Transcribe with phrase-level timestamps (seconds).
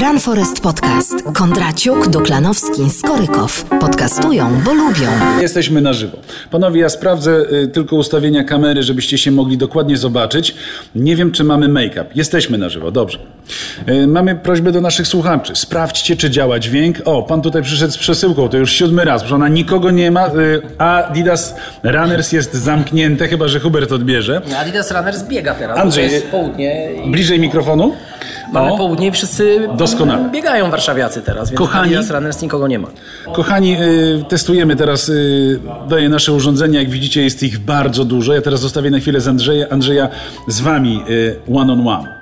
[0.00, 1.22] Run Forest Podcast.
[1.34, 3.64] Kondraciuk, Duklanowski, Skorykow.
[3.80, 5.08] Podcastują, bo lubią.
[5.40, 6.16] Jesteśmy na żywo.
[6.50, 10.54] Panowie, ja sprawdzę y, tylko ustawienia kamery, żebyście się mogli dokładnie zobaczyć.
[10.94, 12.04] Nie wiem, czy mamy make-up.
[12.14, 13.18] Jesteśmy na żywo, dobrze.
[13.88, 15.52] Y, mamy prośbę do naszych słuchaczy.
[15.56, 16.96] Sprawdźcie, czy działa dźwięk.
[17.04, 20.26] O, pan tutaj przyszedł z przesyłką, to już siódmy raz, proszę ona nikogo nie ma,
[20.26, 24.40] y, a Adidas Runners jest zamknięte, chyba że Hubert odbierze.
[24.60, 25.78] Adidas Runners biega teraz.
[25.78, 26.90] Andrzej, jest południe.
[27.06, 27.94] I Bliżej mikrofonu.
[28.52, 28.76] Mamy O.
[28.76, 30.30] południe i wszyscy Doskonale.
[30.30, 31.84] biegają warszawiacy teraz, więc Kochani.
[31.94, 32.88] Adidas Runners nikogo nie ma.
[33.32, 36.80] Kochani, y, testujemy teraz y, daję nasze urządzenia.
[36.80, 38.34] Jak widzicie, jest ich bardzo dużo.
[38.34, 40.08] Ja teraz zostawię na chwilę z Andrzeja, Andrzeja
[40.48, 42.18] z wami y, one on one.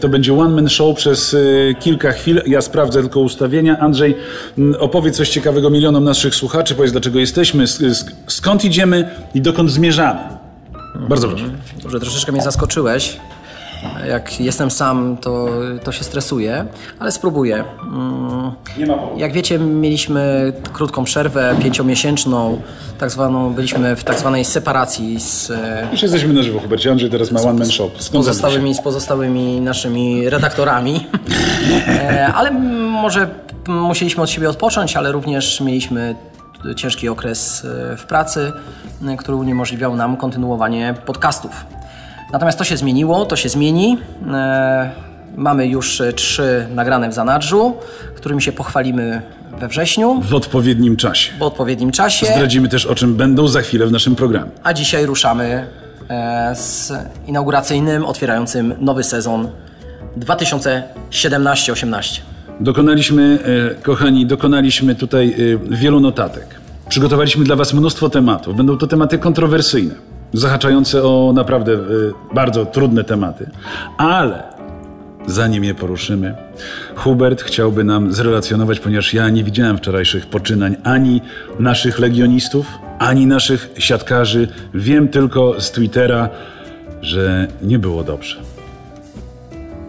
[0.00, 1.36] To będzie one man show przez
[1.80, 2.42] kilka chwil.
[2.46, 3.78] Ja sprawdzę tylko ustawienia.
[3.78, 4.14] Andrzej,
[4.58, 6.74] mm, opowiedz coś ciekawego milionom naszych słuchaczy.
[6.74, 10.20] Powiedz, dlaczego jesteśmy, sk- sk- skąd idziemy i dokąd zmierzamy.
[11.08, 11.44] Bardzo proszę.
[11.82, 13.16] Dobrze, troszeczkę mnie zaskoczyłeś.
[14.08, 15.48] Jak jestem sam, to,
[15.84, 16.66] to się stresuję,
[16.98, 17.64] ale spróbuję.
[17.82, 19.18] Mm, Nie ma powodu.
[19.18, 22.60] Jak wiecie, mieliśmy krótką przerwę, pięciomiesięczną,
[22.98, 25.52] tak zwaną, byliśmy w tak zwanej separacji z,
[25.92, 26.90] Już jesteśmy na żywo, Hubercie.
[26.90, 27.90] Andrzej teraz ma one man show.
[28.02, 31.06] z pozostałymi, z pozostałymi naszymi redaktorami.
[31.88, 32.50] E, ale
[32.90, 33.28] może
[33.68, 36.14] musieliśmy od siebie odpocząć, ale również mieliśmy
[36.76, 38.52] ciężki okres e, w pracy,
[39.08, 41.64] e, który uniemożliwiał nam kontynuowanie podcastów.
[42.32, 43.98] Natomiast to się zmieniło, to się zmieni.
[44.32, 44.90] E,
[45.36, 47.74] Mamy już e, trzy nagrane w zanadrzu,
[48.16, 49.22] którymi się pochwalimy
[49.60, 51.32] we wrześniu, W odpowiednim czasie.
[51.38, 52.26] w odpowiednim czasie.
[52.26, 54.50] Zdradzimy też, o czym będą za chwilę w naszym programie.
[54.62, 55.66] A dzisiaj ruszamy
[56.10, 56.92] e, z
[57.26, 59.48] inauguracyjnym, otwierającym nowy sezon
[60.18, 62.20] 2017-18.
[62.60, 63.38] Dokonaliśmy,
[63.82, 65.36] kochani, dokonaliśmy tutaj
[65.70, 66.46] wielu notatek.
[66.88, 68.56] Przygotowaliśmy dla Was mnóstwo tematów.
[68.56, 69.94] Będą to tematy kontrowersyjne,
[70.32, 71.78] zahaczające o naprawdę e,
[72.34, 73.50] bardzo trudne tematy.
[73.98, 74.42] Ale
[75.26, 76.34] zanim je poruszymy,
[76.96, 81.20] Hubert chciałby nam zrelacjonować, ponieważ ja nie widziałem wczorajszych poczynań ani
[81.58, 82.66] naszych legionistów,
[82.98, 84.48] ani naszych siatkarzy.
[84.74, 86.28] Wiem tylko z Twittera,
[87.00, 88.36] że nie było dobrze.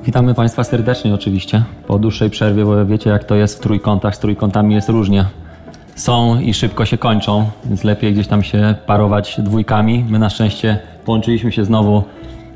[0.05, 1.63] Witamy Państwa serdecznie oczywiście.
[1.87, 5.25] Po dłuższej przerwie, bo wiecie jak to jest w trójkątach, z trójkątami jest różnie.
[5.95, 10.05] Są i szybko się kończą, więc lepiej gdzieś tam się parować dwójkami.
[10.09, 12.03] My na szczęście połączyliśmy się znowu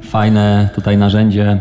[0.01, 1.59] fajne tutaj narzędzie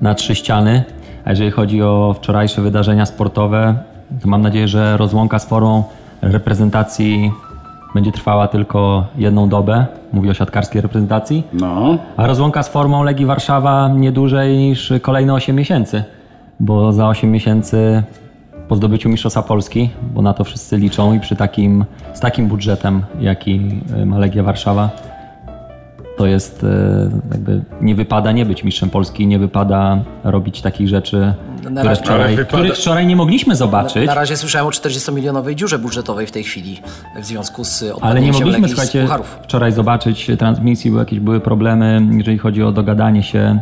[0.00, 0.82] na trzy ściany.
[1.24, 3.74] A jeżeli chodzi o wczorajsze wydarzenia sportowe,
[4.22, 5.84] to mam nadzieję, że rozłąka z formą
[6.22, 7.32] reprezentacji
[7.94, 9.86] będzie trwała tylko jedną dobę.
[10.12, 11.42] Mówię o siatkarskiej reprezentacji.
[11.52, 16.04] No, A rozłąka z formą Legii Warszawa nie dłużej niż kolejne 8 miesięcy,
[16.60, 18.02] bo za 8 miesięcy
[18.68, 21.84] po zdobyciu Mistrzostwa Polski, bo na to wszyscy liczą i przy takim,
[22.14, 24.90] z takim budżetem, jaki y, ma Legia Warszawa,
[26.16, 26.66] to jest y,
[27.30, 31.34] jakby nie wypada nie być mistrzem Polski, nie wypada robić takich rzeczy,
[31.78, 34.06] które wczoraj, których wczoraj nie mogliśmy zobaczyć.
[34.06, 36.80] Na razie słyszałem o 40-milionowej dziurze budżetowej w tej chwili
[37.20, 39.38] w związku z Ale nie mogliśmy, słuchajcie, pucharów.
[39.42, 43.60] wczoraj zobaczyć transmisji, bo jakieś były problemy, jeżeli chodzi o dogadanie się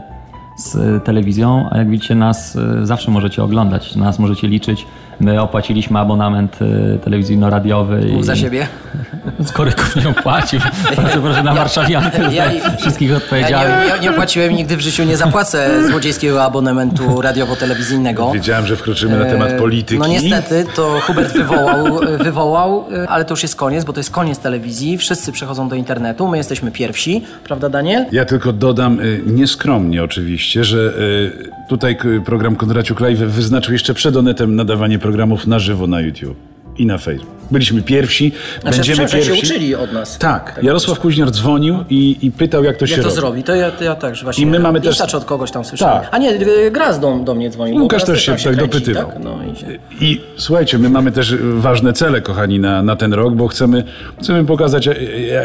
[0.56, 4.86] z telewizją, a jak widzicie nas y, zawsze możecie oglądać, nas możecie liczyć.
[5.20, 7.96] My opłaciliśmy abonament y, telewizyjno-radiowy.
[8.12, 8.66] Mów i za siebie.
[9.48, 10.60] Skoryków nie opłacił.
[10.96, 13.80] Bardzo proszę na warszawiankę Ja- ja- za wszystkich Ja odpowiedziałem.
[13.82, 18.30] nie, ja nie opłaciłem nigdy w życiu, nie zapłacę złodziejskiego abonamentu radiowo-telewizyjnego.
[18.32, 19.98] wiedziałem, że wkroczymy na temat E, polityki.
[20.00, 24.10] No niestety, to Hubert wywołał, wywołał, e, ale to już jest koniec, bo to jest
[24.10, 24.98] koniec telewizji.
[24.98, 28.06] Wszyscy przechodzą do internetu, my jesteśmy pierwsi, prawda Daniel?
[28.12, 34.16] Ja tylko dodam, y, nieskromnie oczywiście, że y, tutaj program Kondraciuk Live wyznaczył jeszcze przed
[34.16, 37.36] Onetem nadawanie programów na żywo na YouTube i na Facebook.
[37.50, 38.32] Byliśmy pierwsi,
[38.62, 39.36] Znaczy, będziemy pierwsi.
[39.36, 40.18] się uczyli od nas.
[40.18, 43.20] Tak, Jarosław Kuźniar dzwonił i, i pytał, jak to się Jak to robi.
[43.20, 43.42] zrobi?
[43.42, 44.44] To ja, to ja także właśnie.
[44.44, 46.02] I my mamy też- od kogoś tam słyszałem.
[46.02, 46.08] Tak.
[46.14, 47.82] A nie, y, Graz do, do mnie dzwonił.
[47.82, 49.06] Łukasz też się tak kręci, dopytywał.
[49.06, 49.24] Tak?
[49.24, 49.66] No i się...
[50.00, 53.84] I słuchajcie, my mamy też ważne cele, kochani, na, na ten rok, bo chcemy,
[54.22, 54.94] chcemy pokazać, e,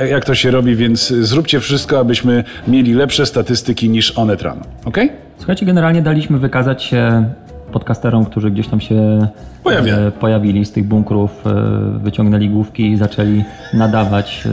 [0.02, 4.62] e, jak to się robi, więc zróbcie wszystko, abyśmy mieli lepsze statystyki niż Onet rano.
[4.86, 5.12] Okej?
[5.38, 7.30] Słuchajcie, generalnie daliśmy wykazać się
[7.72, 9.28] podcasterom, którzy gdzieś tam się
[9.63, 9.98] Pojawiają.
[10.07, 11.54] e, pojawili z tych bunkrów, e,
[12.00, 13.44] wyciągnęli główki i zaczęli
[13.74, 14.48] nadawać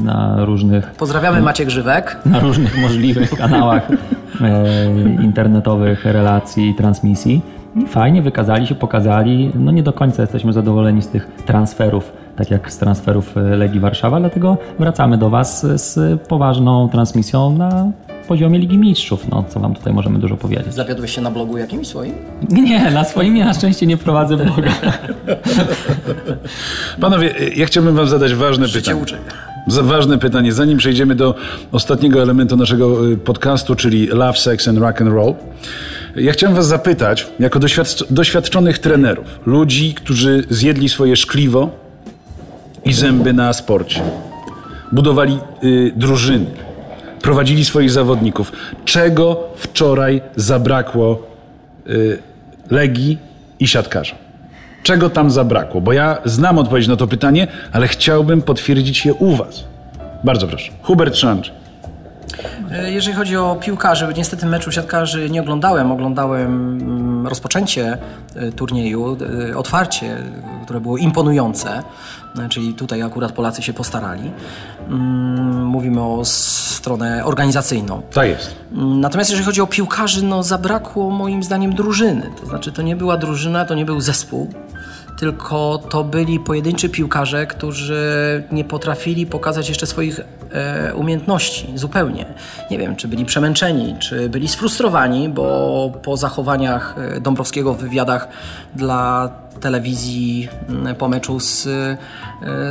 [0.00, 2.16] e, na różnych, Pozdrawiamy Maciek Grzywek.
[2.26, 3.88] na różnych możliwych kanałach
[5.22, 7.42] internetowych relacji i transmisji.
[7.76, 9.50] I fajnie wykazali się, pokazali.
[9.54, 14.20] No nie do końca jesteśmy zadowoleni z tych transferów, tak jak z transferów Legii Warszawa,
[14.20, 17.86] dlatego wracamy do Was z poważną transmisją na
[18.30, 19.28] poziomie Ligi Mistrzów.
[19.28, 20.74] No, co Wam tutaj możemy dużo powiedzieć.
[20.74, 22.12] Zawiodłeś się na blogu jakimś swoim?
[22.50, 24.70] Nie, na swoim ja na szczęście nie prowadzę bloga.
[27.00, 29.02] Panowie, ja chciałbym wam zadać ważne Życie pytanie.
[29.02, 29.16] uczy.
[29.82, 31.34] Ważne pytanie, zanim przejdziemy do
[31.72, 35.34] ostatniego elementu naszego y, podcastu, czyli Love, Sex and Rock and Roll.
[36.16, 41.70] Ja chciałem was zapytać, jako doświadcz- doświadczonych trenerów, ludzi, którzy zjedli swoje szkliwo
[42.84, 44.00] i zęby na sporcie,
[44.92, 46.46] budowali y, drużyny,
[47.22, 48.52] prowadzili swoich zawodników.
[48.84, 51.22] Czego wczoraj zabrakło
[51.86, 52.18] y,
[52.70, 53.18] Legii
[53.60, 54.18] i siatkarzom?
[54.82, 55.80] Czego tam zabrakło?
[55.80, 59.64] Bo ja znam odpowiedź na to pytanie, ale chciałbym potwierdzić je u was.
[60.24, 60.72] Bardzo proszę.
[60.82, 61.50] Hubert Szanczy.
[62.72, 65.92] E, Jeżeli chodzi o piłkarzy, niestety meczu siatkarzy nie oglądałem.
[65.92, 67.98] Oglądałem mm, rozpoczęcie
[68.34, 69.16] e, turnieju,
[69.50, 70.16] e, otwarcie,
[70.64, 71.82] które było imponujące.
[72.38, 74.30] E, Czyli tutaj akurat Polacy się postarali.
[74.88, 78.02] Mm, Mówimy o stronę organizacyjną.
[78.12, 78.54] Tak jest.
[78.72, 82.30] Mm, Natomiast jeżeli chodzi o piłkarzy, no zabrakło moim zdaniem drużyny.
[82.40, 84.50] To znaczy to nie była drużyna, to nie był zespół,
[85.18, 90.20] tylko to byli pojedynczy piłkarze, którzy nie potrafili pokazać jeszcze swoich
[90.94, 92.24] umiejętności zupełnie.
[92.70, 98.28] Nie wiem, czy byli przemęczeni, czy byli sfrustrowani, bo po zachowaniach e, Dąbrowskiego w wywiadach
[98.74, 99.30] dla
[99.60, 101.96] telewizji mm, po meczu z, e,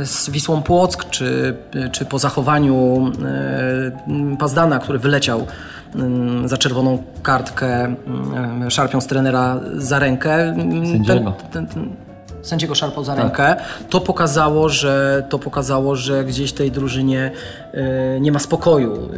[0.06, 1.56] z Wisłą Płock, czy,
[1.92, 5.46] czy po zachowaniu e, Pazdana, który wyleciał
[5.94, 10.56] mm, za czerwoną kartkę, mm, szarpiąc trenera za rękę.
[10.92, 11.32] Sędziego.
[11.52, 12.09] Ten, ten, ten,
[12.42, 13.56] sędziego szarpał za rękę.
[13.90, 17.30] To pokazało, że to pokazało, że gdzieś w tej drużynie
[17.72, 19.08] e, nie ma spokoju.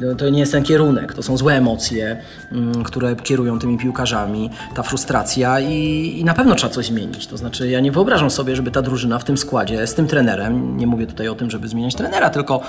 [0.00, 2.16] No, to nie jest ten kierunek, to są złe emocje,
[2.52, 7.26] mm, które kierują tymi piłkarzami, ta frustracja i, i na pewno trzeba coś zmienić.
[7.26, 10.76] To znaczy ja nie wyobrażam sobie, żeby ta drużyna w tym składzie, z tym trenerem,
[10.76, 12.60] nie mówię tutaj o tym, żeby zmieniać trenera, tylko,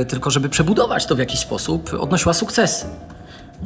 [0.00, 2.86] e, tylko żeby przebudować to w jakiś sposób, odnosiła sukcesy.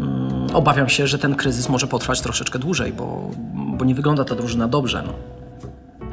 [0.01, 4.35] Mm, Obawiam się, że ten kryzys może potrwać troszeczkę dłużej, bo, bo nie wygląda ta
[4.35, 5.03] drużyna dobrze.
[5.07, 5.13] No.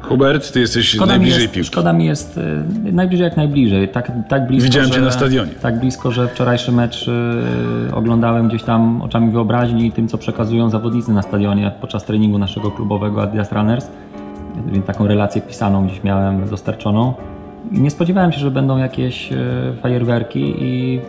[0.02, 1.66] Hubert, ty jesteś Szkoda najbliżej jest, piłki.
[1.68, 2.38] szkoda mi jest
[2.86, 3.88] y, najbliżej jak najbliżej.
[3.88, 5.50] Tak, tak blisko, Widziałem że, cię na stadionie.
[5.62, 10.70] Tak blisko, że wczorajszy mecz y, oglądałem gdzieś tam oczami wyobraźni i tym, co przekazują
[10.70, 13.86] zawodnicy na stadionie podczas treningu naszego klubowego Adidas Runners.
[14.66, 17.14] Więc taką relację pisaną gdzieś miałem dostarczoną.
[17.72, 19.36] I nie spodziewałem się, że będą jakieś y,
[19.82, 21.00] fajerwerki i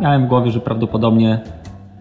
[0.00, 1.40] miałem w głowie, że prawdopodobnie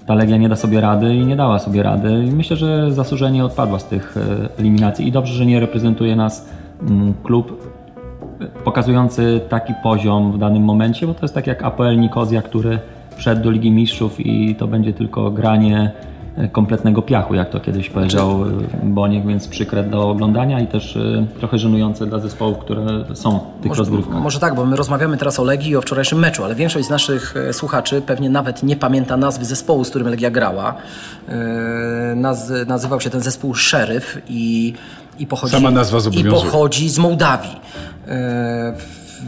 [0.07, 2.25] ta Legia nie da sobie rady i nie dała sobie rady.
[2.25, 6.49] I myślę, że zasłużenie odpadła z tych e, eliminacji i dobrze, że nie reprezentuje nas
[6.81, 7.73] mm, klub
[8.41, 12.79] e, pokazujący taki poziom w danym momencie, bo to jest tak jak APL Nikozja, który
[13.15, 15.91] wszedł do Ligi Mistrzów i to będzie tylko granie
[16.51, 18.39] kompletnego piachu, jak to kiedyś powiedział
[18.83, 23.61] Boniek, więc przykre do oglądania i też e, trochę żenujące dla zespołów, które są w
[23.61, 24.21] tych Może, rozgrywkach.
[24.21, 26.89] może tak, bo my rozmawiamy teraz o Legii i o wczorajszym meczu, ale większość z
[26.89, 30.75] naszych e, słuchaczy pewnie nawet nie pamięta nazwy zespołu, z którym Legia grała.
[31.29, 31.33] E,
[32.15, 34.73] Naz, nazywał się ten zespół Szeryf i,
[35.19, 37.55] i pochodzi, Sama nazwa i pochodzi z Mołdawii.
[38.07, 38.73] E,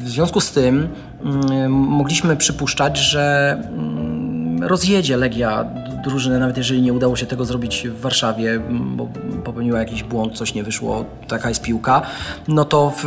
[0.05, 0.87] W związku z tym
[1.23, 5.65] mm, mogliśmy przypuszczać, że mm, rozjedzie Legia
[6.03, 9.07] drużynę, nawet jeżeli nie udało się tego zrobić w Warszawie, bo
[9.43, 12.01] popełniła jakiś błąd, coś nie wyszło, taka jest piłka,
[12.47, 13.05] no to w,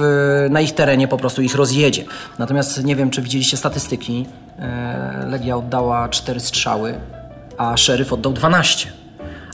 [0.50, 2.04] na ich terenie po prostu ich rozjedzie.
[2.38, 4.26] Natomiast nie wiem, czy widzieliście statystyki.
[4.58, 6.94] E, Legia oddała 4 strzały,
[7.58, 8.92] a Szeryf oddał 12.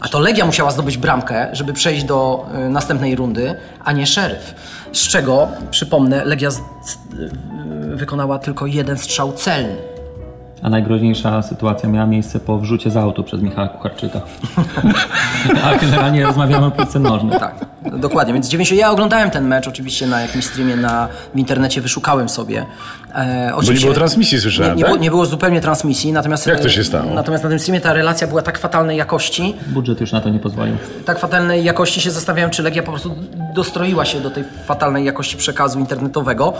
[0.01, 4.55] A to Legia musiała zdobyć bramkę, żeby przejść do y, następnej rundy, a nie Szeryf.
[4.93, 6.99] Z czego, przypomnę, Legia z, z,
[7.95, 9.98] wykonała tylko jeden strzał celny.
[10.63, 14.21] A najgroźniejsza sytuacja miała miejsce po wrzucie z autu przez Michała Kucharczyka.
[15.65, 17.39] A generalnie rozmawiamy o piłce nożnej.
[17.39, 17.55] Tak,
[17.97, 18.35] dokładnie.
[18.35, 18.81] Więc 90.
[18.81, 22.67] Ja oglądałem ten mecz oczywiście na jakimś streamie na, w internecie, wyszukałem sobie.
[23.15, 24.91] E, Bo nie było transmisji, słyszałem, nie, nie, tak?
[24.91, 26.47] było, nie było zupełnie transmisji, natomiast...
[26.47, 27.15] Jak to e, się stało?
[27.15, 30.39] Natomiast na tym streamie ta relacja była tak fatalnej jakości, Budżet już na to nie
[30.39, 30.77] pozwolił.
[31.05, 33.15] tak fatalnej jakości się zastanawiałem, czy Legia po prostu
[33.55, 36.53] dostroiła się do tej fatalnej jakości przekazu internetowego.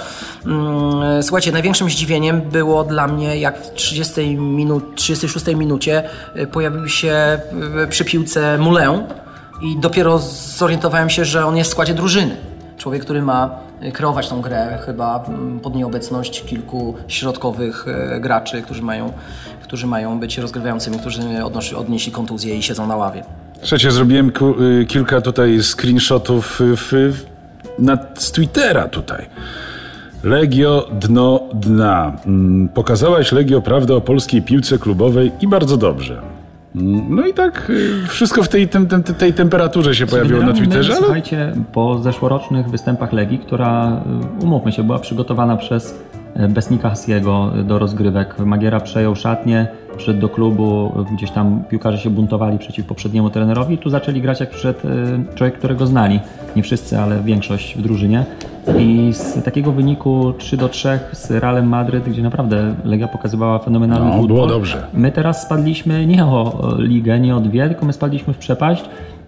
[0.47, 6.03] Mm, Słuchajcie, największym zdziwieniem było dla mnie, jak w 30 minut, 36 minucie
[6.37, 7.39] y, pojawił się
[7.85, 9.07] y, przy piłce Mulę
[9.63, 10.19] i dopiero
[10.57, 12.37] zorientowałem się, że on jest w składzie drużyny.
[12.79, 13.51] Człowiek, który ma
[13.83, 19.13] y, kreować tą grę, chyba mm, pod nieobecność kilku środkowych y, graczy, którzy mają,
[19.63, 23.23] którzy mają być rozgrywającymi, którzy odnosi, odnieśli kontuzję i siedzą na ławie.
[23.61, 24.33] Słuchajcie, zrobiłem
[24.81, 26.61] y, kilka tutaj screenshotów
[27.79, 29.27] na, z Twittera tutaj.
[30.25, 32.17] Legio dno dna.
[32.27, 36.23] Mm, Pokazałaś Legio prawdę o polskiej piłce klubowej i bardzo dobrze.
[37.09, 40.55] No i tak y, wszystko w tej, tem, tem, tej temperaturze się pojawiło na my,
[40.55, 44.03] Twitterze, ale Słuchajcie, po zeszłorocznych występach Legii, która,
[44.41, 46.01] y, umówmy się, była przygotowana przez
[46.49, 48.39] Besnika Hasiego do rozgrywek.
[48.39, 49.67] Magiera przejął szatnię,
[49.97, 54.41] przyszedł do klubu, gdzieś tam piłkarze się buntowali przeciw poprzedniemu trenerowi i tu zaczęli grać
[54.41, 56.21] jak przyszedł y, człowiek, którego znali.
[56.57, 58.25] Nie wszyscy, ale większość w drużynie.
[58.79, 64.07] I z takiego wyniku 3 do 3 z Realem Madryt, gdzie naprawdę Legia pokazywała fenomenalny
[64.07, 64.27] No, futbol.
[64.37, 64.87] było dobrze.
[64.95, 68.85] My teraz spadliśmy nie o ligę, nie o dwie, tylko my spadliśmy w przepaść,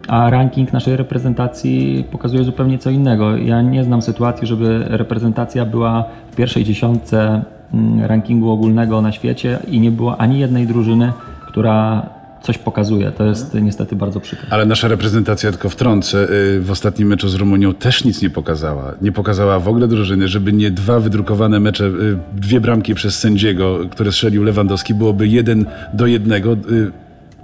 [0.09, 3.37] a ranking naszej reprezentacji pokazuje zupełnie co innego.
[3.37, 7.43] Ja nie znam sytuacji, żeby reprezentacja była w pierwszej dziesiątce
[7.75, 11.13] mm, rankingu ogólnego na świecie i nie było ani jednej drużyny,
[11.47, 12.07] która
[12.43, 13.13] coś pokazuje.
[13.13, 14.47] To jest niestety bardzo przykre.
[14.51, 18.95] Ale nasza reprezentacja, tylko wtrącę, y, w ostatnim meczu z Rumunią też nic nie pokazała.
[19.03, 23.79] Nie pokazała w ogóle drużyny, żeby nie dwa wydrukowane mecze, y, dwie bramki przez sędziego,
[23.91, 26.57] które strzelił Lewandowski, byłoby jeden do jednego.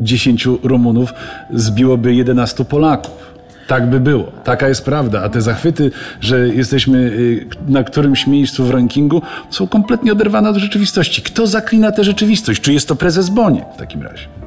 [0.00, 1.14] Y, Dziesięciu Rumunów
[1.50, 3.36] zbiłoby 11 Polaków.
[3.66, 4.24] Tak by było.
[4.44, 5.22] Taka jest prawda.
[5.22, 10.56] A te zachwyty, że jesteśmy y, na którymś miejscu w rankingu, są kompletnie oderwane od
[10.56, 11.22] rzeczywistości.
[11.22, 12.60] Kto zaklina tę rzeczywistość?
[12.60, 14.45] Czy jest to prezes Bonie w takim razie?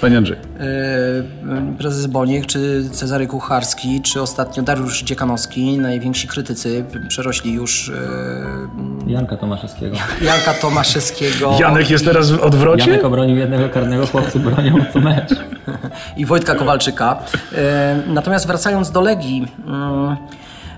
[0.00, 0.36] Panie Andrzej.
[0.36, 7.92] Yy, Prezes Boniek, czy Cezary Kucharski, czy ostatnio Dariusz Dziekanowski, najwięksi krytycy, przerośli już
[9.06, 9.96] yy, Janka Tomaszewskiego.
[10.22, 12.90] Janka Tomaszewskiego Janek jest teraz w odwrocie?
[12.90, 15.30] Janek obronił jednego karnego, chłopcy bronią co mecz.
[16.16, 17.22] i Wojtka Kowalczyka.
[17.52, 17.58] Yy,
[18.14, 20.16] Natomiast wracając do Legii, yy,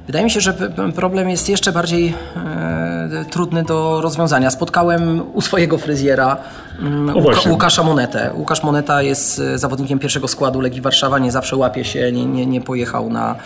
[0.07, 0.55] wydaje mi się, że
[0.95, 4.51] problem jest jeszcze bardziej yy, trudny do rozwiązania.
[4.51, 6.37] Spotkałem u swojego fryzjera
[6.83, 7.51] yy, Łuka, właśnie.
[7.51, 8.31] Łukasza Monetę.
[8.35, 12.47] Łukasz Moneta jest yy, zawodnikiem pierwszego składu Legii Warszawa, nie zawsze łapie się, nie, nie,
[12.47, 13.37] nie pojechał na,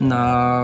[0.00, 0.62] na,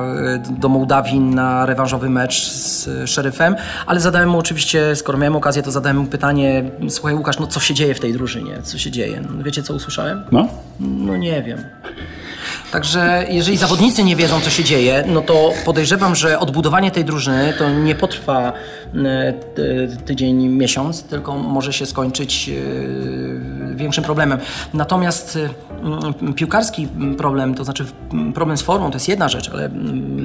[0.51, 3.57] yy, do Mołdawii na rewanżowy mecz z yy, szeryfem,
[3.87, 7.61] ale zadałem mu oczywiście, skoro miałem okazję, to zadałem mu pytanie, słuchaj Łukasz, no co
[7.61, 8.63] się dzieje w tej drużynie?
[8.63, 9.21] Co się dzieje?
[9.21, 10.25] No, wiecie co usłyszałem?
[10.33, 10.49] No.
[10.81, 11.59] No nie wiem.
[12.75, 17.53] Także jeżeli zawodnicy nie wiedzą, co się dzieje, no to podejrzewam, że odbudowanie tej drużyny
[17.59, 18.53] to nie potrwa
[19.05, 24.39] e, ty- tydzień, miesiąc, tylko może się skończyć e, większym problemem.
[24.75, 25.39] Natomiast
[26.27, 26.89] e, piłkarski
[27.19, 27.85] problem, to znaczy
[28.35, 29.69] problem z formą, to jest jedna rzecz, ale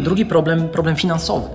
[0.03, 1.48] drugi problem, problem finansowy.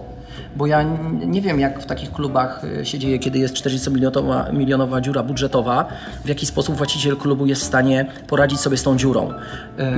[0.56, 0.82] Bo ja
[1.26, 5.86] nie wiem, jak w takich klubach y, się dzieje, kiedy jest 40-milionowa milionowa dziura budżetowa,
[6.24, 9.30] w jaki sposób właściciel klubu jest w stanie poradzić sobie z tą dziurą.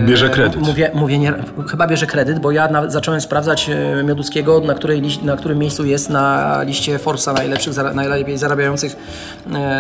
[0.03, 0.61] Y, Bierze kredyt.
[0.61, 1.35] Mówię, mówię nie,
[1.71, 3.71] chyba bierze kredyt, bo ja na, zacząłem sprawdzać
[4.01, 8.97] y, Mioduskiego, na, której, na którym miejscu jest na liście Forbesa najlepszych, najlepiej zarabiających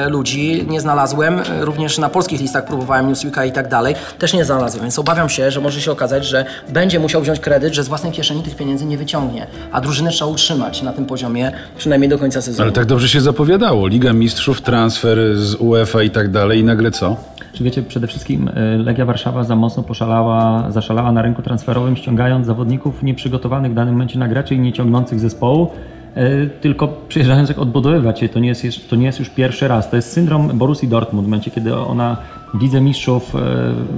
[0.09, 0.67] ludzi.
[0.69, 1.41] Nie znalazłem.
[1.61, 3.95] Również na polskich listach próbowałem Newsweeka i tak dalej.
[4.19, 7.75] Też nie znalazłem, więc obawiam się, że może się okazać, że będzie musiał wziąć kredyt,
[7.75, 9.47] że z własnej kieszeni tych pieniędzy nie wyciągnie.
[9.73, 12.63] A drużynę trzeba utrzymać na tym poziomie, przynajmniej do końca sezonu.
[12.63, 13.89] Ale tak dobrze się zapowiadało.
[13.89, 17.17] Liga Mistrzów, transfer z UEFA i tak dalej i nagle co?
[17.53, 22.47] Czy wiecie, przede wszystkim y, Legia Warszawa za mocno poszalała, zaszalała na rynku transferowym, ściągając
[22.47, 25.71] zawodników nieprzygotowanych w danym momencie na grę, czyli nie ciągnących zespołu,
[26.17, 28.29] y, tylko przyjeżdżających odbudowywać się.
[28.29, 29.91] To nie, jest, to nie jest już pierwszy raz.
[29.91, 32.17] To jest syndrom Borussii Dortmund, w momencie kiedy ona
[32.55, 33.39] w Lidze Mistrzów y,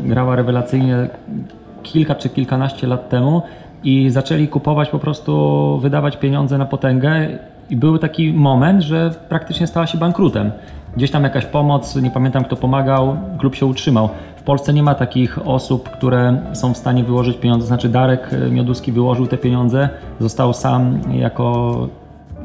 [0.09, 1.09] grała rewelacyjnie
[1.83, 3.43] kilka czy kilkanaście lat temu
[3.85, 7.29] i zaczęli kupować po prostu, wydawać pieniądze na potęgę
[7.71, 10.51] i był taki moment, że praktycznie stała się bankrutem.
[10.97, 14.09] Gdzieś tam jakaś pomoc, nie pamiętam kto pomagał, klub się utrzymał.
[14.37, 17.67] W Polsce nie ma takich osób, które są w stanie wyłożyć pieniądze.
[17.67, 19.89] Znaczy Darek Mioduski wyłożył te pieniądze,
[20.21, 21.89] został sam jako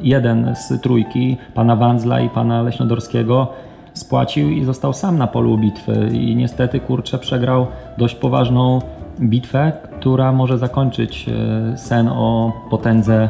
[0.01, 3.47] jeden z trójki, pana Wandzla i pana Leśnodorskiego,
[3.93, 6.09] spłacił i został sam na polu bitwy.
[6.13, 8.79] I niestety, kurczę, przegrał dość poważną
[9.21, 11.25] bitwę, która może zakończyć
[11.73, 13.29] e, sen o potędze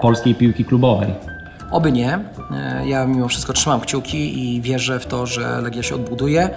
[0.00, 1.08] polskiej piłki klubowej.
[1.70, 2.18] Oby nie.
[2.52, 6.42] E, Ja mimo wszystko trzymam kciuki i wierzę w to, że Legia się odbuduje.
[6.42, 6.50] E,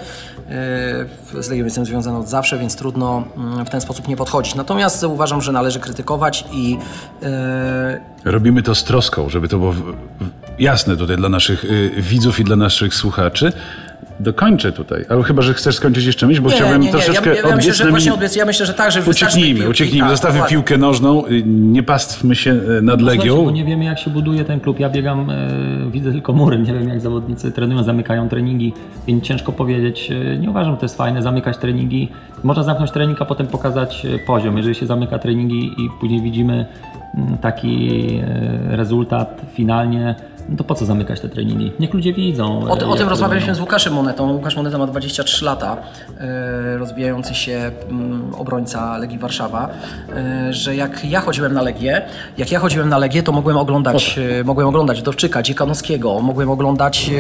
[1.44, 4.56] Z Legią jestem związany od zawsze, więc trudno mm, w ten sposób nie podchodzić.
[4.56, 6.78] Natomiast uważam, że należy krytykować i
[8.26, 9.74] Robimy to z troską, żeby to było
[10.60, 13.54] jasne tutaj dla naszych y, widzów i dla naszych słuchaczy.
[14.20, 17.56] Dokończę tutaj, ale chyba, że chcesz skończyć jeszcze myśl, bo chciałbym troszeczkę ja, ja, ja
[17.56, 19.72] myślę, że właśnie odbiec, ja myślę, że tak, że Ucieknijmy, piłki.
[19.72, 23.46] ucieknijmy, Tak, zostawmy piłkę nożną, nie pastwmy się y, nad Słuchajcie, Legią.
[23.46, 24.80] bo nie wiemy jak się buduje ten klub.
[24.80, 25.36] Ja biegam, e,
[25.92, 28.74] widzę tylko mury, nie wiem jak zawodnicy trenują, zamykają treningi,
[29.08, 30.12] więc ciężko powiedzieć.
[30.12, 32.10] E, Nie uważam, że to jest fajne zamykać treningi.
[32.44, 34.58] Można zamknąć trening, a potem pokazać e, poziom.
[34.58, 36.66] Jeżeli się zamyka treningi i później widzimy
[37.18, 40.16] mm, taki e, rezultat finalnie,
[40.52, 41.72] no to po co zamykać te treningi?
[41.80, 42.70] Niech ludzie widzą.
[42.70, 44.32] O, o tym rozmawialiśmy z Łukaszem Monetą.
[44.32, 45.78] Łukasz Moneta ma 23 lata,
[46.20, 49.70] e, rozwijający się mm, obrońca Legii Warszawa,
[50.16, 52.02] e, że jak ja chodziłem na Legię,
[52.38, 57.12] jak ja chodziłem na Legię, to mogłem oglądać, e, mogłem oglądać Dowczyka, Dziekanowskiego, mogłem oglądać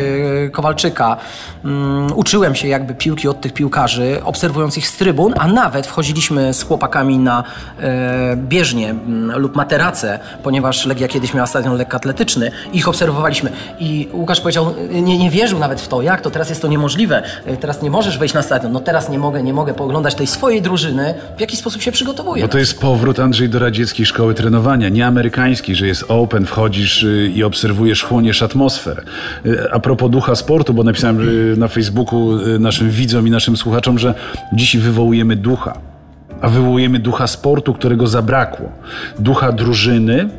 [0.52, 1.18] Kowalczyka.
[1.66, 6.54] Mm, Uczyłem się jakby piłki od tych piłkarzy, obserwując ich z trybun, a nawet wchodziliśmy
[6.54, 7.44] z chłopakami na
[7.80, 12.52] e, bieżnię mm, lub materacę, ponieważ Legia kiedyś miała stadion lekkoatletyczny.
[12.74, 13.21] Ich obserwowałem
[13.80, 17.24] I Łukasz powiedział, nie, nie wierzył nawet w to, jak to, teraz jest to niemożliwe,
[17.48, 20.28] y, teraz nie możesz wejść na stadion, no teraz nie mogę, nie mogę pooglądać tej
[20.28, 22.44] swojej drużyny, w jaki sposób się przygotowuje.
[22.44, 27.04] Bo to jest powrót, Andrzej, do radzieckiej szkoły trenowania, nie amerykańskiej, że jest open, wchodzisz
[27.04, 29.04] y, i obserwujesz, chłoniesz atmosferę.
[29.46, 31.20] Y, A propos ducha sportu, bo napisałem
[31.60, 34.13] na Facebooku naszym widzom i naszym słuchaczom, że
[34.54, 35.74] dziś wywołujemy ducha,
[36.42, 38.70] a wywołujemy ducha sportu, którego zabrakło.
[39.20, 40.30] Ducha drużyny,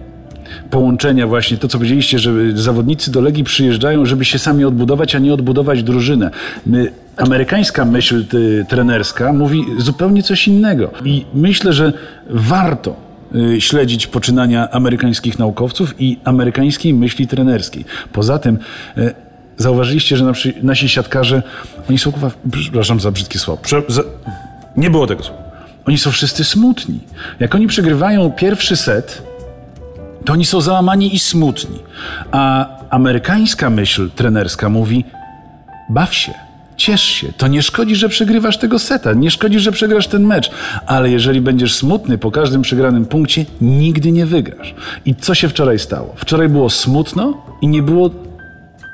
[0.71, 5.19] połączenia właśnie, to co powiedzieliście, że zawodnicy do Legii przyjeżdżają, żeby się sami odbudować, a
[5.19, 6.31] nie odbudować drużynę.
[6.67, 10.91] My, amerykańska myśl ty, trenerska mówi zupełnie coś innego.
[11.05, 11.93] I myślę, że
[12.31, 12.97] warto
[13.35, 17.85] y, śledzić poczynania amerykańskich naukowców i amerykańskiej myśli trenerskiej.
[18.13, 18.59] Poza tym
[18.99, 19.15] y,
[19.57, 20.33] zauważyliście, że
[20.63, 21.43] nasi, siatkarze,
[21.89, 22.13] oni są,
[22.53, 24.03] przepraszam za brzydkie słowo, prze, za,
[24.77, 25.43] nie było tego słowa.
[25.87, 27.01] Oni są wszyscy smutni.
[27.41, 29.23] Jak oni przegrywają pierwszy set,
[30.23, 31.79] to oni są załamani i smutni.
[32.33, 35.05] A amerykańska myśl trenerska mówi:
[35.89, 36.33] baw się,
[36.77, 37.33] ciesz się.
[37.33, 40.51] To nie szkodzi, że przegrywasz tego seta, nie szkodzi, że przegrasz ten mecz,
[40.87, 44.75] ale jeżeli będziesz smutny po każdym przegranym punkcie, nigdy nie wygrasz.
[45.05, 46.15] I co się wczoraj stało?
[46.17, 48.11] Wczoraj było smutno i nie było.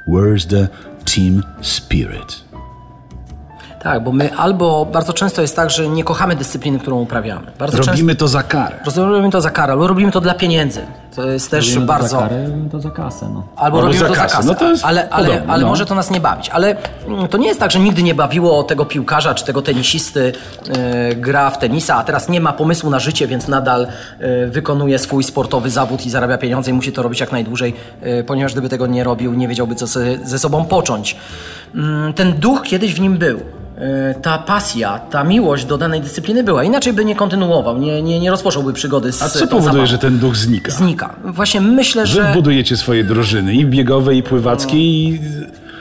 [0.08, 0.68] Where's the
[1.14, 2.48] team spirit?
[3.82, 7.46] Tak, bo my albo bardzo często jest tak, że nie kochamy dyscypliny, którą uprawiamy.
[7.58, 8.76] Bardzo Robimy to za karę.
[8.84, 10.80] często robimy to za karę, albo robimy to dla pieniędzy.
[11.18, 12.08] To jest też Robimy to bardzo.
[12.08, 13.42] Za karę, robimy to za kasę, no.
[13.56, 14.46] Albo, Albo robimy za to za kasę.
[14.46, 15.68] No to jest ale ale, podobne, ale no.
[15.68, 16.48] może to nas nie bawić.
[16.48, 20.32] Ale mm, to nie jest tak, że nigdy nie bawiło tego piłkarza czy tego tenisisty
[20.68, 23.86] e, gra w tenisa, a teraz nie ma pomysłu na życie, więc nadal
[24.18, 28.24] e, wykonuje swój sportowy zawód i zarabia pieniądze i musi to robić jak najdłużej, e,
[28.24, 31.16] ponieważ gdyby tego nie robił, nie wiedziałby co se, ze sobą począć.
[31.74, 33.40] Mm, ten duch kiedyś w nim był.
[34.22, 36.64] Ta pasja, ta miłość do danej dyscypliny była.
[36.64, 39.86] Inaczej by nie kontynuował, nie, nie, nie rozpocząłby przygody z A co powoduje, zabawą.
[39.86, 40.72] że ten duch znika?
[40.72, 41.07] Znika.
[41.24, 42.32] Właśnie myślę, Wy że...
[42.34, 45.20] budujecie swoje drużyny i biegowe, i pływackie, i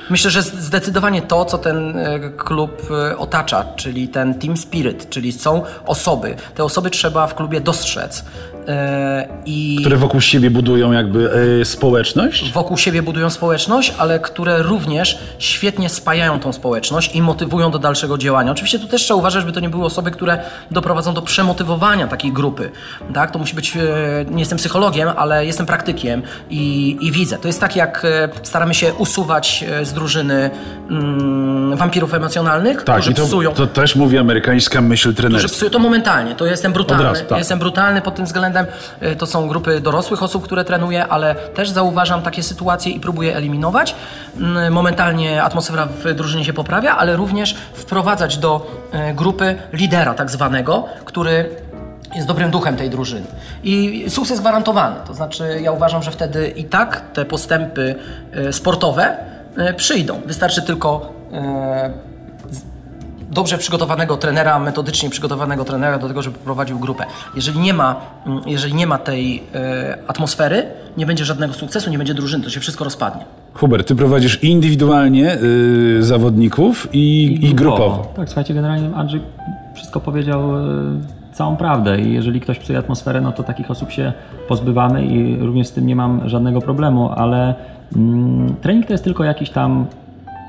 [0.09, 5.31] Myślę, że zdecydowanie to, co ten e, klub e, otacza, czyli ten team spirit, czyli
[5.31, 6.35] są osoby.
[6.55, 8.25] Te osoby trzeba w klubie dostrzec.
[8.67, 11.31] E, I które wokół siebie budują jakby
[11.61, 12.51] e, społeczność.
[12.51, 18.17] wokół siebie budują społeczność, ale które również świetnie spajają tą społeczność i motywują do dalszego
[18.17, 18.51] działania.
[18.51, 20.39] Oczywiście tu też trzeba uważać, żeby to nie były osoby, które
[20.71, 22.71] doprowadzą do przemotywowania takiej grupy.
[23.13, 23.31] Tak?
[23.31, 23.79] To musi być, e,
[24.31, 27.37] nie jestem psychologiem, ale jestem praktykiem i, i widzę.
[27.37, 28.05] To jest tak, jak
[28.43, 30.49] staramy się usuwać z drużyny
[30.89, 33.51] mm, wampirów emocjonalnych, Tak, którzy i to, psują.
[33.51, 35.47] to też mówi amerykańska myśl trenerska.
[35.49, 37.03] psują to momentalnie, to jestem brutalny.
[37.03, 37.37] Razu, tak.
[37.37, 38.56] Jestem brutalny pod tym względem.
[39.03, 43.35] Y, To są grupy dorosłych osób, które trenuję, ale też zauważam takie sytuacje i próbuję
[43.35, 43.95] eliminować.
[44.37, 48.71] Mm, Momentalnie atmosfera w drużynie się poprawia, ale również wprowadzać do
[49.09, 51.49] y, grupy lidera tak zwanego, który
[52.15, 53.25] jest dobrym duchem tej drużyny.
[53.63, 54.95] I sukces gwarantowany.
[55.07, 57.95] To znaczy, ja uważam, że wtedy i tak te postępy
[58.47, 59.17] y, sportowe
[59.77, 60.21] przyjdą.
[60.25, 61.13] Wystarczy tylko
[63.37, 67.05] dobrze przygotowanego trenera, metodycznie przygotowanego trenera do tego, żeby prowadził grupę.
[67.35, 67.95] Jeżeli nie ma,
[68.25, 70.63] mm, jeżeli nie ma tej e, atmosfery,
[70.97, 73.25] nie będzie żadnego sukcesu, nie będzie drużyny, to się wszystko rozpadnie.
[73.53, 78.13] Hubert, ty prowadzisz indywidualnie y, zawodników i, i, grupowo.
[78.15, 79.21] Tak, słuchajcie, generalnie Andrzej
[79.75, 80.61] wszystko powiedział e,
[81.31, 84.13] całą prawdę i jeżeli ktoś psuje atmosferę, no to takich osób się
[84.47, 87.55] pozbywamy i również z tym nie mam żadnego problemu, ale
[87.95, 89.85] mm, trening to jest tylko jakiś tam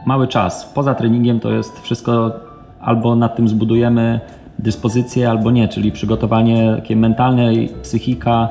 [0.06, 0.72] mały czas.
[0.74, 2.47] Poza treningiem to jest wszystko
[2.80, 4.20] albo nad tym zbudujemy
[4.58, 8.48] dyspozycję, albo nie, czyli przygotowanie takie mentalne, psychika,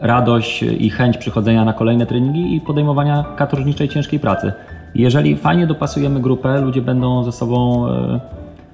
[0.00, 4.52] radość i chęć przychodzenia na kolejne treningi i podejmowania katorżniczej, ciężkiej pracy.
[4.94, 8.20] Jeżeli fajnie dopasujemy grupę, ludzie będą ze sobą e,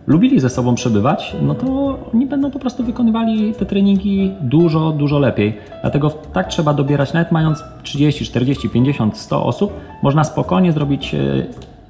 [0.06, 5.18] lubili ze sobą przebywać, no to oni będą po prostu wykonywali te treningi dużo, dużo
[5.18, 5.58] lepiej.
[5.80, 9.72] Dlatego tak trzeba dobierać, nawet mając 30, 40, 50, 100 osób,
[10.02, 11.18] można spokojnie zrobić, e,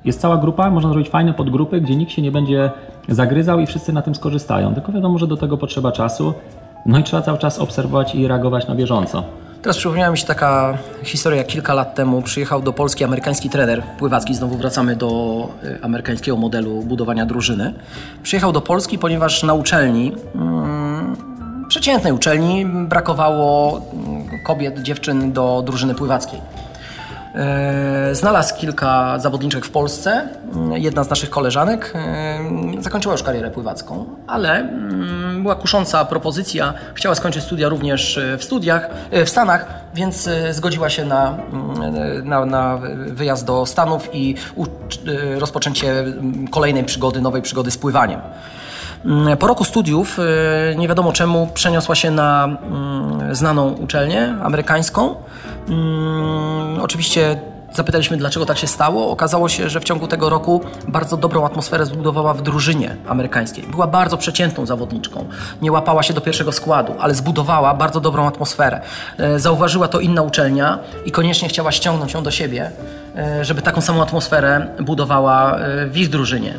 [0.04, 2.70] jest cała grupa, można zrobić fajne podgrupy, gdzie nikt się nie będzie
[3.08, 4.74] zagryzał i wszyscy na tym skorzystają.
[4.74, 6.34] Tylko wiadomo, że do tego potrzeba czasu,
[6.86, 9.24] no i trzeba cały czas obserwować i reagować na bieżąco.
[9.62, 13.82] Teraz przypomniała mi się taka historia, jak kilka lat temu przyjechał do Polski amerykański trener
[13.98, 17.74] pływacki, znowu wracamy do e, amerykańskiego modelu budowania drużyny.
[18.22, 21.16] Przyjechał do Polski, ponieważ na uczelni, mm,
[21.68, 26.40] przeciętnej uczelni, brakowało mm, kobiet, dziewczyn do drużyny pływackiej.
[27.34, 30.28] E, Znalazł kilka zawodniczek w Polsce.
[30.54, 32.38] Mm, Jedna z naszych koleżanek e,
[32.82, 36.74] zakończyła już karierę pływacką, ale mm, była kusząca propozycja.
[36.94, 42.44] Chciała skończyć studia również e, w studiach, w Stanach, więc zgodziła się na, mm, na,
[42.46, 46.04] na wyjazd do Stanów i e, rozpoczęcie
[46.50, 48.20] kolejnej przygody, nowej przygody z pływaniem.
[49.04, 55.14] Mm, Po roku studiów, e, nie wiadomo czemu, przeniosła się na mm, znaną uczelnię amerykańską.
[55.68, 57.40] Mm, Oczywiście
[57.72, 59.10] Zapytaliśmy, dlaczego tak się stało.
[59.10, 63.64] Okazało się, że w ciągu tego roku bardzo dobrą atmosferę zbudowała w drużynie amerykańskiej.
[63.64, 65.24] Była bardzo przeciętną zawodniczką.
[65.62, 68.80] Nie łapała się do pierwszego składu, ale zbudowała bardzo dobrą atmosferę.
[69.18, 72.70] E, zauważyła to inna uczelnia i koniecznie chciała ściągnąć ją do siebie,
[73.16, 76.54] e, żeby taką samą atmosferę budowała e, w ich drużynie.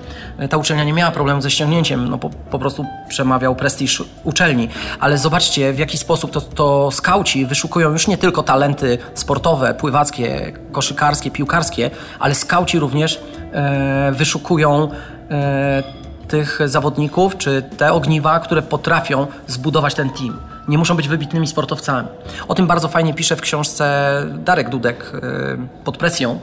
[0.49, 4.69] Ta uczelnia nie miała problemu ze ściągnięciem, no po, po prostu przemawiał prestiż uczelni.
[4.99, 10.53] Ale zobaczcie, w jaki sposób to, to skauci wyszukują już nie tylko talenty sportowe, pływackie,
[10.71, 11.00] koszykarskie,
[11.31, 13.21] piłkarskie, ale skauci również
[13.53, 14.89] e, wyszukują
[15.31, 15.83] e,
[16.27, 20.39] tych zawodników, czy te ogniwa, które potrafią zbudować ten team.
[20.67, 22.07] Nie muszą być wybitnymi sportowcami.
[22.47, 26.39] O tym bardzo fajnie pisze w książce Darek Dudek e, pod presją.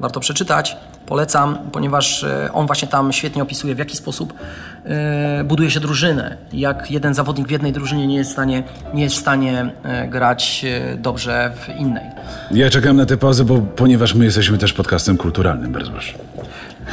[0.00, 0.76] Warto przeczytać.
[1.06, 4.34] Polecam, ponieważ e, on właśnie tam świetnie opisuje, w jaki sposób
[4.84, 6.36] e, buduje się drużynę.
[6.52, 8.62] Jak jeden zawodnik w jednej drużynie nie jest w stanie,
[8.94, 10.64] nie jest w stanie e, grać
[10.98, 12.04] dobrze w innej.
[12.50, 16.18] Ja czekam na tę pauzę, bo ponieważ my jesteśmy też podcastem kulturalnym, bardzo proszę.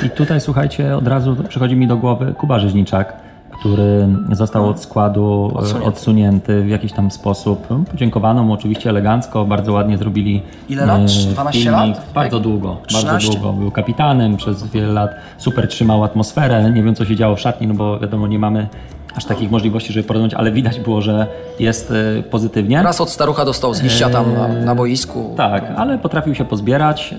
[0.06, 3.14] I tutaj słuchajcie, od razu przychodzi mi do głowy Kuba Rzeźniczak,
[3.60, 5.88] który został od składu e, Odsunięty.
[5.90, 7.68] odsunięty, w jakiś tam sposób.
[7.92, 11.02] Podziękowano mu oczywiście elegancko, bardzo ładnie zrobili Ile lat?
[11.02, 11.80] e, 12 filmik.
[11.98, 12.06] lat?
[12.14, 13.12] Bardzo długo, 13?
[13.12, 13.54] bardzo długo.
[13.54, 16.72] Był kapitanem przez wiele lat, super trzymał atmosferę.
[16.72, 18.68] Nie wiem co się działo w szatni, no bo wiadomo nie mamy
[19.16, 21.28] aż takich możliwości, żeby porozmawiać, ale widać było, że
[21.60, 22.84] jest e, pozytywnie.
[22.84, 25.34] Raz od starucha dostał z liścia tam na, na boisku.
[25.38, 27.16] Tak, ale potrafił się pozbierać.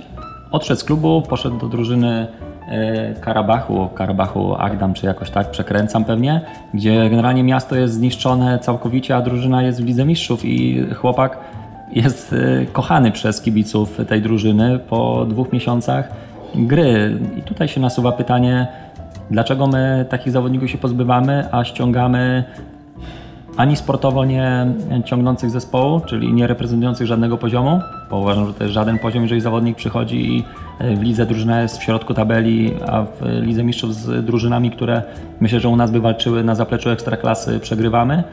[0.51, 2.54] Odszedł z klubu, poszedł do drużyny e,
[3.21, 6.41] Karabachu, Karabachu Agdam, czy jakoś tak, przekręcam pewnie,
[6.75, 11.39] gdzie generalnie miasto jest zniszczone całkowicie, a drużyna jest w Lidze Mistrzów i chłopak
[11.93, 16.09] jest e, kochany przez kibiców tej drużyny po dwóch miesiącach
[16.55, 17.19] gry.
[17.39, 18.67] I tutaj się nasuwa pytanie,
[19.31, 22.45] dlaczego my takich zawodników się pozbywamy, a ściągamy
[23.57, 24.67] ani sportowo nie
[25.05, 29.41] ciągnących zespołu, czyli nie reprezentujących żadnego poziomu, bo uważam, że to jest żaden poziom, jeżeli
[29.41, 30.45] zawodnik przychodzi i
[30.97, 35.03] w lidze drużyna jest w środku tabeli, a w lidze mistrzów z drużynami, które
[35.41, 38.25] myślę, że u nas by walczyły na zapleczu ekstraklasy, przegrywamy.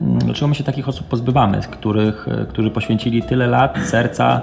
[0.00, 4.42] Dlaczego my się takich osób pozbywamy, których, którzy poświęcili tyle lat, serca,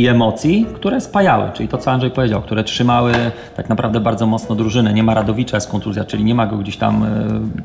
[0.00, 3.12] i emocji, które spajały, czyli to, co Andrzej powiedział, które trzymały
[3.56, 4.94] tak naprawdę bardzo mocno drużynę.
[4.94, 7.08] Nie ma Radowicza, jest kontuzja, czyli nie ma go gdzieś tam e,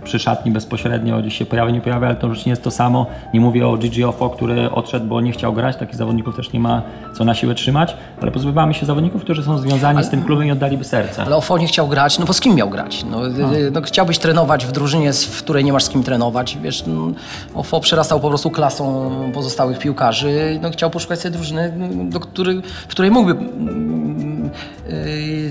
[0.03, 3.05] przy szatni bezpośrednio, gdzieś się pojawia, nie pojawia, ale to już nie jest to samo.
[3.33, 6.59] Nie mówię o Gigi Ofo, który odszedł, bo nie chciał grać, takich zawodników też nie
[6.59, 6.81] ma
[7.17, 10.51] co na siłę trzymać, ale pozbywamy się zawodników, którzy są związani z tym klubem i
[10.51, 11.23] oddaliby serce.
[11.23, 13.05] Ale Ofo nie chciał grać, no bo z kim miał grać?
[13.11, 16.57] No, y, no, chciałbyś trenować w drużynie, w której nie masz z kim trenować.
[16.61, 17.11] Wiesz, no,
[17.53, 20.59] Ofo przerastał po prostu klasą pozostałych piłkarzy.
[20.61, 21.73] No, chciał poszukać sobie drużyny,
[22.09, 24.49] do której, w której mógłby mm,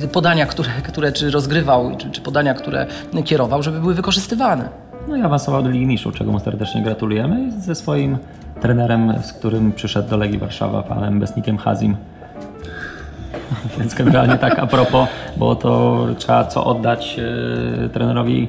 [0.02, 2.87] y, podania, które, które czy rozgrywał, czy, czy podania, które
[3.24, 4.68] kierował, żeby były wykorzystywane.
[5.08, 7.52] No i awansował do Ligi Mistrzów, czego mu serdecznie gratulujemy.
[7.58, 8.18] Ze swoim
[8.60, 11.96] trenerem, z którym przyszedł do Legii Warszawa, panem Besnikiem Hazim.
[13.78, 17.16] Więc generalnie tak a propos, bo to trzeba co oddać
[17.84, 18.48] e, trenerowi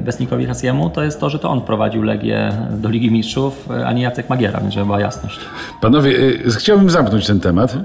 [0.00, 3.92] Besnikowi Hasiemu, to jest to, że to on prowadził Legię do Ligi Mistrzów, e, a
[3.92, 5.38] nie Jacek Magiera, więc żeby była jasność.
[5.80, 7.76] Panowie, y, chciałbym zamknąć ten temat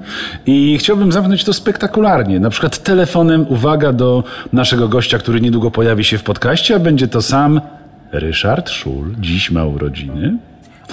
[0.45, 2.39] i chciałbym zamknąć to spektakularnie.
[2.39, 7.07] Na przykład telefonem, uwaga do naszego gościa, który niedługo pojawi się w podcaście, a będzie
[7.07, 7.61] to sam
[8.11, 9.15] Ryszard Szul.
[9.19, 10.37] Dziś ma urodziny.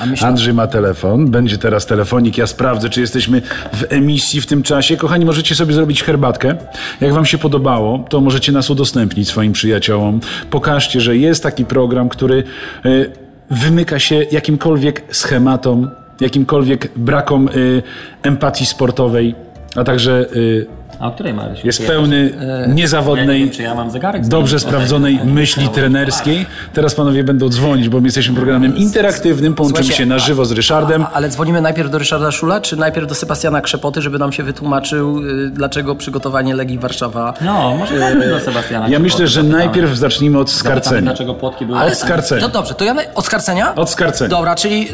[0.07, 2.39] Myślę- Andrzej ma telefon, będzie teraz telefonik.
[2.39, 4.97] Ja sprawdzę, czy jesteśmy w emisji w tym czasie.
[4.97, 6.57] Kochani, możecie sobie zrobić herbatkę.
[7.01, 10.21] Jak Wam się podobało, to możecie nas udostępnić swoim przyjaciołom.
[10.51, 12.45] Pokażcie, że jest taki program, który
[12.87, 13.11] y,
[13.51, 17.83] wymyka się jakimkolwiek schematom, jakimkolwiek brakom y,
[18.23, 19.35] empatii sportowej,
[19.77, 20.67] a także y,
[21.05, 21.67] A o której Marysiu?
[21.67, 26.47] jest pełny Ja nie niezawodnej, wiem, czy ja mam zegarek dobrze sprawdzonej myśli trenerskiej.
[26.73, 31.07] Teraz panowie będą dzwonić, bo my jesteśmy programem interaktywnym, połączymy się na żywo z Ryszardem.
[31.13, 35.19] Ale dzwonimy najpierw do Ryszarda Szula, czy najpierw do Sebastiana Krzepoty, żeby nam się wytłumaczył,
[35.19, 38.89] y, dlaczego przygotowanie Legii Warszawa No, może zajmę do Sebastiana.
[38.89, 39.65] Ja myślę, że zapytamy.
[39.65, 41.03] najpierw zacznijmy od skarcenia.
[41.03, 41.81] dlaczego płotki były...
[41.81, 42.43] Od skarcenia.
[42.43, 43.75] No dobrze, to ja od skarcenia?
[43.75, 44.31] Od skarcenia.
[44.31, 44.89] Dobra, czyli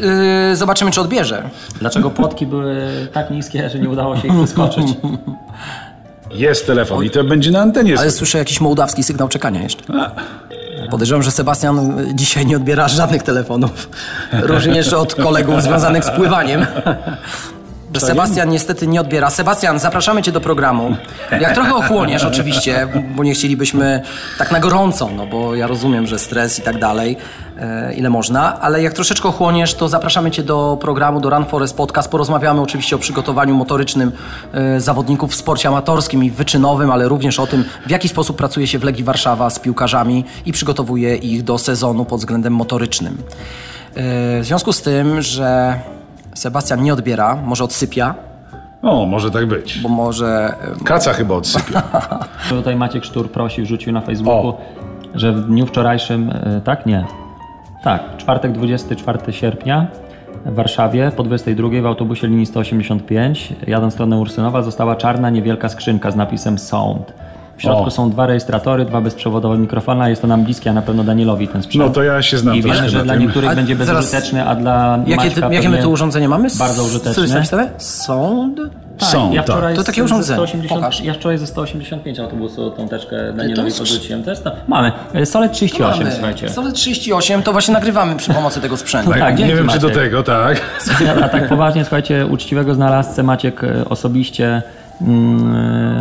[0.51, 1.43] y, zobaczymy, czy odbierze.
[1.79, 2.75] Dlaczego płotki były
[3.13, 4.87] tak niskie, że nie udało się ich wyskoczyć?
[6.33, 7.99] Jest telefon i to będzie na antenie.
[7.99, 9.83] Ale słyszę jakiś mołdawski sygnał czekania jeszcze.
[10.91, 13.89] Podejrzewam, że Sebastian y, dzisiaj nie odbiera żadnych telefonów.
[14.41, 16.65] Również od kolegów związanych z pływaniem.
[17.93, 19.29] Że Sebastian niestety nie odbiera.
[19.29, 20.95] Sebastian, zapraszamy Cię do programu.
[21.41, 24.01] Jak trochę ochłoniesz oczywiście, bo nie chcielibyśmy
[24.37, 27.17] tak na gorąco, no bo ja rozumiem, że stres i tak dalej,
[27.57, 31.77] e, ile można, ale jak troszeczkę ochłoniesz, to zapraszamy Cię do programu, do Run Forest
[31.77, 32.09] Podcast.
[32.11, 34.11] Porozmawiamy oczywiście o przygotowaniu motorycznym
[34.53, 38.67] e, zawodników w sporcie amatorskim i wyczynowym, ale również o tym, w jaki sposób pracuje
[38.67, 43.13] się w Legii Warszawa z piłkarzami i przygotowuje ich do sezonu pod względem motorycznym.
[43.13, 43.21] E,
[44.41, 45.79] W związku z tym, że
[46.33, 48.15] Sebastian nie odbiera, może odsypia,
[48.81, 49.79] O, może tak być.
[49.79, 51.81] bo może Kaca chyba odsypie.
[52.49, 54.61] Tutaj Maciek Sztur prosił, rzucił na Facebooku, O.
[55.15, 56.85] że w dniu wczorajszym, e, tak?
[56.85, 57.05] Nie.
[57.83, 59.87] Tak, czwartek 24 sierpnia
[60.45, 65.69] w Warszawie po 22 w autobusie linii 185, jadąc w stronę Ursynowa, została czarna, niewielka
[65.69, 67.13] skrzynka z napisem Sound.
[67.61, 67.91] W środku O.
[67.91, 71.47] są dwa rejestratory, dwa bezprzewodowe mikrofony, a jest to nam bliskie, a na pewno Danielowi
[71.47, 71.85] ten sprzęt.
[71.85, 74.99] No to ja się znam I wiemy, że dla niektórych A będzie bezużyteczny, a dla
[75.07, 76.49] jakie, Maćka ty, jakie my tu urządzenie mamy?
[76.59, 77.35] Bardzo Co jest użyteczne.
[77.35, 77.69] napisane?
[77.77, 78.57] Sound?
[78.97, 79.51] Tak, Są, ja tak.
[79.55, 80.35] wczoraj To z- takie ze urządzenie.
[80.37, 81.01] 180, Pokaż.
[81.01, 84.23] ja wczoraj ze 185 autobusu tą teczkę Danielowi jest- podrzuciłem.
[84.23, 84.51] To jest to.
[84.67, 84.91] Mamy.
[85.13, 86.11] E, Solid 38, Mamy.
[86.15, 86.49] słuchajcie.
[86.49, 89.09] Solid 38 to właśnie nagrywamy przy pomocy tego sprzętu.
[89.11, 90.03] Tak, Tak, nie wiem, czy do Maciek.
[90.03, 90.61] tego, tak.
[91.21, 94.61] A, a tak poważnie, słuchajcie, uczciwego znalazcę Maciek e, osobiście,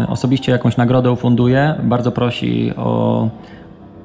[0.09, 1.75] osobiście jakąś nagrodę ufunduje.
[1.83, 3.29] Bardzo prosi o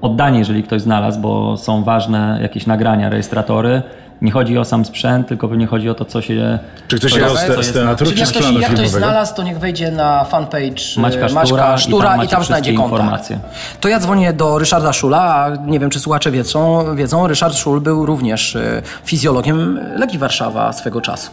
[0.02, 3.82] oddanie, jeżeli ktoś znalazł, bo są ważne jakieś nagrania, rejestratory.
[4.22, 6.60] Nie chodzi o sam sprzęt, tylko pewnie chodzi o to, co się...
[6.88, 9.44] Czy ktoś co jechał jest- z, teatru, czy jak z ktoś, jak ktoś znalazł, to
[9.44, 12.90] niech wejdzie na fanpage Maćka e, Sztura Maćka i Sztura tam i tam znajdzie wszystkie
[12.90, 13.02] kontakt.
[13.02, 13.40] informacje.
[13.82, 17.82] To ja dzwonię do Ryszarda Szula, a nie wiem, czy słuchacze wiedzą, wiedzą Ryszard Szul
[17.82, 21.32] był również e, fizjologiem Legii Warszawa swego czasu.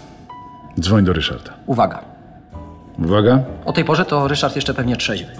[0.81, 1.51] Dzwoń do Ryszarda.
[1.66, 2.12] Uwaga.
[2.98, 3.38] Uwaga.
[3.64, 5.33] O tej porze to Ryszard jeszcze pewnie trzeźwy.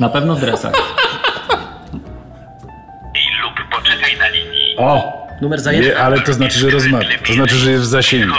[0.00, 0.72] Na pewno w dresach.
[3.42, 4.76] lub poczekaj na linii.
[4.78, 5.20] O!
[5.42, 5.98] Numer Nie, zajęty.
[5.98, 7.08] ale to znaczy, że rozmawia.
[7.26, 8.34] To znaczy, że jest w zasięgu.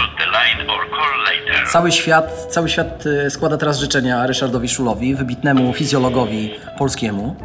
[1.67, 7.36] Cały świat, cały świat e, składa teraz życzenia Ryszardowi Szulowi, wybitnemu fizjologowi polskiemu.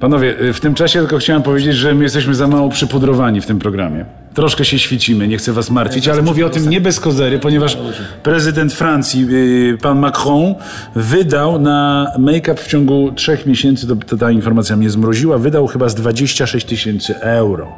[0.00, 3.46] Panowie, y, w tym czasie tylko chciałem powiedzieć, że my jesteśmy za mało przypudrowani w
[3.46, 4.04] tym programie.
[4.34, 7.78] Troszkę się świecimy, nie chcę was martwić, ale mówię o tym nie bez kozery, ponieważ
[8.22, 10.54] prezydent Francji, y, pan Macron,
[10.94, 15.94] wydał na make-up w ciągu trzech miesięcy, to, ta informacja mnie zmroziła, wydał chyba z
[15.94, 17.68] 26 tysięcy euro.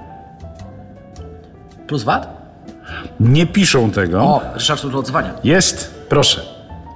[1.87, 2.42] Plus VAT?
[3.20, 4.20] Nie piszą tego.
[4.20, 5.30] O, Ryszard Szul odzwania.
[5.44, 6.40] Jest, proszę.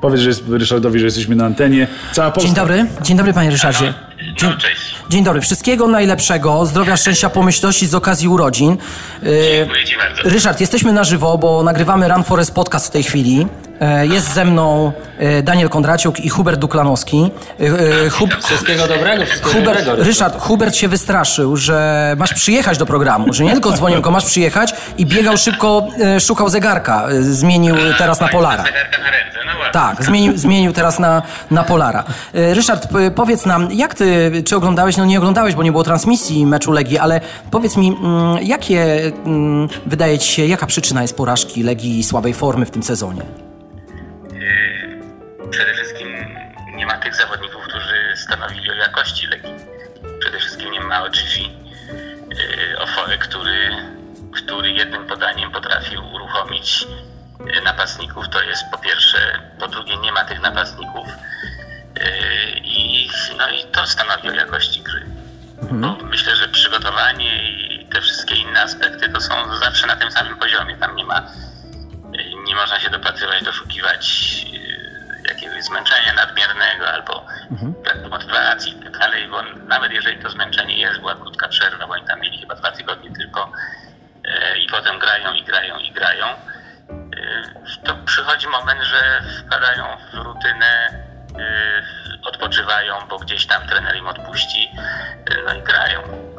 [0.01, 1.87] Powiedz że jest, Ryszardowi, że jesteśmy na antenie.
[2.13, 2.47] Cała Polska.
[2.47, 3.95] Dzień dobry, dzień dobry panie Ryszardzie.
[4.37, 4.96] Dzień, cześć.
[5.11, 8.77] Dzień dobry, wszystkiego najlepszego, zdrowia, szczęścia, pomyślności z okazji urodzin.
[9.23, 10.23] E, Dziękuję ci bardzo.
[10.23, 13.47] Ryszard, jesteśmy na żywo, bo nagrywamy Run Forest Podcast w tej chwili.
[13.81, 17.31] E, Jest ze mną e, Daniel Kondraciuk i Hubert Duklanowski.
[18.07, 23.33] E, Hub, Wszystkiego dobrego, wszystkiego Hubert, Ryszard, Hubert się wystraszył, że masz przyjechać do programu,
[23.33, 25.87] że nie tylko dzwonił, tylko masz przyjechać i biegał szybko,
[26.21, 28.65] szukał zegarka, zmienił teraz na Polara.
[29.73, 32.05] Tak, zmienił, zmienił teraz na, na Polara.
[32.33, 36.73] Ryszard, powiedz nam, jak ty, czy oglądałeś, no nie oglądałeś, bo nie było transmisji meczu
[36.73, 41.99] Legii, ale powiedz mi, mm, jakie, mm, wydaje ci się, jaka przyczyna jest porażki Legii
[41.99, 43.23] i słabej formy w tym sezonie?
[57.47, 58.29] Yy, napastników.
[58.29, 59.19] To jest po pierwsze.
[59.59, 61.09] Po drugie nie ma tych napastników.
[61.97, 62.05] Yy,
[62.59, 65.07] I, no i to stanowi o jakości gry.
[65.71, 70.37] Bo myślę, że przygotowanie i te wszystkie inne aspekty to są zawsze na tym samym
[70.37, 70.77] poziomie.
[70.77, 71.23] Tam nie ma
[72.47, 74.07] nie można się dopatrywać, doszukiwać
[74.53, 77.27] yy, jakiegoś zmęczenia nadmiernego albo
[77.85, 81.86] braku motywacji i tak dalej, bo nawet jeżeli to zmęczenie jest, była krótka przerwa,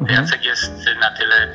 [0.08, 0.22] grają.
[0.22, 1.48] Jacek jest na tyle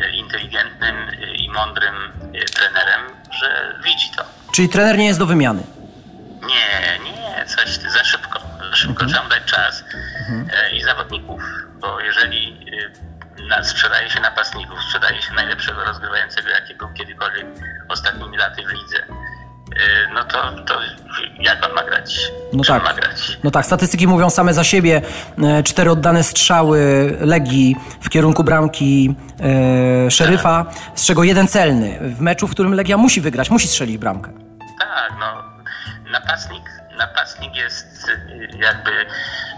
[0.00, 1.94] yy, inteligentnym yy, i mądrym
[2.32, 3.00] yy, trenerem,
[3.40, 4.24] że widzi to.
[4.52, 5.62] Czyli trener nie jest do wymiany.
[6.42, 8.40] Nie, nie, coś za szybko.
[8.70, 9.84] Za szybko trzeba mu dać czas
[10.52, 11.42] e, i zawodników,
[11.80, 12.70] bo jeżeli
[13.56, 17.46] e, sprzedaje się napastników, sprzedaje się najlepszego rozgrywającego, jakiego kiedykolwiek
[17.88, 20.80] ostatnimi laty w lidze, e, no to, to
[21.38, 22.32] jak on ma grać?
[22.52, 22.82] No tak.
[23.44, 25.02] No tak, statystyki mówią same za siebie.
[25.42, 26.78] E, Cztery oddane strzały
[27.20, 29.14] Legii w kierunku bramki
[30.06, 31.98] e, szeryfa, z czego jeden celny.
[32.00, 34.32] W meczu, w którym Legia musi wygrać, musi strzelić bramkę.
[34.78, 35.42] Tak, no.
[36.12, 36.62] Napastnik,
[36.98, 38.90] napastnik jest y, jakby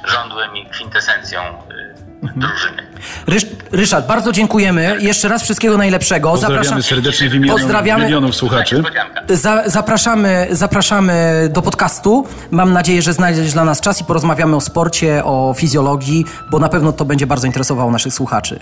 [0.04, 1.89] żądłem i kwintesencją drużyny.
[3.26, 4.96] Rysz, Ryszard, bardzo dziękujemy.
[5.00, 6.30] Jeszcze raz wszystkiego najlepszego.
[6.30, 8.04] Pozdrawiamy Zapraszam- serdecznie w imieniu Pozdrawiamy.
[8.04, 8.82] milionów słuchaczy.
[9.28, 12.26] Za, zapraszamy, zapraszamy do podcastu.
[12.50, 16.68] Mam nadzieję, że znajdziesz dla nas czas i porozmawiamy o sporcie, o fizjologii, bo na
[16.68, 18.58] pewno to będzie bardzo interesowało naszych słuchaczy.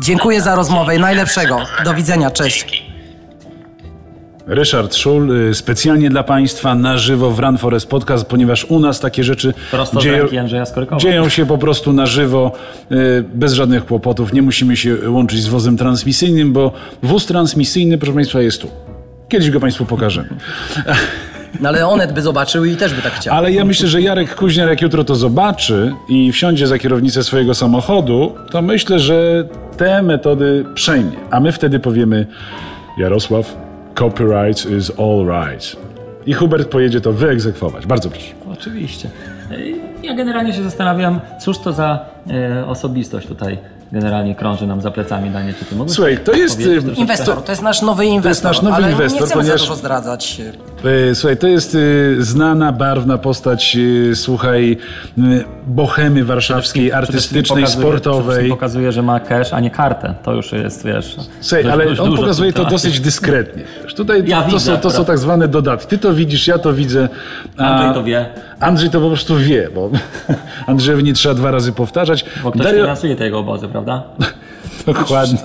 [0.00, 1.58] Dziękuję za rozmowę i najlepszego.
[1.84, 2.87] Do widzenia, cześć.
[4.48, 9.00] Ryszard Szul, y, specjalnie dla Państwa na żywo w Run Forest Podcast, ponieważ u nas
[9.00, 9.54] takie rzeczy
[10.00, 10.26] dzieją,
[10.98, 12.52] dzieją się po prostu na żywo,
[12.92, 14.32] y, bez żadnych kłopotów.
[14.32, 18.68] Nie musimy się łączyć z wozem transmisyjnym, bo wóz transmisyjny, proszę Państwa, jest tu.
[19.28, 20.28] Kiedyś go Państwu pokażemy.
[21.60, 23.36] No ale Onet by zobaczył i też by tak chciał.
[23.36, 27.54] Ale ja myślę, że Jarek Kuźniar, jak jutro to zobaczy i wsiądzie za kierownicę swojego
[27.54, 31.16] samochodu, to myślę, że te metody przejmie.
[31.30, 32.26] A my wtedy powiemy:
[32.98, 33.67] Jarosław,
[33.98, 35.76] copyright is all right.
[36.26, 37.86] I Hubert pojedzie to wyegzekwować.
[37.86, 38.34] Bardzo proszę.
[38.52, 39.10] Oczywiście.
[40.02, 42.04] Ja generalnie się zastanawiam, cóż to za
[42.66, 43.58] osobistość tutaj
[43.92, 46.90] generalnie krąży nam za plecami, Danie, czy ty Słuchaj, to jest, troszeczkę?
[47.00, 48.50] Inwestor, to jest nasz nowy inwestor.
[48.52, 50.40] nasz nowy ale inwestor, nie chcemy ponieważ- za dużo zdradzać.
[51.10, 51.78] E, Słuchaj, to jest e,
[52.22, 53.76] znana, barwna postać,
[54.10, 54.76] e, słuchaj,
[55.18, 55.20] e,
[55.66, 58.48] bohemy warszawskiej, artystycznej, pokazuje- sportowej.
[58.50, 60.14] pokazuje, że ma cash, a nie kartę.
[60.22, 61.16] To już jest, wiesz...
[61.40, 63.62] Słuchaj, dość- ale dość on dużo pokazuje to dosyć dyskretnie.
[63.96, 65.86] Tutaj Ja to, widzę, są, to są tak zwane dodatki.
[65.88, 67.08] Ty to widzisz, ja to widzę.
[67.56, 68.26] a Andrzej to wie,
[68.60, 69.90] Andrzej to po prostu wie, bo
[70.66, 72.17] Andrzejowi nie trzeba dwa razy powtarzać.
[72.42, 74.02] Bo ktoś Dario, finansuje te jego obozy, prawda?
[74.86, 75.38] dokładnie.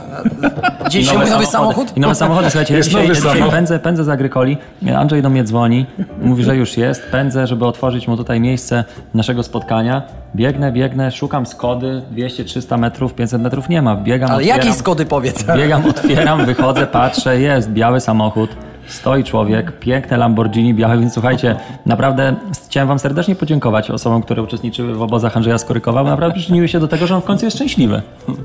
[0.90, 1.98] Dziś mój nowy samochód?
[1.98, 3.54] I nowe samochody, słuchajcie, ja Jest dzisiaj, nowy ja dzisiaj samochód.
[3.56, 4.58] pędzę, pędzę z Agrykoli,
[4.98, 5.86] Andrzej do mnie dzwoni,
[6.22, 8.84] mówi, że już jest, pędzę, żeby otworzyć mu tutaj miejsce
[9.14, 10.02] naszego spotkania.
[10.36, 14.74] Biegnę, biegnę, szukam Skody, 200, 300 metrów, 500 metrów nie ma, biegam, Ale otwieram, jakiej
[14.74, 15.46] Skody powiedz?
[15.58, 18.50] biegam, otwieram, wychodzę, patrzę, jest biały samochód,
[18.94, 24.94] stoi człowiek, piękne Lamborghini białe, więc słuchajcie, naprawdę chciałem wam serdecznie podziękować osobom, które uczestniczyły
[24.96, 27.58] w obozach Andrzeja Skorykowa, bo naprawdę przyczyniły się do tego, że on w końcu jest
[27.58, 28.02] szczęśliwy.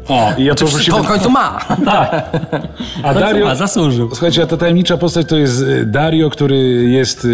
[0.09, 1.03] O, i ja to To prosiłem.
[1.05, 1.59] w końcu ma.
[1.85, 2.31] Tak,
[3.03, 4.09] A Dario, ma, zasłużył.
[4.09, 6.57] Słuchajcie, a ta tajemnicza postać to jest y, Dario, który
[6.91, 7.27] jest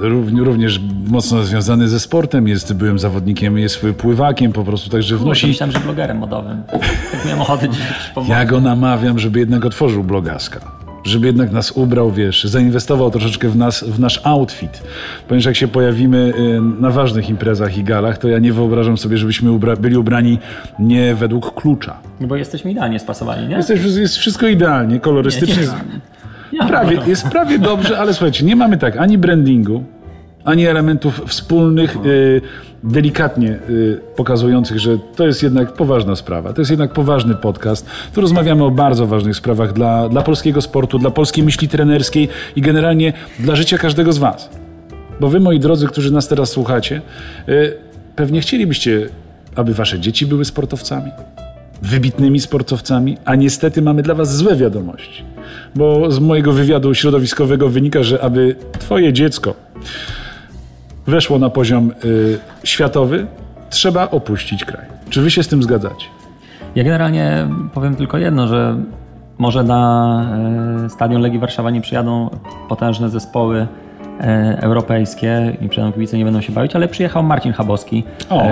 [0.00, 5.46] rów- również mocno związany ze sportem, jest byłym zawodnikiem, jest pływakiem po prostu, także wnosi...
[5.46, 6.62] myślałem, że blogerem modowym.
[6.72, 7.80] Tak miałem ochotę dziś
[8.14, 8.28] pomóc.
[8.30, 10.60] Ja go namawiam, żeby jednak otworzył blogaska.
[11.08, 14.82] Żeby jednak nas ubrał, wiesz, zainwestował troszeczkę w, nas, w nasz outfit.
[15.28, 19.16] Ponieważ jak się pojawimy y, na ważnych imprezach i galach, to ja nie wyobrażam sobie,
[19.18, 20.38] żebyśmy ubra- byli ubrani
[20.78, 21.96] nie według klucza.
[22.20, 23.56] No Bo jesteśmy idealnie spasowani, nie?
[23.56, 25.62] Jest, jest wszystko idealnie, kolorystycznie.
[26.52, 29.84] Ja, Prawie, jest prawie dobrze, ale słuchajcie, nie mamy tak ani brandingu,
[30.44, 32.40] ani elementów wspólnych, y,
[32.82, 36.52] delikatnie y, pokazujących, że to jest jednak poważna sprawa.
[36.52, 37.86] To jest jednak poważny podcast.
[38.14, 42.60] Tu rozmawiamy o bardzo ważnych sprawach dla, dla polskiego sportu, dla polskiej myśli trenerskiej i
[42.60, 44.50] generalnie dla życia każdego z Was.
[45.20, 47.02] Bo Wy, moi drodzy, którzy nas teraz słuchacie,
[47.48, 47.76] y,
[48.16, 49.08] pewnie chcielibyście,
[49.54, 51.10] aby Wasze dzieci były sportowcami
[51.82, 55.24] wybitnymi sportowcami, a niestety mamy dla Was złe wiadomości.
[55.74, 59.54] Bo z mojego wywiadu środowiskowego wynika, że aby Twoje dziecko
[61.08, 63.26] weszło na poziom y, światowy,
[63.70, 64.86] trzeba opuścić kraj.
[65.10, 66.06] Czy Wy się z tym zgadzacie?
[66.74, 68.76] Ja generalnie powiem tylko jedno, że
[69.38, 70.24] może na
[70.84, 72.30] e, stadion Legii Warszawa nie przyjadą
[72.68, 73.66] potężne zespoły
[74.20, 78.04] e, europejskie i przyjadą kibice, nie będą się bawić, ale przyjechał Marcin Chabowski.
[78.30, 78.42] O.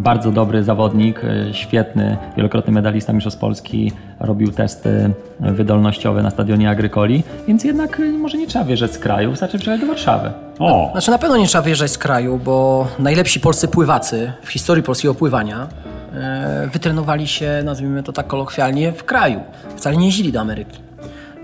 [0.00, 5.10] E, bardzo dobry zawodnik, e, świetny, wielokrotny medalista Mistrzostw Polski, robił testy
[5.40, 9.80] wydolnościowe na stadionie Agrykoli, więc jednak e, może nie trzeba wjeżdżać z kraju, wystarczy przyjechać
[9.80, 10.30] do Warszawy.
[10.58, 10.88] O!
[10.92, 15.14] Znaczy na pewno nie trzeba wyjeżdżać z kraju, bo najlepsi polscy pływacy w historii polskiego
[15.14, 15.68] pływania
[16.14, 19.40] e, wytrenowali się, nazwijmy to tak kolokwialnie, w kraju.
[19.76, 20.78] Wcale nie jeździli do Ameryki.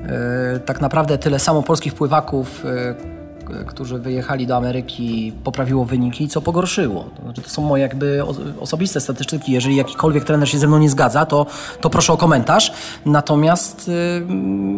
[0.07, 3.16] E, tak naprawdę tyle samo polskich pływaków, e,
[3.67, 7.05] którzy wyjechali do Ameryki, poprawiło wyniki, co pogorszyło.
[7.17, 8.23] To, znaczy, to są moje jakby
[8.61, 9.53] osobiste statystyki.
[9.53, 11.47] Jeżeli jakikolwiek trener się ze mną nie zgadza, to,
[11.81, 12.73] to proszę o komentarz.
[13.07, 14.23] Natomiast y,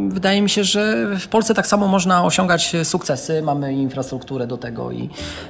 [0.09, 3.43] wydaje mi się, że w Polsce tak samo można osiągać sukcesy.
[3.43, 5.03] Mamy infrastrukturę do tego i,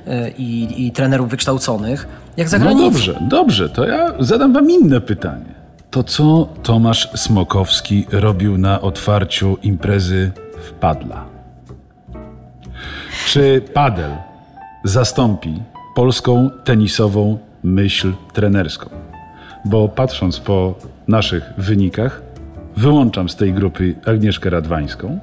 [0.06, 2.84] y, i, i trenerów wykształconych, jak za No granicą.
[2.90, 5.58] dobrze, dobrze, to ja zadam Wam inne pytanie.
[5.90, 10.32] To co Tomasz Smokowski robił na otwarciu imprezy
[10.68, 11.37] w Padla?
[13.28, 14.10] Czy padel
[14.84, 15.62] zastąpi
[15.94, 18.90] polską tenisową myśl trenerską?
[19.64, 20.74] Bo patrząc po
[21.08, 22.22] naszych wynikach,
[22.76, 25.18] wyłączam z tej grupy Agnieszkę Radwańską.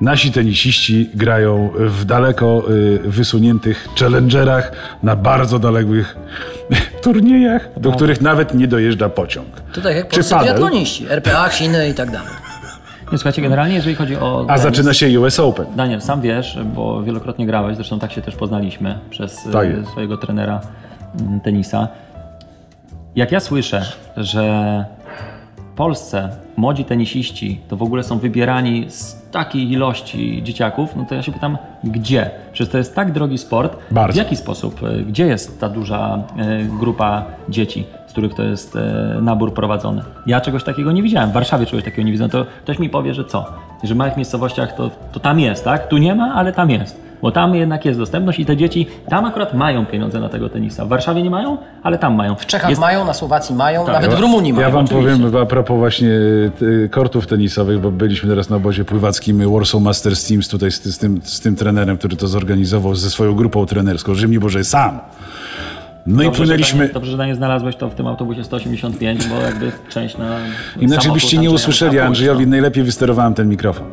[0.00, 6.16] Nasi tenisiści grają w daleko y, wysuniętych challengerach, na bardzo dalekich
[7.04, 9.48] turniejach, do których nawet nie dojeżdża pociąg.
[9.72, 10.46] To tak jak polscy padel?
[10.46, 12.37] triatloniści, RPA, Chiny i tak dalej.
[13.12, 14.46] Nie, słuchajcie, generalnie jeżeli chodzi o...
[14.48, 15.66] A zaczyna się US Open.
[15.76, 20.16] Daniel, sam wiesz, bo wielokrotnie grałeś, zresztą tak się też poznaliśmy przez e, Tak swojego
[20.16, 20.60] trenera
[21.20, 21.88] mm, tenisa.
[23.16, 23.82] Jak ja słyszę,
[24.16, 24.84] że
[25.56, 31.14] w Polsce młodzi tenisiści to w ogóle są wybierani z takiej ilości dzieciaków, no to
[31.14, 32.30] ja się pytam, gdzie?
[32.52, 33.76] Przecież to jest tak drogi sport.
[33.90, 34.14] Bardzo.
[34.14, 34.80] W jaki sposób?
[34.82, 40.02] E, Gdzie jest ta duża e, grupa dzieci, z których to jest e, nabór prowadzony?
[40.26, 41.30] Ja czegoś takiego nie widziałem.
[41.30, 42.24] W Warszawie czegoś takiego nie widzę.
[42.24, 43.46] No to ktoś mi powie, że co?
[43.84, 45.88] Że w małych miejscowościach to, to tam jest, tak?
[45.88, 47.08] Tu nie ma, ale tam jest.
[47.22, 50.84] Bo tam jednak jest dostępność i te dzieci tam akurat mają pieniądze na tego tenisa.
[50.84, 52.34] W Warszawie nie mają, ale tam mają.
[52.34, 54.66] W Czechach Jest- mają, na Słowacji mają, Tak, nawet w Rumunii mają.
[54.66, 55.16] Ja wam oczywiście.
[55.18, 60.28] powiem a propos właśnie y, kortów tenisowych, bo byliśmy teraz na obozie pływackim Warsaw Masters
[60.28, 64.14] Teams tutaj z, z, tym, z tym trenerem, który to zorganizował ze swoją grupą trenerską,
[64.14, 65.00] że mi Boże sam.
[66.08, 66.78] No i Dobrze, płynęliśmy...
[66.78, 70.36] Że nie, dobrze, że nie znalazłeś to w tym autobusie 185, bo jakby część na.
[70.80, 73.86] Inaczej byście nie usłyszeli, Andrzejowi najlepiej wysterowałem ten mikrofon.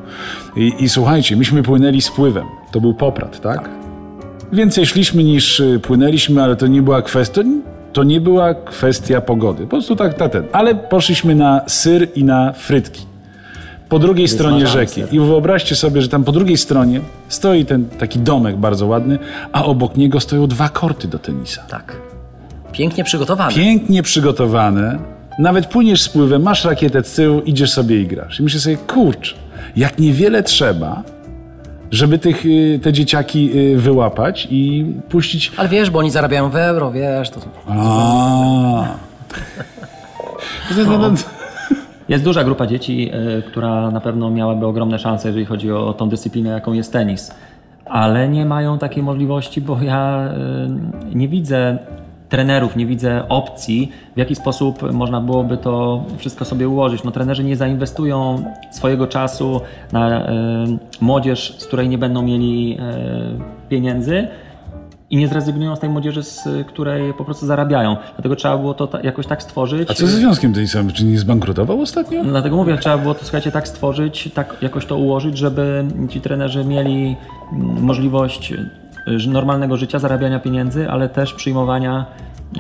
[0.56, 2.46] I, I słuchajcie, myśmy płynęli z pływem.
[2.72, 3.70] To był poprat, tak?
[4.54, 7.42] Więcej szliśmy niż y, płynęliśmy, ale to nie była kwestia...
[7.94, 9.64] To, nie była kwestia pogody.
[9.64, 10.44] Po prostu tak, tak ten.
[10.52, 13.02] Ale poszliśmy na syr i na frytki.
[13.90, 15.04] Po drugiej stronie rzeki.
[15.12, 19.20] I wyobraźcie sobie, że tam po drugiej stronie stoi ten taki domek bardzo ładny,
[19.52, 21.62] a obok niego stoją dwa korty do tenisa.
[21.62, 22.05] Tak.
[22.78, 23.54] Pięknie przygotowany.
[23.54, 25.00] Pięknie przygotowane.
[25.40, 28.40] Nawet płyniesz z pływem, masz rakietę z tyłu, idziesz sobie i grasz.
[28.40, 29.36] I myślę sobie, kurcz,
[29.76, 31.04] jak niewiele trzeba,
[31.92, 35.52] żeby tych, y, te dzieciaki y, wyłapać i puścić.
[35.58, 37.40] Ale wiesz, bo oni zarabiają w euro, wiesz, to...
[37.68, 37.74] A.
[37.74, 38.86] No.
[42.10, 46.10] Jest duża grupa dzieci, y, która na pewno miałaby ogromne szanse, jeżeli chodzi o tą
[46.10, 47.32] dyscyplinę, jaką jest tenis.
[47.86, 50.30] Ale nie mają takiej możliwości, bo ja
[51.14, 51.78] nie widzę
[52.30, 57.04] trenerów, nie widzę opcji, w jaki sposób można byłoby to wszystko sobie ułożyć.
[57.04, 59.62] No, trenerzy nie zainwestują swojego czasu
[59.92, 60.34] na y,
[61.02, 64.28] młodzież, z której nie będą mieli y, pieniędzy.
[65.10, 67.98] I nie zrezygnują z tej młodzieży, z której po prostu zarabiają.
[68.16, 69.92] Dlatego trzeba było to ta, jakoś tak stworzyć.
[69.92, 70.92] A co ze związkiem tenisowym?
[70.92, 72.24] Czy nie zbankrutował ostatnio?
[72.24, 76.66] Dlatego mówię, trzeba było to słuchajcie, tak stworzyć, tak jakoś to ułożyć, żeby ci trenerzy
[76.66, 77.16] mieli
[77.54, 78.54] mm, możliwość
[79.28, 82.06] normalnego życia, zarabiania pieniędzy, ale też przyjmowania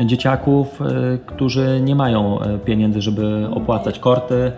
[0.05, 4.51] dzieciaków, y, którzy nie mają y, pieniędzy, żeby opłacać korty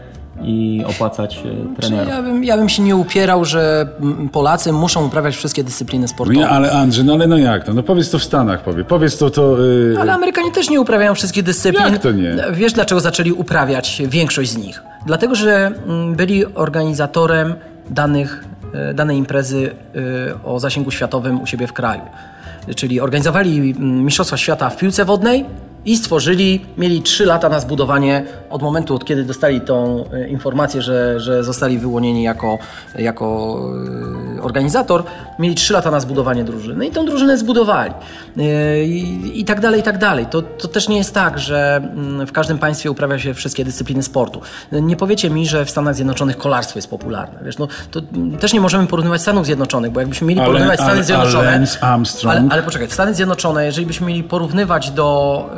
[0.44, 2.10] i opłacać y, trenerów.
[2.10, 6.40] Ja bym, ja bym się nie upierał, że mm, Polacy muszą uprawiać wszystkie dyscypliny sportowe.
[6.40, 7.74] Nie, ale Andrzej, no ale no jak to?
[7.74, 8.84] No powiedz to w Stanach, powie.
[8.84, 9.66] Powiedz to, to...
[9.66, 11.94] y, Ale Amerykanie też nie uprawiają wszystkich dyscyplin.
[11.94, 12.36] Jak to nie?
[12.54, 14.84] Wiesz, dlaczego zaczęli uprawiać większość z nich?
[15.06, 17.56] Dlatego, że mm, byli organizatorem
[17.90, 18.46] danych,
[18.94, 22.02] danej imprezy e, o zasięgu światowym u siebie w kraju.
[22.76, 25.46] Czyli organizowali mm, Mistrzostwa Świata w piłce wodnej
[25.88, 30.82] i stworzyli, mieli 3 lata na zbudowanie od momentu, od kiedy dostali tą e, informację,
[30.82, 32.58] że, że zostali wyłonieni jako,
[33.00, 33.60] jako
[34.38, 35.04] e, organizator,
[35.40, 37.94] mieli 3 lata na zbudowanie drużyny i tą drużynę zbudowali.
[38.38, 40.26] E, I, i tak dalej, i tak dalej.
[40.26, 44.04] To, to też nie jest tak, że mm, w każdym państwie uprawia się wszystkie dyscypliny
[44.04, 44.42] sportu.
[44.72, 47.40] Nie powiecie mi, że w Stanach Zjednoczonych kolarstwo jest popularne.
[47.46, 48.02] Wiesz, no, to
[48.40, 51.66] też nie możemy porównywać Stanów Zjednoczonych, bo jakbyśmy mieli Ale- porównywać Stany Zjednoczone...
[52.24, 55.50] ale Ale, poczekaj, Stany Zjednoczone, jeżeli byśmy mieli porównywać do,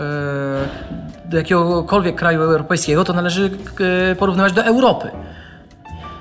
[1.26, 3.50] do jakiegokolwiek kraju europejskiego, to należy
[4.12, 5.10] e, porównywać do Europy.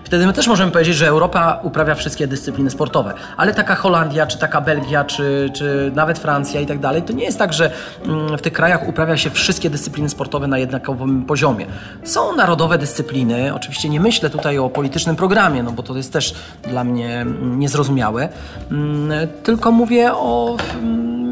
[0.08, 3.14] Wtedy my też możemy powiedzieć, że Europa uprawia wszystkie dyscypliny sportowe.
[3.36, 7.24] Ale taka Holandia, czy taka Belgia, czy, czy nawet Francja i tak dalej, to nie
[7.24, 7.70] jest tak, że
[8.04, 11.66] mm, w tych krajach uprawia się wszystkie dyscypliny sportowe na jednakowym poziomie.
[12.04, 16.34] Są narodowe dyscypliny, oczywiście nie myślę tutaj o politycznym programie, no bo to jest też
[16.68, 18.28] dla mnie mm, niezrozumiałe,
[18.70, 20.56] Mm, tylko mówię o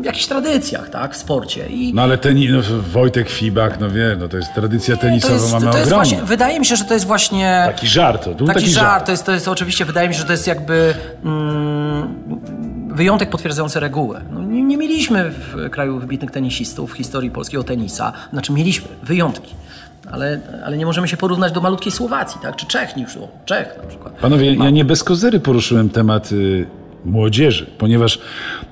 [0.03, 1.67] jakichś tradycjach, tak, w sporcie.
[1.67, 2.59] I No ale ten, no,
[2.93, 6.09] Wojtek Fibak, no wie, no to jest tradycja tenisowa, to jest, mamy to jest ogromną.
[6.11, 7.63] właśnie, wydaje mi się, że to jest właśnie...
[7.67, 10.21] Taki żart, to był Taki, taki, żart, To, jest, to jest oczywiście, wydaje mi się,
[10.21, 10.95] że to jest jakby
[11.25, 12.15] mm,
[12.89, 14.21] wyjątek potwierdzający regułę.
[14.33, 19.55] No, nie, nie mieliśmy w kraju wybitnych tenisistów w historii polskiego tenisa, znaczy mieliśmy wyjątki.
[20.11, 22.57] Ale, ale nie możemy się porównać do malutkiej Słowacji, tak?
[22.57, 24.15] czy Czech, niż Czech na przykład.
[24.15, 26.67] Panowie, ja nie bez kozery poruszyłem temat y,
[27.07, 28.19] młodzieży, ponieważ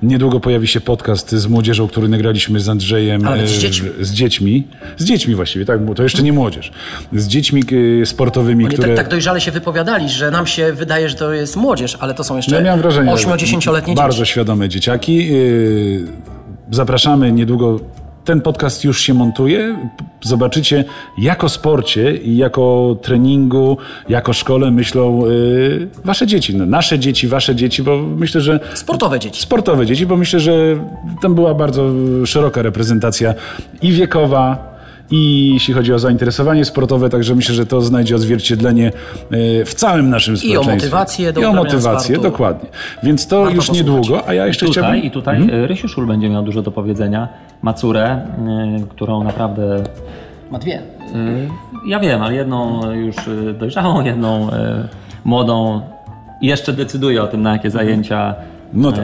[0.03, 3.27] niedługo pojawi się podcast z młodzieżą, który nagraliśmy z Andrzejem.
[3.27, 3.89] Ale z y, dziećmi.
[4.01, 4.67] Z dziećmi.
[4.97, 6.71] Z dziećmi właściwie, tak, bo to jeszcze nie młodzież.
[7.13, 8.87] Z dziećmi y, sportowymi, Oni które...
[8.87, 12.23] tak, tak dojrzale się wypowiadali, że nam się wydaje, że to jest młodzież, ale to
[12.23, 14.31] są jeszcze Ja miałem wrażenie, 8-10-letnie bardzo dzieci.
[14.31, 15.27] świadome dzieciaki.
[15.27, 16.07] Yy,
[16.71, 17.79] Zapraszamy niedługo.
[18.25, 19.77] Ten podcast już się montuje.
[20.21, 20.83] Zobaczycie,
[21.17, 23.77] jako sporcie i jako treningu,
[24.09, 26.55] jako szkole myślą yy, wasze dzieci.
[26.55, 29.41] No, nasze dzieci, wasze dzieci, bo myślę, że Sportowe dzieci.
[29.41, 30.53] sportowe dzieci, bo myślę, że
[31.21, 31.89] tam była bardzo
[32.25, 33.33] szeroka reprezentacja
[33.81, 34.75] i wiekowa,
[35.11, 38.87] i jeśli chodzi o zainteresowanie sportowe, także myślę, że to znajdzie odzwierciedlenie
[39.31, 40.73] e, w całym naszym społeczeństwie.
[40.75, 42.31] motywację do I o motywację, sportu.
[42.31, 42.69] dokładnie.
[43.03, 43.87] Więc to Warto już posłuchać.
[43.87, 45.03] niedługo, a ja jeszcze tutaj, chciałbym...
[45.03, 45.65] I tutaj mhm.
[45.65, 47.27] Rysiu Szul będzie miał dużo do powiedzenia.
[47.65, 48.21] Macurę,
[48.83, 49.83] y, którą naprawdę
[50.51, 50.79] Ma dwie.
[50.79, 51.49] y,
[51.87, 54.47] ja wiem, ale jedną już y, dojrzałą, jedną
[55.23, 55.81] młodą
[56.41, 58.35] i jeszcze decyduje o tym, na jakie zajęcia
[58.73, 59.03] No tak.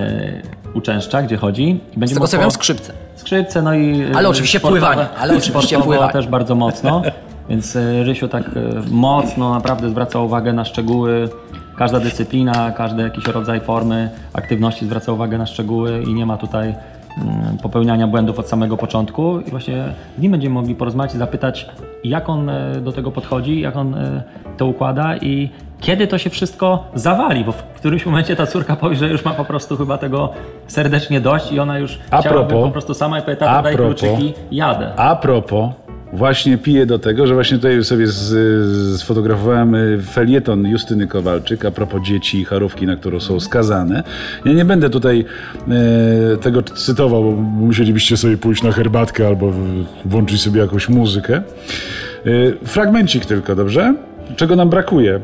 [0.74, 1.64] uczęszcza, gdzie chodzi.
[1.96, 2.94] I będzie Z tego co wiem, skrzypce.
[3.16, 4.04] Skrzypce, no i...
[4.16, 6.14] Ale oczywiście pływanie, ale oczywiście pływanie.
[6.14, 7.02] też bardzo mocno.
[7.50, 8.44] Więc Rysiu tak
[8.92, 11.30] mocno naprawdę zwraca uwagę na szczegóły.
[11.78, 16.76] Każda dyscyplina, każdy jakiś rodzaj formy aktywności zwraca uwagę na szczegóły i nie ma tutaj
[17.64, 19.40] popełniania błędów od samego początku.
[19.40, 19.84] I właśnie
[20.18, 21.70] z nim będziemy mogli porozmawiać i zapytać,
[22.04, 24.24] jak on e, do tego podchodzi, jak on e,
[24.58, 25.50] to układa i
[25.80, 29.32] kiedy to się wszystko zawali, bo w którymś momencie ta córka powie, że już ma
[29.32, 30.30] po prostu chyba tego
[30.68, 33.64] serdecznie dość i ona już A chciałaby propos- po prostu sama i powie, a tato
[33.64, 34.92] daj kluczyki, jadę.
[34.98, 35.70] A propos,
[36.14, 41.72] właśnie piję do tego, że właśnie tutaj sobie z, sfotografowałem y, felieton Justyny Kowalczyk a
[41.72, 44.04] propos dzieci i charówki, na którą są skazane.
[44.46, 45.26] Ja nie będę tutaj
[45.68, 49.54] e, tego cytował, bo musielibyście sobie pójść na herbatkę albo
[50.06, 51.36] włączyć sobie jakąś muzykę.
[51.36, 51.42] E,
[52.66, 53.96] fragmencik tylko, dobrze?
[54.36, 55.20] Czego nam brakuje?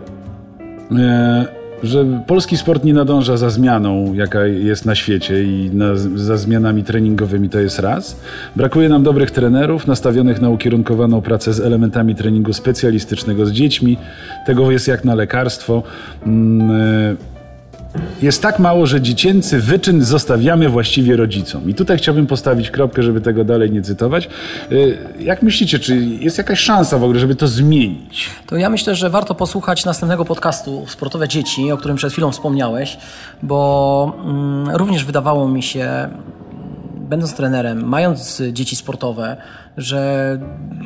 [0.97, 6.37] E, że polski sport nie nadąża za zmianą, jaka jest na świecie i na, za
[6.37, 8.19] zmianami treningowymi to jest raz.
[8.55, 13.97] Brakuje nam dobrych trenerów nastawionych na ukierunkowaną pracę z elementami treningu specjalistycznego z dziećmi.
[14.45, 15.83] Tego jest jak na lekarstwo.
[16.25, 17.36] Mm, e,
[18.21, 21.69] jest tak mało, że dziecięcy wyczyn zostawiamy właściwie rodzicom.
[21.69, 24.29] I tutaj chciałbym postawić kropkę, żeby tego dalej nie cytować.
[24.71, 28.29] Y, Jak myślicie, czy jest jakaś szansa w ogóle, żeby to zmienić?
[28.47, 32.97] To ja myślę, że warto posłuchać następnego podcastu Sportowe Dzieci, o którym przed chwilą wspomniałeś,
[33.43, 36.09] bo mm, również wydawało mi się,
[37.09, 39.37] będąc trenerem, mając dzieci sportowe,
[39.77, 40.39] że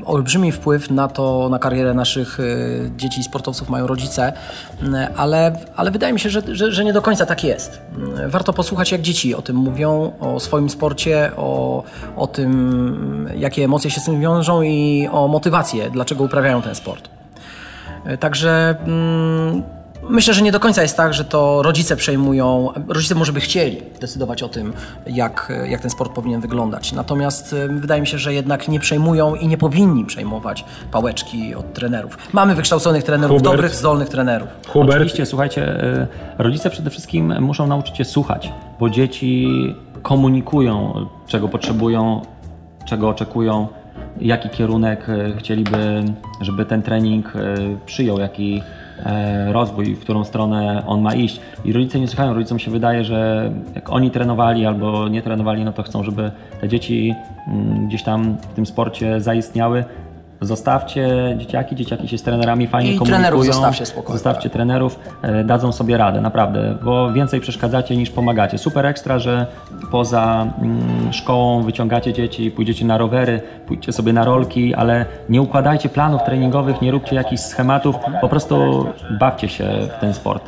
[0.05, 4.33] olbrzymi wpływ na to, na karierę naszych y, dzieci i sportowców mają rodzice,
[4.81, 7.81] mm, ale, ale wydaje mi się, że, że, że nie do końca tak jest.
[7.95, 11.83] Mm, Warto posłuchać, jak dzieci o tym mówią, o swoim sporcie, o,
[12.15, 17.09] o tym, jakie emocje się z tym wiążą i o motywację, dlaczego uprawiają ten sport.
[18.19, 19.63] Także mm,
[20.09, 23.81] myślę, że nie do końca jest tak, że to rodzice przejmują, rodzice może by chcieli
[24.01, 24.73] decydować o tym,
[25.07, 26.91] jak, jak ten sport powinien wyglądać.
[26.91, 31.73] Natomiast e, wydaje mi się, że jednak nie przejmują i nie powinni przejmować pałeczki od
[31.73, 32.17] trenerów.
[32.33, 33.55] Mamy wykształconych trenerów, Hubert?
[33.55, 34.47] dobrych, zdolnych trenerów.
[34.67, 34.95] Hubert?
[34.95, 39.47] Oczywiście, słuchajcie, y, rodzice przede wszystkim muszą nauczyć się słuchać, bo dzieci
[40.01, 42.21] komunikują, czego potrzebują,
[42.85, 43.67] czego oczekują,
[44.21, 46.03] jaki kierunek y, chcieliby,
[46.41, 47.39] żeby ten trening y,
[47.85, 48.61] przyjął, jaki
[49.51, 51.41] rozwój, w którą stronę on ma iść.
[51.65, 55.73] I rodzice nie słuchają, rodzicom się wydaje, że jak oni trenowali albo nie trenowali, no
[55.73, 56.31] to chcą, żeby
[56.61, 57.15] te dzieci
[57.47, 59.83] mm, gdzieś tam w tym sporcie zaistniały.
[60.41, 63.17] Zostawcie dzieciaki, dzieciaki się z trenerami fajnie I komunikują.
[63.17, 64.13] trenerów zostawcie spokojnie.
[64.13, 68.57] Zostawcie trenerów, e, dadzą sobie radę, naprawdę, bo więcej przeszkadzacie niż pomagacie.
[68.57, 69.45] Super ekstra, że
[69.91, 75.89] poza mm, szkołą wyciągacie dzieci, pójdziecie na rowery, pójdźcie sobie na rolki, ale nie układajcie
[75.89, 78.85] planów treningowych, nie róbcie jakichś schematów, po prostu
[79.19, 80.43] bawcie się w ten sport.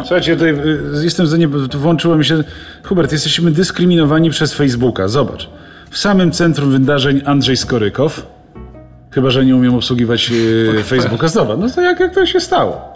[0.00, 2.44] Słuchajcie, tutaj y, jestem za nie, włączyło mi się.
[2.84, 5.08] Hubert, jesteśmy dyskryminowani przez Facebooka.
[5.08, 5.48] Zobacz.
[5.90, 8.26] W samym centrum wydarzeń Andrzej Skorykow.
[9.10, 10.30] Chyba, że nie umiem obsługiwać
[10.80, 11.28] y, Facebooka.
[11.28, 12.94] Zobacz, no to jak, jak to się stało?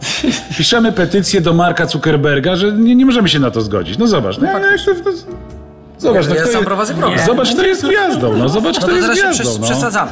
[0.59, 3.99] Piszemy petycję do Marka Zuckerberga, że nie, nie możemy się na to zgodzić.
[3.99, 4.39] No zobacz.
[4.39, 5.11] No, jak to, to,
[5.99, 7.27] zobacz, no, Ja kto sam jest- prowadzę program.
[7.27, 8.37] Zobacz, kto jest gwiazdą.
[8.37, 9.45] No zobacz, No kto to jest teraz się gwiazdą.
[9.45, 9.67] przes- No.
[9.67, 10.11] przesadzamy.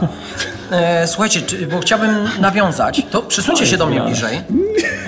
[0.70, 4.38] E, słuchajcie, czy, bo chciałbym nawiązać, to przesuńcie się do mnie bliżej.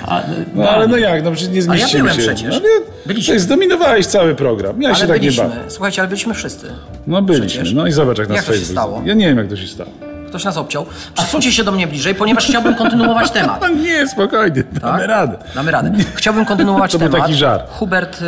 [0.07, 0.21] A,
[0.55, 2.21] No ale no jak, no przecież nie zmieścimy byłem się.
[2.21, 2.53] przecież.
[2.53, 3.33] No, nie, Byliśmy.
[3.33, 4.81] Ty zdominowałeś cały program.
[4.81, 6.67] Ja się Ale tak nie byliśmy, słuchajcie, ale byliśmy wszyscy.
[7.07, 7.47] No byliśmy.
[7.47, 7.73] Przecież.
[7.73, 8.71] No i zobacz, jak nas Jak to się Facebook.
[8.79, 9.01] stało?
[9.05, 9.89] Ja nie wiem, jak to się stało.
[10.35, 10.85] Ktoś nas obciął.
[11.13, 13.61] Przesuńcie się do mnie bliżej, ponieważ chciałbym kontynuować temat.
[13.61, 15.07] No nie, spokojnie, damy Tak?
[15.07, 15.37] radę.
[15.55, 15.91] Damy radę.
[16.15, 17.21] Chciałbym kontynuować To był temat.
[17.21, 17.69] taki żart.
[17.71, 18.19] Hubert,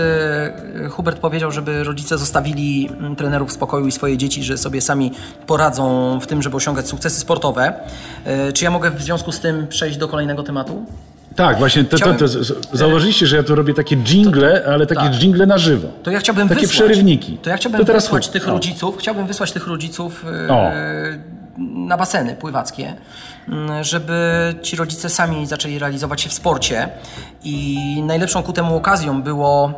[0.85, 4.81] e, Hubert powiedział, żeby rodzice zostawili mm, trenerów w spokoju i swoje dzieci, że sobie
[4.81, 5.11] sami
[5.47, 7.73] poradzą w tym, żeby osiągać sukcesy sportowe.
[8.25, 10.85] E, Czy ja mogę w związku z tym przejść do kolejnego tematu?
[11.35, 12.27] Tak, właśnie, to, to, to,
[12.73, 15.13] zauważyliście, że ja tu robię takie jingle, ale takie tak.
[15.19, 15.87] jingle na żywo.
[16.03, 17.37] To ja chciałbym Takie wysłać, przerywniki.
[17.37, 20.71] To ja chciałbym To teraz wysłać tych rodziców, chciałbym wysłać tych rodziców e, O.
[21.57, 22.95] na baseny pływackie,
[23.47, 26.89] m, żeby ci rodzice sami zaczęli realizować się w sporcie.
[27.43, 29.73] I najlepszą ku temu okazją było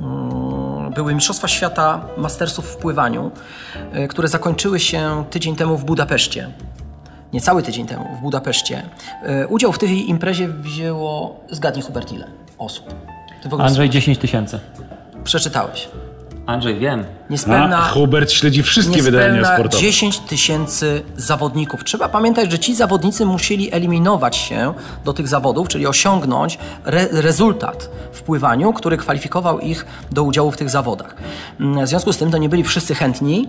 [0.00, 3.30] mm, były Mistrzostwa Świata Mastersów w pływaniu,
[3.92, 6.50] e, które zakończyły się tydzień temu w Budapeszcie.
[7.32, 8.82] Niecały tydzień temu w Budapeszcie.
[9.22, 12.26] E, Udział w tej imprezie wzięło, zgadnij Hubert, ile
[12.58, 12.94] osób?
[13.58, 14.60] Andrzej 10 tysięcy.
[15.24, 15.88] przeczytałeś.
[16.50, 17.04] Andrzej, wiem.
[17.30, 19.82] Niespełna, A Hubert śledzi wszystkie wydania sportowe.
[19.82, 21.84] 10 tysięcy zawodników.
[21.84, 24.74] Trzeba pamiętać, że ci zawodnicy musieli eliminować się
[25.04, 30.56] do tych zawodów, czyli osiągnąć re rezultat w pływaniu, który kwalifikował ich do udziału w
[30.56, 31.14] tych zawodach.
[31.60, 33.48] Mm, W związku z tym to nie byli wszyscy chętni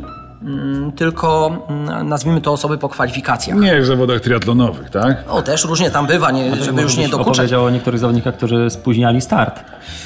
[0.96, 3.58] tylko mm, nazwijmy to osoby po kwalifikacjach.
[3.58, 5.24] Nie jak w zawodach triatlonowych, tak?
[5.30, 7.34] O, też różnie tam bywa, nie, żeby już nie dokuczać.
[7.38, 9.60] opowiedział o niektórych zawodnikach, którzy spóźniali start.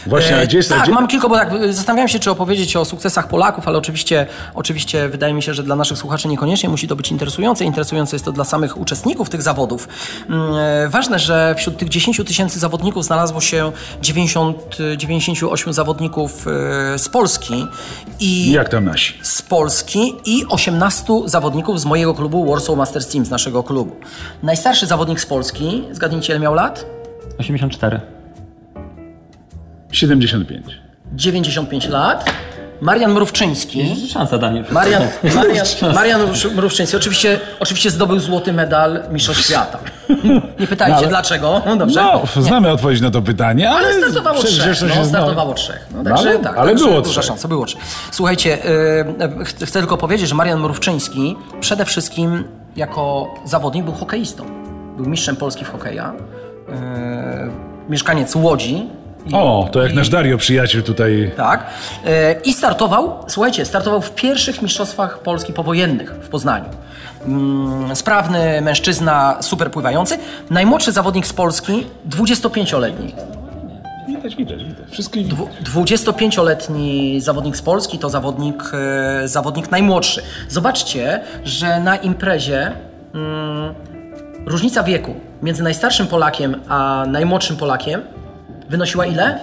[0.07, 0.69] Właśnie, a E, gdzie jest...
[0.69, 0.91] tak, gdzie...
[0.91, 5.33] mam kilka, bo tak zastanawiałem się, czy opowiedzieć o sukcesach Polaków, ale oczywiście, oczywiście wydaje
[5.33, 7.65] mi się, że dla naszych słuchaczy niekoniecznie musi to być interesujące.
[7.65, 9.87] Interesujące jest to dla samych uczestników tych zawodów.
[10.29, 13.71] Mm, e, Ważne, że wśród tych 10 tysięcy zawodników znalazło się
[14.01, 17.67] 90, y, 98 zawodników e, z Polski
[18.19, 19.13] i Jak tam nasi?
[19.21, 23.95] z Polski i 18 zawodników z mojego klubu Warsaw Masters Team, z naszego klubu.
[24.43, 26.85] Najstarszy zawodnik z Polski, zgadnijcie ile miał lat?
[27.37, 28.01] 84.
[29.91, 30.65] 75.
[31.13, 32.25] 95 lat.
[32.81, 34.07] Marian Mrówczyński.
[34.09, 34.65] Szansa Daniel.
[34.71, 35.03] Marian,
[35.35, 35.65] Marian,
[35.95, 39.79] Marian Mrów- Mrówczyński oczywiście, oczywiście zdobył złoty medal Mistrzostw Świata.
[40.59, 41.61] Nie pytajcie ale- dlaczego.
[41.65, 42.01] No dobrze.
[42.35, 43.87] No, znamy odpowiedź na to pytanie, ale...
[43.87, 44.95] Ale startowało przecież trzech.
[44.97, 45.87] No, startowało trzech.
[45.91, 47.23] No, No, także, ale- tak, ale także było duża trzech.
[47.25, 47.81] szansa, było trzech.
[48.11, 48.57] Słuchajcie,
[49.37, 52.43] yy, ch- chcę tylko powiedzieć, że Marian Mrówczyński przede wszystkim
[52.75, 54.45] jako zawodnik był hokeistą.
[54.97, 56.13] Był mistrzem Polski w hokeja.
[56.69, 56.75] Yy,
[57.89, 58.89] mieszkaniec Łodzi.
[59.33, 61.31] O, to jak nasz Dario przyjaciel tutaj...
[61.37, 61.65] tak.
[62.05, 66.65] E, I startował, słuchajcie, startował w pierwszych mistrzostwach Polski powojennych w Poznaniu.
[67.25, 70.17] Mm, Sprawny mężczyzna, super pływający.
[70.49, 73.15] Najmłodszy zawodnik z Polski, 25-letni.
[74.07, 74.89] Widać, widać, widać.
[74.91, 75.19] Wszystko...
[75.19, 78.63] Dwu- 25-letni zawodnik z Polski to zawodnik,
[79.23, 80.21] e, zawodnik najmłodszy.
[80.49, 82.71] Zobaczcie, że na imprezie
[83.13, 83.73] mm,
[84.45, 88.01] różnica wieku między najstarszym Polakiem a najmłodszym Polakiem
[88.69, 89.39] wynosiła ile?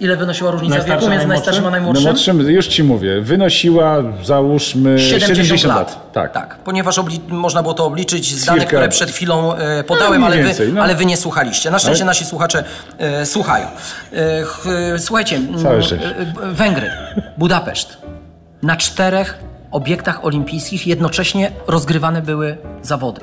[0.00, 2.04] Ile wynosiła różnica Najstarszy, wieku między najstarszym a Na najmłodszym?
[2.04, 5.78] młodszym, już ci mówię, wynosiła załóżmy 70, 70 lat.
[5.78, 6.12] lat.
[6.12, 6.32] Tak.
[6.32, 6.56] tak.
[6.64, 10.36] Ponieważ można było to obliczyć z danych, Cirka- które przed chwilą e, podałem, No, ale,
[10.36, 10.82] wy, więcej, no.
[10.82, 11.70] ale wy nie słuchaliście.
[11.70, 12.64] Na szczęście Ale- nasi słuchacze
[12.98, 13.66] e, słuchają.
[14.12, 16.08] E, ch, e, słuchajcie, m, Całe szczęście.
[16.08, 16.90] e, e, Węgry,
[17.38, 17.96] Budapeszt.
[18.62, 19.38] Na czterech
[19.70, 23.20] obiektach olimpijskich jednocześnie rozgrywane były zawody.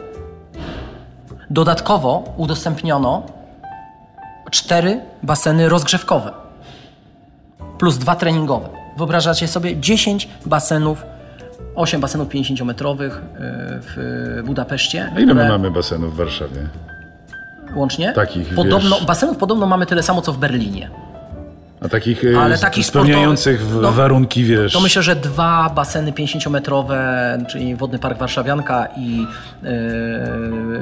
[1.49, 3.23] Dodatkowo udostępniono
[4.53, 6.31] cztery baseny rozgrzewkowe
[7.79, 8.69] plus dwa treningowe.
[8.97, 11.05] Wyobrażacie sobie 10 basenów,
[11.75, 13.19] 8 basenów 50-metrowych y,
[13.81, 15.11] w Budapeszcie.
[15.15, 16.67] A ile my które- mamy basenów w Warszawie?
[17.75, 18.13] Łącznie?
[18.13, 20.89] Takich, Podobno, wiesz- Basenów podobno mamy tyle samo, co w Berlinie.
[21.83, 24.73] A takich, Ale Ale takich spełniających sportowych- no, warunki, wiesz...
[24.73, 26.97] To myślę, że dwa baseny 50-metrowe,
[27.45, 29.27] czyli Wodny Park Warszawianka i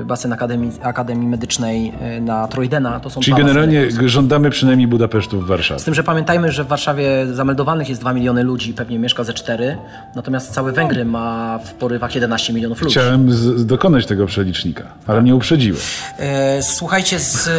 [0.02, 4.10] y, basen Akademii, Akademii Medycznej y, na Trojdena, to są Czyli generalnie baseny.
[4.10, 5.80] żądamy przynajmniej Budapesztu w Warszawie.
[5.80, 9.34] Z tym, że pamiętajmy, że w Warszawie zameldowanych jest 2 miliony ludzi, pewnie mieszka ze
[9.34, 9.78] 4,
[10.16, 12.94] natomiast cały Węgry ma w porywach 11 milionów ludzi.
[13.00, 15.80] Chciałem z- dokonać tego przelicznika, ale mnie uprzedziłem.
[16.20, 17.50] E, Słuchajcie, z,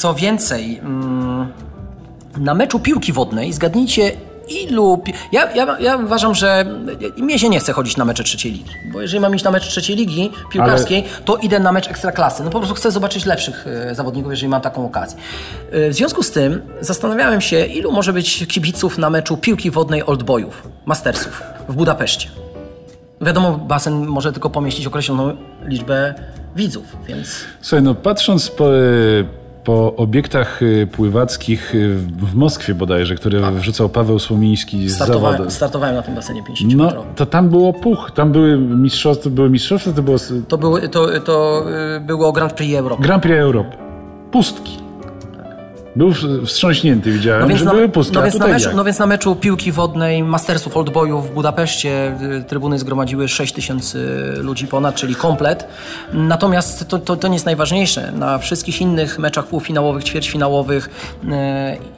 [0.00, 1.46] co więcej, mm,
[2.38, 4.12] na meczu piłki wodnej zgadnijcie
[4.48, 5.02] ilu...
[5.32, 6.64] Ja, ja, ja uważam, że
[7.16, 9.68] mnie się nie chce chodzić na mecze trzeciej ligi, bo jeżeli mam iść na mecz
[9.68, 12.44] trzeciej ligi piłkarskiej, to idę na mecz ekstraklasy.
[12.44, 15.18] No po prostu chcę zobaczyć lepszych e, zawodników, jeżeli mam taką okazję.
[15.72, 20.06] E, W związku z tym zastanawiałem się, ilu może być kibiców na meczu piłki wodnej
[20.06, 22.28] Old Boyów, Mastersów w Budapeszcie.
[23.20, 26.14] Wiadomo, basen może tylko pomieścić określoną liczbę
[26.56, 27.28] widzów, więc
[27.60, 28.64] Słuchaj, no patrząc po,
[29.64, 35.50] po obiektach y, pływackich y, w Moskwie bodajże, które wrzucał Paweł Słomiński z Startowałem, zawodu.
[35.50, 39.92] startowałem na tym basenie 50 No, to tam było puch, tam były mistrzostwa, były mistrzostwa,
[39.92, 41.64] to było To, były, to, to
[41.96, 43.02] y, było Grand Prix Europy.
[43.02, 43.76] Grand Prix Europy.
[44.30, 44.89] Pustki.
[45.96, 46.12] Był
[46.46, 49.72] wstrząśnięty, widziałem, że na, były pustki, no, więc na meczu, no więc na meczu piłki
[49.72, 53.98] wodnej Mastersów Old Boyów w Budapeszcie y, trybuny zgromadziły 6 tysięcy
[54.36, 55.68] ludzi ponad, czyli komplet.
[56.12, 58.12] Natomiast to, to, to nie jest najważniejsze.
[58.12, 60.90] Na wszystkich innych meczach półfinałowych, ćwierćfinałowych
[61.24, 61.28] y,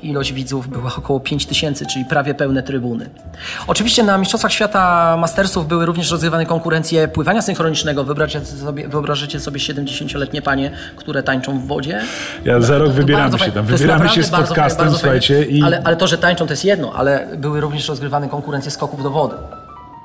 [0.03, 3.11] ilość widzów była około 5 tysięcy, czyli prawie pełne trybuny.
[3.67, 8.05] Oczywiście na Mistrzostwach Świata Mastersów były również rozgrywane konkurencje pływania synchronicznego.
[8.05, 12.01] Wyobraźcie sobie, wyobrażacie sobie 70-letnie panie, które tańczą w wodzie.
[12.45, 15.97] Ja za rok bardzo się tam, Naprawdę się z podcastem, bardzo słuchajcie, i- Ale, ale
[15.97, 19.35] to, że tańczą, to jest jedno, ale były również rozgrywane konkurencje skoków do wody.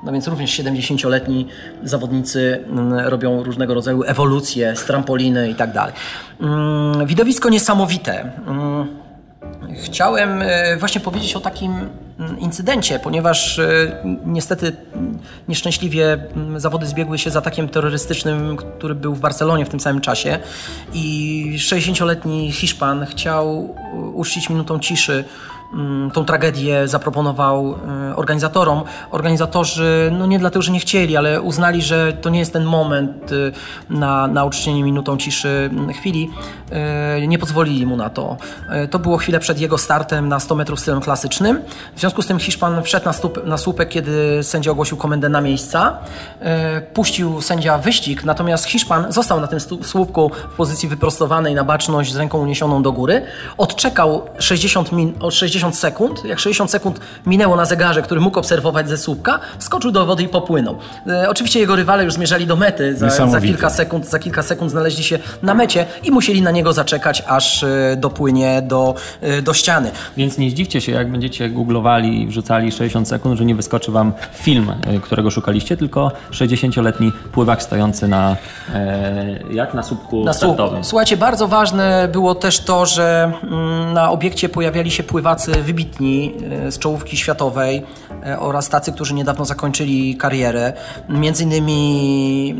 [0.04, 1.46] No więc również 70-letni
[1.84, 5.94] zawodnicy mm, robią różnego rodzaju ewolucje z trampoliny i tak dalej.
[6.40, 8.30] Mm, Widowisko niesamowite.
[9.84, 11.72] Chciałem e, właśnie powiedzieć o takim
[12.18, 18.94] mm, incydencie, ponieważ e, niestety mm, nieszczęśliwie mm, zawody zbiegły się z atakiem terrorystycznym, który
[18.94, 20.38] był w Barcelonie w tym samym czasie
[20.94, 25.24] i 60-letni Hiszpan chciał e, uczcić minutą ciszy
[26.12, 27.74] tą tragedię zaproponował
[28.10, 28.82] e, organizatorom.
[29.10, 33.32] Organizatorzy, no nie dlatego, że nie chcieli, ale uznali, że to nie jest ten moment
[33.32, 36.30] e, na, na uczczenie minutą ciszy mm, chwili.
[36.72, 38.36] E, Nie pozwolili mu na to.
[38.70, 41.60] E, To było chwilę przed jego startem na 100 metrów stylem klasycznym.
[41.96, 45.40] W związku z tym Hiszpan wszedł na, stup, na słupek, kiedy sędzia ogłosił komendę na
[45.40, 45.98] miejsca.
[46.94, 52.16] Puścił sędzia wyścig, natomiast Hiszpan został na tym słupku w pozycji wyprostowanej na baczność z
[52.16, 53.22] ręką uniesioną do góry.
[53.58, 56.24] Odczekał 60, min, o 60 sekund.
[56.24, 60.28] Jak 60 sekund minęło na zegarze, który mógł obserwować ze słupka, skoczył do wody i
[60.28, 60.78] popłynął.
[61.06, 62.96] E, Oczywiście jego rywale już zmierzali do mety.
[62.96, 66.72] Za, za kilka sekund, za kilka sekund znaleźli się na mecie i musieli na niego
[66.72, 69.90] zaczekać, aż e, dopłynie do, e, do ściany.
[70.16, 74.12] Więc nie zdziwcie się, jak będziecie googlowali i wrzucali 60 sekund, że nie wyskoczy wam
[74.34, 78.36] film, y, którego szukaliście, tylko 60-letni pływak stojący na,
[78.74, 80.54] e, jak na słupku Na słupku.
[80.54, 80.84] startowym.
[80.84, 86.34] Słuchajcie, bardzo ważne było też to, że mm, na obiekcie pojawiali się pływacy wybitni
[86.66, 87.82] e, z czołówki światowej
[88.26, 90.72] e, oraz tacy, którzy niedawno zakończyli karierę.
[91.08, 92.54] Między innymi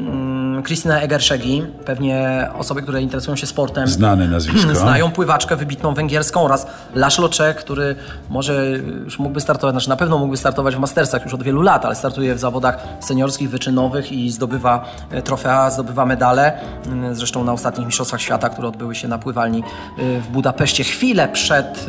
[0.62, 3.88] Krystyna Egerszegi, pewnie osoby, które interesują się sportem.
[3.88, 4.74] Znane nazwisko.
[4.74, 7.96] Znają pływaczkę wybitną węgierską oraz Laszlo Czech, który
[8.30, 8.66] może
[9.04, 11.94] już mógłby startować, znaczy na pewno mógłby startować w Mastersach już od wielu lat, ale
[11.94, 16.52] startuje w zawodach seniorskich, wyczynowych i zdobywa e, trofea, zdobywa medale.
[16.86, 19.62] Mm, Zresztą na ostatnich Mistrzostwach Świata, które odbyły się na pływalni
[19.98, 21.86] e, w Budapeszcie chwilę przed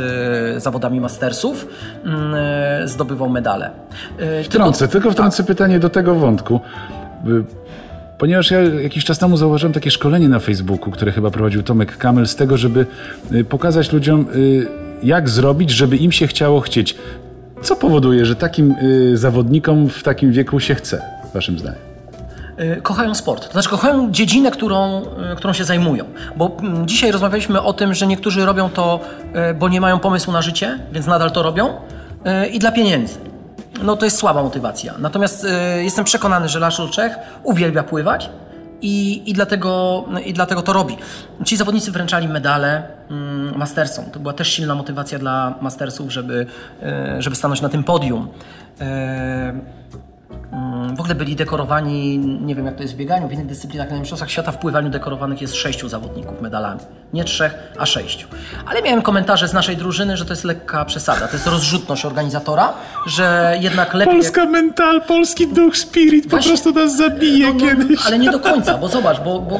[0.55, 1.67] e, zawodami Mastersów,
[2.05, 3.71] mm, zdobywał medale.
[4.45, 6.59] Wtrącę, tylko wtrącę pytanie do tego wątku.
[8.19, 12.27] Ponieważ ja jakiś czas temu zauważyłem takie szkolenie na Facebooku, które chyba prowadził Tomek Kamel,
[12.27, 12.85] z tego, żeby
[13.31, 14.67] y, pokazać ludziom, y,
[15.03, 16.95] jak zrobić, żeby im się chciało chcieć.
[17.61, 21.01] Co powoduje, że takim y, zawodnikom w takim wieku się chce,
[21.33, 21.79] waszym zdaniem?
[22.83, 23.45] Kochają sport.
[23.47, 25.01] To znaczy kochają dziedzinę, którą,
[25.37, 26.05] którą się zajmują.
[26.35, 28.99] Bo dzisiaj rozmawialiśmy o tym, że niektórzy robią to,
[29.59, 31.69] bo nie mają pomysłu na życie, więc nadal to robią
[32.51, 33.15] i dla pieniędzy.
[33.83, 34.93] No to jest słaba motywacja.
[34.99, 38.29] Natomiast y, jestem przekonany, że Laszlo Czech uwielbia pływać
[38.81, 40.97] i, i, dlatego, i dlatego to robi.
[41.45, 44.05] Ci zawodnicy wręczali medale mm, Mastersom.
[44.05, 46.45] To była też silna motywacja dla Mastersów, żeby,
[47.17, 48.27] y, żeby stanąć na tym podium.
[50.51, 53.91] Mm, W ogóle byli dekorowani, nie wiem jak to jest w bieganiu, w innych dyscyplinach
[53.91, 56.79] na Mistrzostwach Świata w pływaniu dekorowanych jest sześciu zawodników medalami.
[57.13, 58.27] Nie trzech, a sześciu.
[58.65, 61.27] Ale miałem komentarze z naszej drużyny, że to jest lekka przesada.
[61.27, 62.73] To jest rozrzutność organizatora,
[63.07, 64.21] że jednak lepiej...
[64.51, 68.77] mental, polski duch, spirit po Właśnie- prostu nas zabije No, no, ale nie do końca,
[68.77, 69.59] bo zobacz, bo, bo,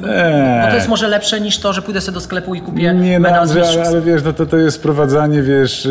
[0.00, 3.18] bo to jest może lepsze niż to, że pójdę sobie do sklepu i kupię Nie,
[3.18, 3.86] no, ale, mistrzostw.
[3.86, 5.88] ale wiesz, no to, to jest sprowadzanie, wiesz,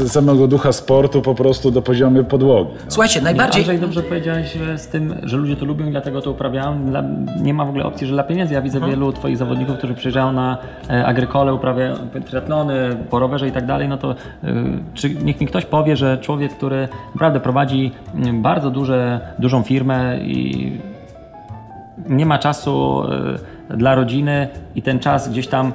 [0.00, 2.70] yy, samego ducha sportu po prostu do poziomu podłogi.
[2.88, 3.62] Słuchajcie, Nie, najbardziej...
[3.62, 6.86] Andrzej, dobrze powiedziałeś że z tym, że ludzie to lubią i dlatego to uprawiają.
[6.86, 7.04] Dla,
[7.42, 8.54] nie ma w ogóle opcji, że dla pieniędzy.
[8.54, 10.58] Ja widzę wielu twoich zawodników, którzy przyjeżdżają na
[10.90, 11.94] e, agrykole, uprawiają
[12.26, 14.16] triatlony, po rowerze i tak dalej, no to e,
[14.94, 20.18] czy niech mi ktoś powie, że człowiek, który naprawdę prowadzi mm, bardzo duże, dużą firmę
[20.18, 20.72] i
[22.08, 23.02] nie ma czasu
[23.70, 25.72] e, dla rodziny i ten czas gdzieś tam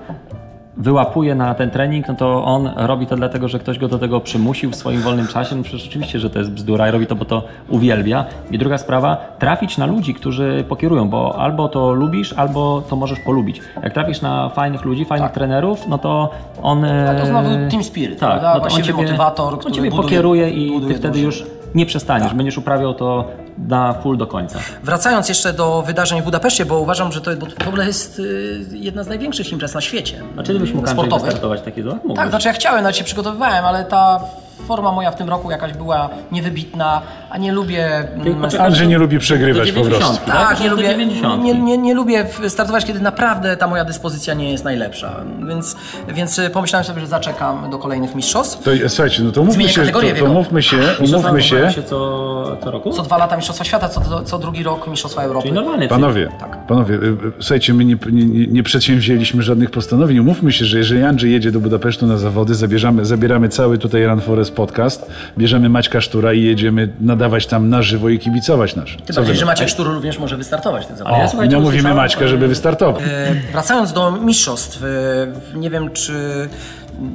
[0.78, 4.20] wyłapuje na ten trening, no to on robi to dlatego, że ktoś go do tego
[4.20, 5.56] przymusił w swoim wolnym czasie.
[5.56, 8.26] No przecież oczywiście, że to jest bzdura i robi to, bo to uwielbia.
[8.52, 13.20] I druga sprawa, trafić na ludzi, którzy pokierują, bo albo to lubisz, albo to możesz
[13.20, 13.62] polubić.
[13.84, 16.30] Jak trafisz na fajnych ludzi, fajnych trenerów, no to
[16.62, 16.82] on...
[16.82, 18.54] No to znowu e, team spirit, tak, prawda?
[18.54, 21.26] no to on ciebie, motywator, on który ciebie buduje- pokieruje i buduje ty wtedy drużynę.
[21.26, 22.38] już nie przestaniesz, Tak.
[22.38, 23.28] będziesz uprawiał to
[23.68, 24.60] na full do końca.
[24.84, 28.20] Wracając jeszcze do wydarzeń w Budapeszcie, bo uważam, że to bo to w ogóle jest
[28.20, 30.22] y, jedna z największych imprez na świecie.
[30.38, 31.92] A czy byś mógł wystartować takiego?
[31.94, 32.16] Mógłbyś.
[32.16, 34.20] Tak, znaczy ja chciałem, nawet się przygotowywałem, ale ta
[34.68, 37.88] forma moja w tym roku jakaś była niewybitna, a nie lubię...
[38.16, 40.00] mm, Andrzej nie lubi przegrywać po prostu.
[40.00, 41.44] 90, Tak, nie lubię, 90.
[41.44, 45.16] nie, nie, nie lubię startować, kiedy naprawdę ta moja dyspozycja nie jest najlepsza.
[45.48, 45.76] Więc,
[46.16, 48.64] więc y, pomyślałem sobie, że zaczekam do kolejnych mistrzostw.
[48.64, 51.74] To, słuchajcie, no to umówmy Zmienię się, to, to umówmy się, umówmy się.
[51.86, 52.92] co, co roku?
[52.94, 55.44] Co dwa lata Mistrzostwa Świata, co, co drugi rok Mistrzostwa Europy.
[55.48, 55.88] Czyli normalny.
[55.88, 56.30] Panowie,
[56.68, 60.20] panowie, y, y, słuchajcie, my nie, nie, nie przedsięwzięliśmy żadnych postanowień.
[60.20, 64.22] Umówmy się, że jeżeli Andrzej jedzie do Budapesztu na zawody, zabierzamy, zabieramy cały tutaj Run
[64.22, 68.98] Forest podcast, bierzemy Maćka Sztura i jedziemy nadawać tam na żywo i kibicować nasz.
[69.06, 71.34] Tym bardziej, że Maciek Sztur również może wystartować w tym zawodach.
[71.34, 73.02] ja O, namówimy usłyszałem, Maćka, żeby wystartował.
[73.02, 76.50] E, Wracając do mistrzostw, e, nie wiem czy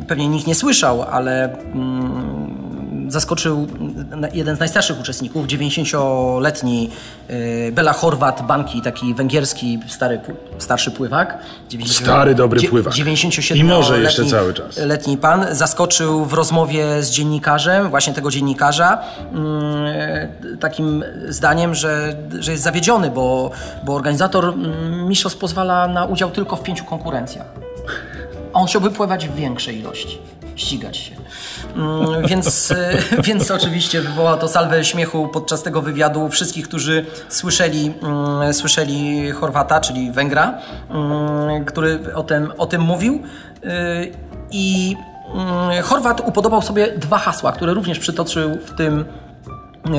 [0.08, 2.55] pewnie nikt nie słyszał, ale mm,
[3.08, 3.66] zaskoczył
[4.32, 6.90] jeden z najstarszych uczestników, 90-letni
[7.28, 10.20] e, Bela Horvat Banki, taki węgierski stary,
[10.58, 11.38] starszy pływak.
[11.68, 12.94] 90 Stary, dobry pływak.
[12.94, 14.76] 97 I może jeszcze cały czas.
[14.76, 18.98] Letni pan zaskoczył w rozmowie z dziennikarzem, właśnie tego dziennikarza,
[19.32, 23.50] mm, takim zdaniem, że, że jest zawiedziony, bo,
[23.84, 27.46] bo organizator mm, mistrzostw pozwala na udział tylko w pięciu konkurencjach.
[28.52, 30.18] A on chciałby pływać w większej ilości.
[30.56, 31.25] ścigać się.
[31.76, 32.74] Mm, Więc,
[33.26, 39.80] więc oczywiście wywoła to salwę śmiechu podczas tego wywiadu wszystkich, którzy słyszeli, mm, słyszeli Chorwata,
[39.80, 40.58] czyli Węgra,
[40.90, 43.22] mm, który o tym, o tym mówił.
[43.64, 43.68] E,
[44.50, 44.96] I
[45.82, 49.04] Chorwat upodobał sobie dwa hasła, które również przytoczył w tym,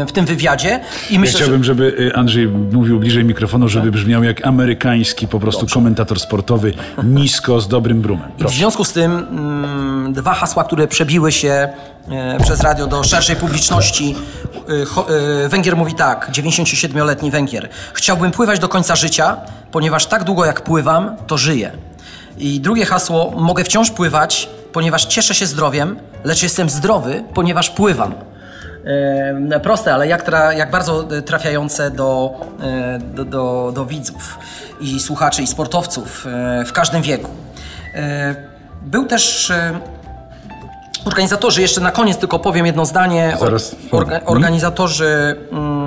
[0.08, 0.80] w tym wywiadzie.
[1.10, 5.40] I Ja myślę, chciałbym, żeby y, Andrzej mówił bliżej mikrofonu, żeby brzmiał jak amerykański po
[5.40, 6.74] prostu komentator sportowy,
[7.04, 8.30] nisko, z dobrym brumem.
[8.38, 11.70] I w związku z tym mm, dwa hasła, które przebiły się
[12.10, 14.16] e, przez radio do szerszej publiczności.
[14.56, 17.70] E, e, Węgier mówi tak, 97-letni Węgier.
[17.94, 19.38] Chciałbym pływać do końca życia,
[19.72, 21.72] ponieważ tak długo jak pływam, to żyję.
[22.38, 28.14] I drugie hasło, mogę wciąż pływać, ponieważ cieszę się zdrowiem, lecz jestem zdrowy, ponieważ pływam.
[29.52, 34.40] E, proste, ale jak, tra, jak bardzo e, trafiające do, e, do, do, do widzów
[34.82, 37.32] i słuchaczy i sportowców e, w każdym wieku.
[38.82, 39.52] Był też
[41.06, 43.38] organizatorzy, jeszcze na koniec tylko powiem jedno zdanie.
[43.40, 43.76] Zaraz.
[43.92, 45.87] Orga, organizatorzy, mm,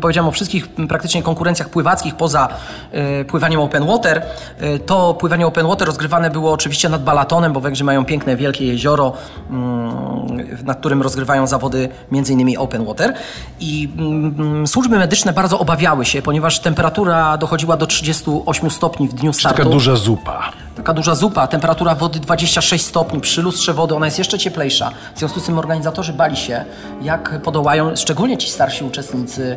[0.00, 2.48] powiedziałem o wszystkich praktycznie konkurencjach pływackich poza
[2.92, 4.22] e, pływaniem open water.
[4.58, 8.66] E, to pływanie open water rozgrywane było oczywiście nad Balatonem, bo Węgrzy mają piękne, wielkie
[8.66, 9.12] jezioro,
[9.50, 12.58] mm, nad którym rozgrywają zawody m.in.
[12.58, 13.14] open water.
[13.60, 19.32] I mm, służby medyczne bardzo obawiały się, ponieważ temperatura dochodziła do 38 stopni w dniu
[19.32, 19.58] startu.
[19.58, 20.52] Taka duża zupa.
[20.78, 24.90] Taka duża zupa, temperatura wody 26 stopni, przy lustrze wody ona jest jeszcze cieplejsza.
[25.14, 26.64] W związku z tym organizatorzy bali się,
[27.02, 29.56] jak podołają, szczególnie ci starsi uczestnicy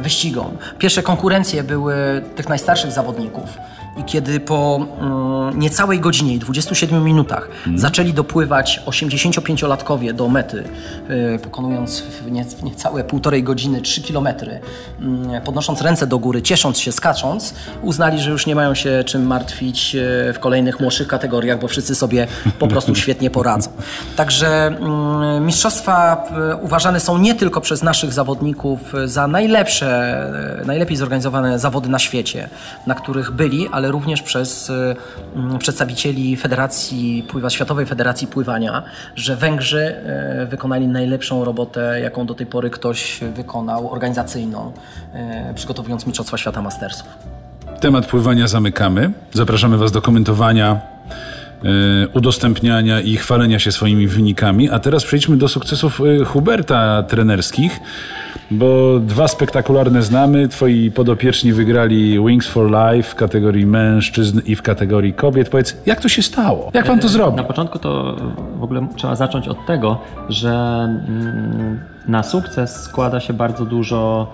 [0.00, 0.56] wyścigom.
[0.78, 1.94] Pierwsze konkurencje były
[2.36, 3.58] tych najstarszych zawodników.
[3.98, 10.64] I kiedy po mm, niecałej godzinie i 27 minutach zaczęli dopływać 85-latkowie do mety,
[11.08, 14.60] e, pokonując w niecałe półtorej godziny 3 kilometry,
[15.00, 19.26] mm, podnosząc ręce do góry, ciesząc się, skacząc, uznali, że już nie mają się czym
[19.26, 22.26] martwić e, w kolejnych młodszych kategoriach, bo wszyscy sobie
[22.58, 23.70] po prostu świetnie poradzą.
[24.16, 30.26] Także mm, mistrzostwa e, uważane są nie tylko przez naszych zawodników za najlepsze,
[30.66, 32.48] najlepiej zorganizowane zawody na świecie,
[32.86, 34.96] na których byli, ale również przez e,
[35.36, 38.82] mm, przedstawicieli Federacji Pływa, Światowej Federacji Pływania,
[39.16, 44.72] że Węgrzy e, wykonali najlepszą robotę, jaką do tej pory ktoś wykonał, organizacyjną,
[45.12, 47.08] e, przygotowując Mistrzostwa Świata Mastersów.
[47.80, 49.10] Temat pływania zamykamy.
[49.32, 50.80] Zapraszamy Was do komentowania,
[52.14, 54.70] udostępniania i chwalenia się swoimi wynikami.
[54.70, 57.80] A teraz przejdźmy do sukcesów e, Huberta trenerskich,
[58.50, 60.48] bo dwa spektakularne znamy.
[60.48, 65.48] Twoi podopieczni wygrali Wings for Life w kategorii mężczyzn i w kategorii kobiet.
[65.48, 66.70] Powiedz, jak to się stało?
[66.74, 67.44] Jak Pan to Na zrobił?
[67.44, 68.16] początku to
[68.58, 70.50] w ogóle trzeba zacząć od tego, że
[71.08, 74.32] mm, na sukces składa się bardzo dużo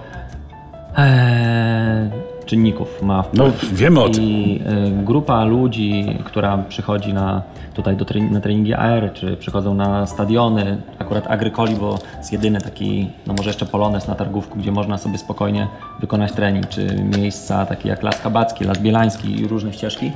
[0.99, 2.11] e,
[2.45, 3.03] czynników.
[3.03, 3.63] Ma wpływ.
[3.63, 4.25] No, wiemy o tym.
[4.25, 7.43] I e, grupa ludzi, która przychodzi na,
[7.75, 12.61] tutaj do trening, na treningi AR, czy przychodzą na stadiony, akurat Agrykoli, bo jest jedyny
[12.61, 15.69] taki, no może jeszcze Polones na targówku, gdzie można sobie spokojnie
[16.01, 16.87] wykonać trening, czy
[17.19, 20.13] miejsca takie jak Las Kabacki, Las Bielański i różne ścieżki.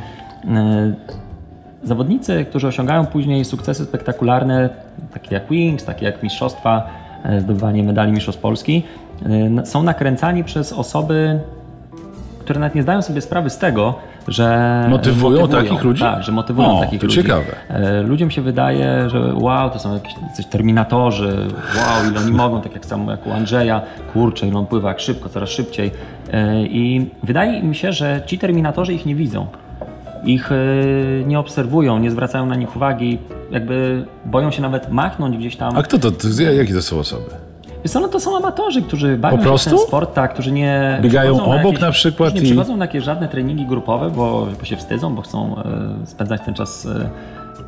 [0.49, 0.93] E,
[1.83, 4.69] Zawodnicy, którzy osiągają później sukcesy spektakularne,
[5.13, 6.87] takie jak Wings, takie jak Mistrzostwa,
[7.25, 8.83] e, zdobywanie medali Mistrzostw Polski,
[9.65, 11.41] są nakręcani przez osoby,
[12.49, 13.95] które nawet nie zdają sobie sprawy z tego,
[14.29, 16.03] że Motywują takich ludzi?
[16.03, 17.17] Tak, że motywują O, takich to ludzi.
[17.17, 17.45] ciekawe.
[17.69, 21.47] E, Ludziom się wydaje, że wow, to są jakieś coś terminatorzy,
[21.77, 23.83] wow, ile oni mogą, tak jak samo jak u Andrzeja,
[24.13, 25.91] kurczę, ile on pływa jak szybko, coraz szybciej.
[26.33, 29.47] E, I wydaje mi się, że ci terminatorzy ich nie widzą.
[30.25, 30.57] Ich e,
[31.27, 33.19] nie obserwują, nie zwracają na nich uwagi,
[33.51, 35.77] jakby boją się nawet machnąć gdzieś tam.
[35.77, 36.11] A kto to?
[36.11, 37.48] to jakie to są osoby?
[37.85, 39.71] Wiesz no to są amatorzy, którzy bawią Po się prostu?
[39.71, 42.85] w ten sport, tak, którzy nie Biegają obok jakieś, na przykład nie i- przychodzą na
[42.85, 45.57] jakieś żadne treningi grupowe, bo, bo się wstydzą, bo chcą
[46.03, 47.09] e, spędzać ten czas e,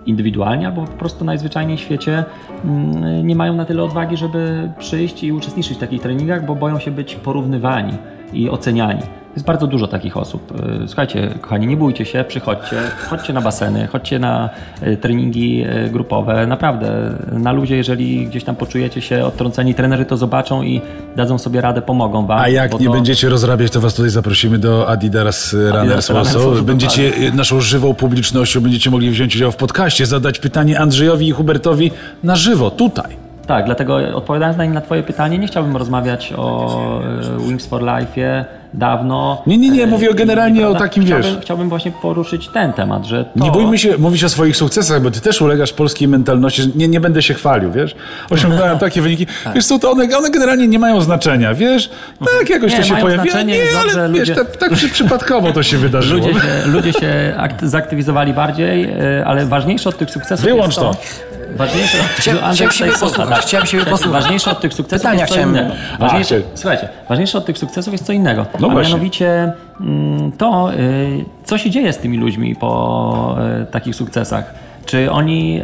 [0.06, 2.24] indywidualnie, albo po prostu najzwyczajniej w świecie
[2.64, 6.78] mm, nie mają na tyle odwagi, żeby przyjść i uczestniczyć w takich treningach, bo boją
[6.78, 7.92] się być porównywani
[8.32, 9.00] i oceniani.
[9.34, 10.52] Jest bardzo dużo takich osób.
[10.84, 12.76] E, Słuchajcie, kochani, nie bójcie się, przychodźcie,
[13.10, 14.50] chodźcie na baseny, chodźcie na
[14.80, 16.46] e, treningi e, grupowe.
[16.46, 20.80] Naprawdę, na ludzie, jeżeli gdzieś tam poczujecie się odtrąceni, trenerzy to zobaczą i
[21.16, 22.38] dadzą sobie radę, pomogą wam.
[22.38, 26.42] A jak nie to- będziecie rozrabiać, to was tutaj zaprosimy do Adidas Runners Runners Warsaw.
[26.44, 31.32] Warsaw, Będziecie naszą żywą publicznością, będziecie mogli wziąć udział w podcaście, zadać pytanie Andrzejowi i
[31.32, 31.90] Hubertowi
[32.24, 33.19] na żywo, tutaj.
[33.50, 37.00] Tak, dlatego odpowiadając na, na Twoje pytanie, nie chciałbym rozmawiać o
[37.38, 38.44] e, Wings for Life
[38.74, 39.42] dawno.
[39.46, 41.42] Nie, nie, nie, E, mówię generalnie o takim, chciałbym, wiesz.
[41.42, 43.44] Chciałbym właśnie poruszyć ten temat, że to...
[43.44, 46.62] Nie bójmy się mówić o swoich sukcesach, bo ty też ulegasz polskiej mentalności.
[46.62, 47.96] że Nie, nie będę się chwalił, wiesz?
[48.30, 49.26] Osiągnąłem takie wyniki.
[49.54, 51.90] Wiesz co, to one, one generalnie nie mają znaczenia, wiesz?
[52.38, 53.42] Tak, jakoś Nie, to się pojawiło.
[53.42, 56.26] Nie, ale dobrze, wiesz, ludzie- tak, tak przy, przypadkowo to się wydarzyło.
[56.26, 60.78] Ludzie się, ludzie się akt, zaktywizowali bardziej, e, ale ważniejsze od tych sukcesów Wyłącz jest
[60.78, 61.29] to.
[61.56, 64.22] Ważniejsze od Chciałem- Andrzej chciałem tutaj słucha, posłuchać, chciałem siebie posłuchać.
[64.22, 65.74] Ważniejsze od tych sukcesów Pytania jest co chciałem- innego.
[65.98, 68.46] Ważniejsze, A, słuchajcie, ważniejsze od tych sukcesów jest co innego.
[68.60, 68.92] No a właśnie.
[68.92, 74.54] mianowicie mm, to, y, co się dzieje z tymi ludźmi po y, takich sukcesach.
[74.86, 75.60] Czy oni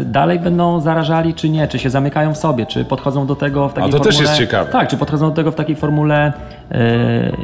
[0.00, 1.68] y, dalej będą zarażali, czy nie?
[1.68, 2.66] Czy się zamykają w sobie?
[2.66, 4.30] Czy podchodzą do tego w takiej to też formule...
[4.30, 4.72] jest ciekawe.
[4.72, 6.32] Tak, czy podchodzą do tego w takiej formule
[6.72, 6.76] y,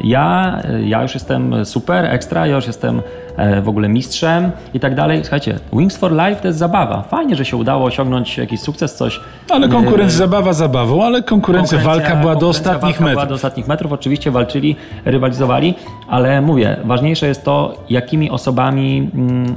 [0.04, 3.02] ja, y, ja już jestem super, ekstra, ja już jestem
[3.36, 5.20] e, w ogóle mistrzem i tak dalej.
[5.22, 7.02] Słuchajcie, Wings for Life to jest zabawa.
[7.02, 9.20] Fajnie, że się udało osiągnąć jakiś sukces, coś.
[9.50, 13.28] Ale konkurencja, zabawa zabawą, ale konkurencja, walka była do konkurencja, ostatnich walka Była metrów.
[13.28, 15.74] do ostatnich metrów, oczywiście walczyli, rywalizowali,
[16.08, 19.56] ale mówię, ważniejsze jest to, jakimi osobami mm,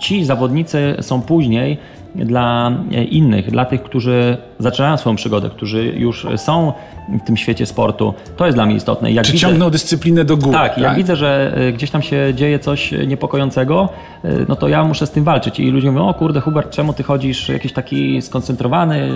[0.00, 1.78] ci zawodnicy są później
[2.14, 6.72] dla e, innych, dla tych, którzy zaczynają swoją przygodę, którzy już są
[7.22, 8.14] w tym świecie sportu.
[8.36, 9.10] To jest dla mnie istotne.
[9.10, 10.52] I Jak Czy widzę- ciągną dyscyplinę do góry?
[10.52, 13.88] tak, jak widzę, że y, gdzieś tam się dzieje coś niepokojącego,
[14.24, 15.60] y, no to ja muszę z tym walczyć.
[15.60, 19.10] I ludzie mówią, o kurde Hubert, czemu ty chodzisz jakiś taki skoncentrowany,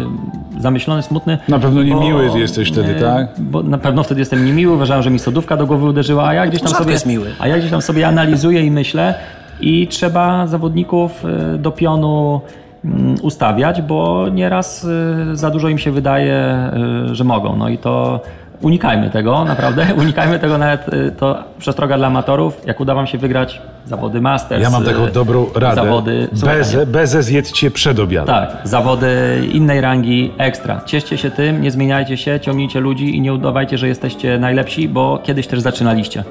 [0.61, 1.39] zamyślony, smutny?
[1.49, 3.29] Na pewno niemiły jesteś wtedy, nie, tak?
[3.39, 6.47] Bo na pewno wtedy jestem niemiły, uważałem, że mi sodówka do głowy uderzyła, a ja
[6.47, 6.93] gdzieś tam Rzadko sobie...
[6.93, 7.31] jest miły.
[7.39, 9.15] A ja gdzieś tam sobie analizuję i myślę
[9.61, 11.25] i trzeba zawodników
[11.55, 12.41] y, do pionu
[12.85, 16.71] mm, ustawiać, bo nieraz y, za dużo im się wydaje,
[17.11, 17.57] y, że mogą.
[17.57, 18.21] No i to
[18.63, 19.87] unikajmy tego, naprawdę.
[20.03, 22.67] Unikajmy tego nawet, to przestroga dla amatorów.
[22.67, 24.63] Jak uda wam się wygrać zawody Masters.
[24.63, 25.75] Ja mam taką dobrą radę.
[25.75, 26.29] Zawody...
[26.45, 28.35] Bezę, bezę zjedzcie przed obiadem.
[28.35, 29.09] tak, zawody
[29.53, 30.81] innej rangi ekstra.
[30.87, 35.19] Cieszcie się tym, nie zmieniajcie się, ciągnijcie ludzi i nie udawajcie, że jesteście najlepsi, bo
[35.23, 36.25] kiedyś też zaczynaliście.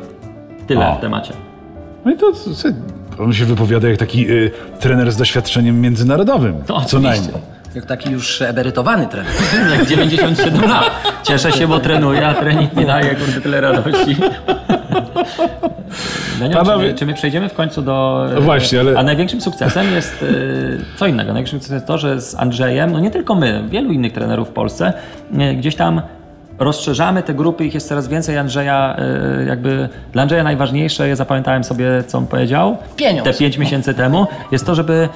[0.68, 0.96] Tyle O.
[0.96, 1.34] w temacie.
[2.06, 2.70] No i to, to
[3.20, 6.64] on się wypowiada jak taki y, trener z doświadczeniem międzynarodowym.
[6.68, 7.34] To co najmniej.
[7.76, 9.32] Jak taki już emerytowany trener.
[9.80, 10.92] Jak 97 lat.
[11.24, 14.16] Cieszę się, bo trenuję, a trening mi daje kurde tyle radości.
[16.40, 18.26] No nie wiem, czy, Panowie- my, czy my przejdziemy w końcu do...
[18.36, 21.34] No właśnie, ale- A największym sukcesem jest y, co innego.
[21.34, 24.52] Największym sukcesem jest to, że z Andrzejem, no nie tylko my, wielu innych trenerów w
[24.52, 24.94] Polsce,
[25.52, 26.02] y, gdzieś tam
[26.64, 28.38] rozszerzamy te grupy, ich jest coraz więcej.
[28.38, 28.96] Andrzeja,
[29.42, 33.24] y, jakby dla Andrzeja najważniejsze, ja zapamiętałem sobie, co on powiedział, Pieniądz.
[33.24, 35.10] te pięć miesięcy temu, jest to, żeby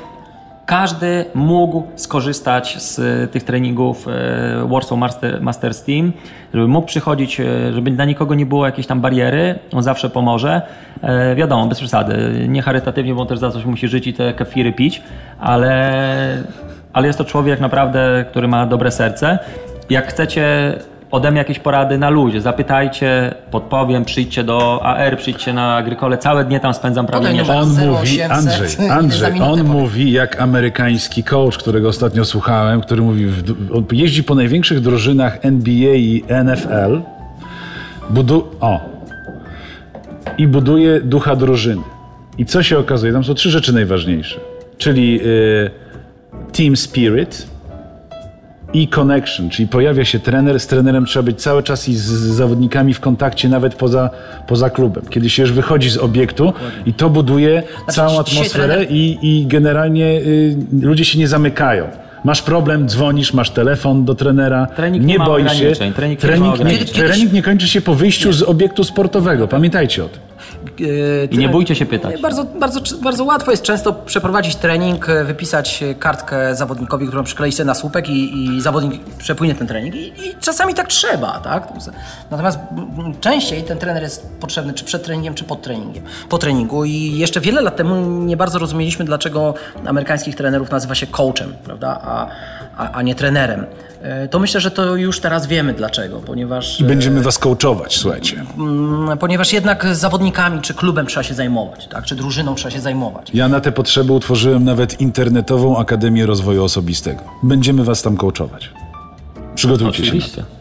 [0.66, 6.12] każdy mógł skorzystać z e, tych treningów e, Warsaw Master, Masters Team,
[6.54, 10.62] żeby mógł przychodzić, e, żeby dla nikogo nie było jakiejś tam bariery, on zawsze pomoże.
[11.02, 14.34] E, Wiadomo, bez przesady, nie charytatywnie, bo on też za coś musi żyć i te
[14.34, 15.02] kefiry pić,
[15.40, 15.94] ale,
[16.94, 19.40] ale jest to człowiek naprawdę, który ma dobre serce.
[19.90, 20.74] Jak chcecie
[21.12, 26.46] ode mnie jakieś porady na ludzie, zapytajcie, podpowiem, przyjdźcie do AR, przyjdźcie na Agrykole, całe
[26.46, 27.42] dnie tam spędzam prawie nie.
[27.42, 33.26] On 0800 mówi, Andrzej, Andrzej, on mówi jak amerykański coach, którego ostatnio słuchałem, który mówi,
[33.26, 37.02] w- on jeździ po największych drużynach NBA i NFL,
[38.10, 38.80] budu, o,
[40.38, 41.82] i buduje ducha drużyny.
[42.38, 43.14] I co się okazuje?
[43.14, 44.40] Tam są trzy rzeczy najważniejsze,
[44.78, 45.70] czyli y,
[46.58, 47.48] team spirit,
[48.74, 52.94] i connection, czyli pojawia się trener, z trenerem trzeba być cały czas i z, zawodnikami
[52.94, 54.10] w kontakcie, nawet poza,
[54.48, 55.04] poza klubem.
[55.10, 56.54] Kiedy się już wychodzi z obiektu
[56.86, 61.28] i to buduje całą Znaczy, dzisiaj atmosferę trener- i, i generalnie y, ludzie się nie
[61.28, 61.88] zamykają.
[62.24, 65.72] Masz problem, dzwonisz, masz telefon do trenera, Trening nie nie się.
[65.76, 69.48] trening nie Trening, nie, trening nie kończy się po wyjściu z obiektu sportowego.
[69.48, 70.27] Pamiętajcie o tym.
[70.80, 72.22] Yy, I nie bójcie się pytać.
[72.22, 77.52] Bardzo, bardzo, bardzo łatwo jest często przeprowadzić trening, e, wypisać e, kartkę zawodnikowi, którą przyklei
[77.52, 79.96] sobie na słupek i, i zawodnik przepłynie ten trening.
[79.96, 81.68] I, I czasami tak trzeba, tak?
[82.32, 82.60] Natomiast
[83.22, 86.86] częściej ten trener jest potrzebny czy przed treningiem, czy pod treningiem, po treningu.
[86.86, 89.54] I jeszcze wiele lat temu nie bardzo rozumieliśmy, dlaczego
[89.86, 92.00] amerykańskich trenerów nazywa się coachem, prawda?
[92.04, 92.28] A,
[92.78, 93.66] a, a nie trenerem.
[94.02, 96.80] E, To myślę, że to już teraz wiemy dlaczego, ponieważ...
[96.80, 98.44] I będziemy was coachować, słuchajcie.
[98.58, 102.06] Mm, ponieważ jednak z zawodnikami czy klubem trzeba się zajmować, tak?
[102.06, 103.30] czy drużyną trzeba się zajmować.
[103.34, 107.22] Ja na te potrzeby utworzyłem nawet internetową Akademię Rozwoju Osobistego.
[107.44, 108.70] Będziemy was tam coachować.
[109.56, 110.57] Przygotujcie się.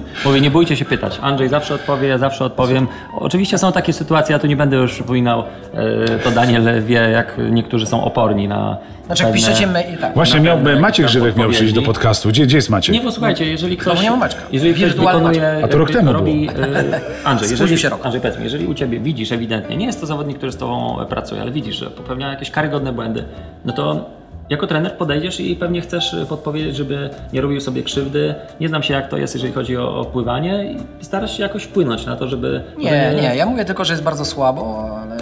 [0.24, 1.18] Mówię, nie bójcie się pytać.
[1.22, 2.88] Andrzej zawsze odpowie, ja zawsze odpowiem.
[3.18, 7.36] Oczywiście są takie sytuacje, ja tu nie będę już przypominał, e, to Daniel wie, jak
[7.50, 8.76] niektórzy są oporni na
[9.06, 10.14] Znaczy, jak pewne- piszecie mail, tak.
[10.14, 12.28] Właśnie pewne Maciek tam Żywych miał przyjść do podcastu.
[12.28, 12.94] Gdzie, gdzie jest Maciek?
[12.94, 14.40] Nie, bo słuchajcie, jeżeli ktoś, nie ma Maćka.
[14.52, 18.00] jeżeli ktoś Wirtualny wykonuje, A to rok ro- temu robi, e, Andrzej, jeżeli, się rok.
[18.04, 20.96] Andrzej, powiedz mi, jeżeli u Ciebie widzisz ewidentnie, nie jest to zawodnik, który z Tobą
[21.08, 23.24] pracuje, ale widzisz, że popełnia jakieś karygodne błędy,
[23.64, 24.04] no to
[24.50, 28.34] jako trener podejdziesz i pewnie chcesz podpowiedzieć, żeby nie robił sobie krzywdy.
[28.60, 31.62] Nie znam się jak to jest, jeżeli chodzi o, o pływanie i starasz się jakoś
[31.62, 32.62] wpłynąć na to, żeby...
[32.78, 35.16] Nie, nie, ja mówię tylko, że jest bardzo słabo, ale,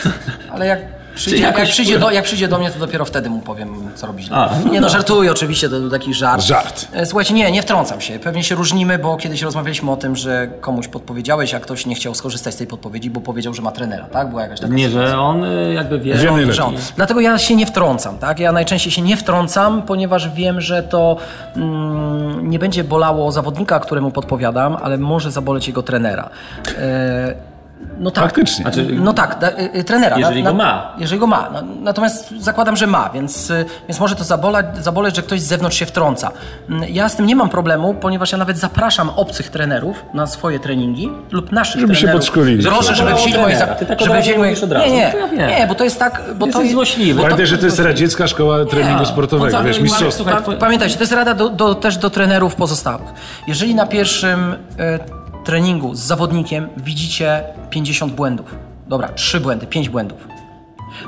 [0.52, 2.06] ale jak przyjdzie, jakoś jak, przyjdzie wpływa.
[2.06, 4.36] do, jak przyjdzie do mnie, to dopiero wtedy mu powiem, co robi źle.
[4.36, 6.42] A, no nie no, żartuję oczywiście, to był taki żart.
[6.42, 6.86] Żart.
[6.92, 8.18] E, Słuchajcie, nie, nie wtrącam się.
[8.18, 12.14] Pewnie się różnimy, bo kiedyś rozmawialiśmy o tym, że komuś podpowiedziałeś, a ktoś nie chciał
[12.14, 14.28] skorzystać z tej podpowiedzi, bo powiedział, że ma trenera, tak?
[14.30, 15.10] Była jakaś taka Nie, sytuacja.
[15.10, 16.14] że on y, jakby wie...
[16.14, 16.52] Wie on-.
[16.52, 16.74] Że on.
[16.96, 18.38] Dlatego ja się nie wtrącam, tak?
[18.38, 21.16] Ja najczęściej się nie wtrącam, ponieważ wiem, że to
[21.56, 26.30] mm, nie będzie bolało zawodnika, któremu podpowiadam, ale może zaboleć jego trenera.
[26.78, 27.51] E,
[27.98, 28.24] no tak.
[28.24, 28.62] Faktycznie.
[28.62, 30.18] Znaczy, No tak, da, y, y, trenera.
[30.18, 30.92] Jeżeli go ma.
[30.98, 31.48] Jeżeli go ma.
[31.52, 35.46] No, natomiast zakładam, że ma, więc, y, więc może to zabolać, zaboleć, że ktoś z
[35.46, 36.30] zewnątrz się wtrąca.
[36.70, 40.60] Mm, Ja z tym nie mam problemu, ponieważ ja nawet zapraszam obcych trenerów na swoje
[40.60, 42.20] treningi lub naszych Żeby się trenerów.
[42.20, 42.64] podszkolili.
[42.64, 43.56] Proszę, żeby Że wzięli moje...
[43.58, 44.52] za- Ty tak żeby wzięli moje...
[44.64, 44.86] od razu.
[44.86, 46.22] Nie, nie, No ja nie, bo to jest tak...
[46.34, 47.14] Bo Jesteś to, złośliwy.
[47.14, 50.42] bo to- Pamiętaj, że to jest radziecka szkoła treningu sportowego, on wiesz, mistrzostwa.
[50.60, 53.08] Pamiętajcie, to jest rada do, do, też do trenerów pozostałych.
[53.46, 58.54] Jeżeli na pierwszym e, treningu z zawodnikiem widzicie 50 błędów,
[58.88, 60.28] dobra, 3 błędy, 5 błędów,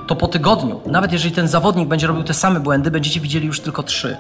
[0.07, 3.61] to po tygodniu, nawet jeżeli ten zawodnik będzie robił te same błędy, będziecie widzieli już
[3.61, 4.17] tylko 3.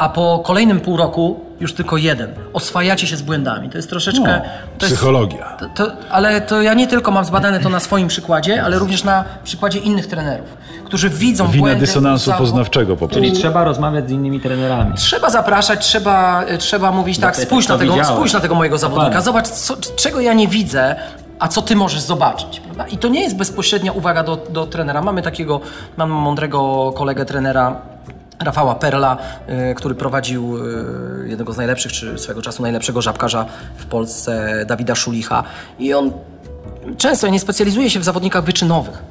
[0.00, 2.30] A po kolejnym pół roku już tylko jeden.
[2.52, 3.70] Oswajacie się z błędami.
[3.70, 4.42] To jest troszeczkę.
[4.78, 5.56] to jest, Psychologia.
[5.58, 9.04] to, to, ale to ja nie tylko mam zbadane to na swoim przykładzie, ale również
[9.04, 10.46] na przykładzie innych trenerów,
[10.84, 11.86] którzy widzą Wina błędy.
[11.86, 13.14] dysonansu poznawczego po prostu.
[13.14, 14.94] Czyli trzeba rozmawiać z innymi trenerami.
[14.96, 18.78] Trzeba zapraszać, trzeba, y, trzeba mówić tak, Zapytać, spójrz na, tego, spójrz na tego mojego
[18.78, 20.96] zawodnika, zobacz, co, czego ja nie widzę,
[21.38, 22.60] a co ty możesz zobaczyć.
[22.60, 22.86] Prawda?
[22.86, 25.02] I to nie jest bezpośrednia uwaga do, do trenera.
[25.02, 25.60] Mamy takiego,
[25.96, 27.76] mamy mądrego kolegę trenera,
[28.40, 29.16] Rafała Perla,
[29.70, 34.94] y, który prowadził y, jednego z najlepszych, czy swego czasu najlepszego żabkarza w Polsce, Dawida
[34.94, 35.44] Szulicha.
[35.78, 36.12] I on
[36.96, 39.02] często nie specjalizuje się w zawodnikach wyczynowych.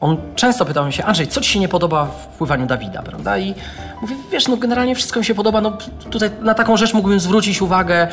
[0.00, 3.38] On często pytał mnie się, Andrzej, co ci się nie podoba w pływaniu Dawida, prawda?
[3.38, 3.54] I
[4.02, 5.78] mówię, wiesz, no generalnie wszystko mi się podoba, no
[6.10, 8.08] tutaj na taką rzecz mógłbym zwrócić uwagę,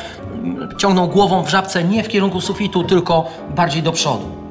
[0.78, 4.45] ciągnął głową w żabce nie w kierunku sufitu, tylko bardziej do przodu.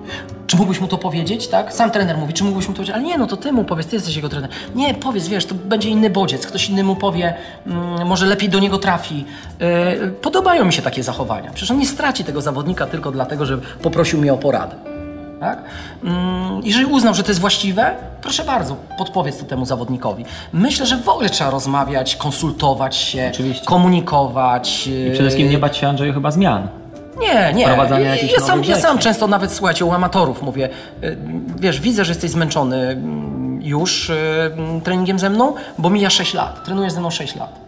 [0.48, 1.74] Czy mógłbyś mu to powiedzieć, tak?
[1.74, 3.88] Sam trener mówi, czy mógłbyś mu to powiedzieć, ale nie, no to ty mu powiedz,
[3.88, 4.50] ty jesteś jego trener.
[4.76, 7.34] Nie, powiedz, wiesz, to będzie inny bodziec, ktoś inny mu powie,
[7.68, 9.26] mm, może lepiej do niego trafi.
[10.02, 11.52] Yy, podobają mi się takie zachowania.
[11.54, 14.76] Przecież on nie straci tego zawodnika tylko dlatego, że poprosił mnie o poradę.
[15.40, 15.64] Tak?
[16.04, 20.26] Mm, Jeżeli uznał, że to jest właściwe, proszę bardzo, podpowiedz to temu zawodnikowi.
[20.54, 23.66] Myślę, że w ogóle trzeba rozmawiać, konsultować się, Oczywiście.
[23.66, 24.88] komunikować.
[24.88, 26.68] I przede wszystkim nie bać się Andrzeju chyba zmian.
[27.20, 27.66] Nie, nie.
[27.66, 30.70] wprowadzania jakichś ja, sam, ja sam często nawet, słuchajcie, u amatorów mówię,
[31.04, 31.18] y,
[31.60, 34.14] wiesz, widzę, że jesteś zmęczony mm, już y,
[34.58, 36.64] mm, treningiem ze mną, bo mija 6 lat.
[36.66, 37.66] Trenujesz ze mną 6 lat.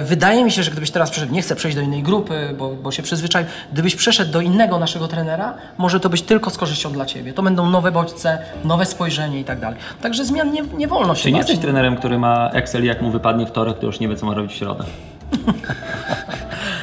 [0.00, 2.70] Y, Wydaje mi się, że gdybyś teraz przeszedł, nie chcę przejść do innej grupy, bo,
[2.70, 6.92] bo się przyzwyczaił, gdybyś przeszedł do innego naszego trenera, może to być tylko z korzyścią
[6.92, 7.32] dla ciebie.
[7.32, 9.78] To będą nowe bodźce, nowe spojrzenie i tak dalej.
[10.02, 13.02] Także zmian nie, nie wolno się Czy nie jesteś trenerem, który ma Excel i jak
[13.02, 14.84] mu wypadnie wtorek, to już nie wie, co ma robić w środę?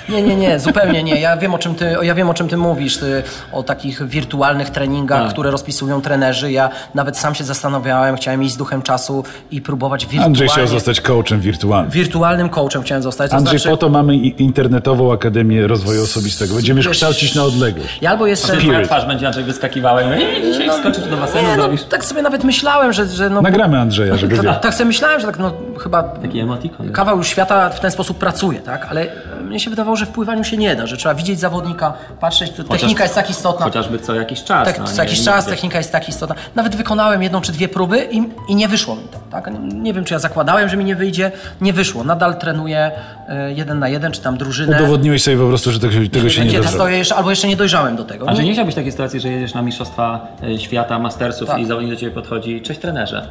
[0.09, 1.19] Nie, nie, nie, zupełnie nie.
[1.21, 4.69] Ja wiem, o czym ty, ja wiem, o czym ty mówisz, ty, o takich wirtualnych
[4.69, 5.31] treningach, Tak.
[5.33, 6.51] które rozpisują trenerzy.
[6.51, 10.25] Ja nawet sam się zastanawiałem, chciałem iść z duchem czasu i próbować wirtualnie.
[10.25, 11.91] Andrzej chciał zostać coachem wirtualnym.
[11.91, 13.31] Wirtualnym coachem chciałem zostać.
[13.31, 16.55] To Andrzej, znaczy, po to mamy i- internetową Akademię Rozwoju Osobistego.
[16.55, 17.97] Będziemy już Wiesz, kształcić na odległość.
[18.01, 18.49] Ja albo jestem...
[18.55, 18.71] Spirit.
[18.71, 21.83] Twoja twarz będzie Andrzej wyskakiwała i mówię, "Ej, dzisiaj skoczysz do basenu, Nie, no, zrobisz
[21.83, 23.07] tak sobie nawet myślałem, że...
[23.07, 24.55] że no, Nagramy Andrzeja, żeby wiedział.
[24.61, 26.91] tak sobie myślałem, że tak no chyba taki emotikon.
[26.91, 28.88] kawał już świata w ten sposób pracuje, tak?
[28.89, 31.93] Ale e, mnie się wydawało, że w pływaniu się nie da, że trzeba widzieć zawodnika,
[32.19, 33.65] patrzeć, to Chociaż- technika jest tak istotna.
[33.65, 34.65] Chociażby co jakiś czas.
[34.67, 36.36] Tak, no, co nie- jakiś nie- czas wiesz, technika jest tak istotna.
[36.55, 39.17] Nawet wykonałem jedną czy dwie próby i, i nie wyszło mi to.
[39.31, 39.49] Tak?
[39.73, 41.31] Nie wiem, czy ja zakładałem, że mi nie wyjdzie.
[41.61, 42.03] Nie wyszło.
[42.03, 42.91] Nadal trenuję
[43.29, 44.77] e, jeden na jeden, czy tam drużynę.
[44.77, 46.97] Udowodniłeś sobie po prostu, że tego, tego się nie da stoję zrobić.
[46.97, 48.29] jeszcze, albo jeszcze nie dojrzałem do tego.
[48.29, 51.59] A że nie chciałbyś takiej sytuacji, że jedziesz na Mistrzostwa e, Świata, Mastersów Tak.
[51.59, 53.27] i zawodnik do Ciebie podchodzi, cześć trenerze.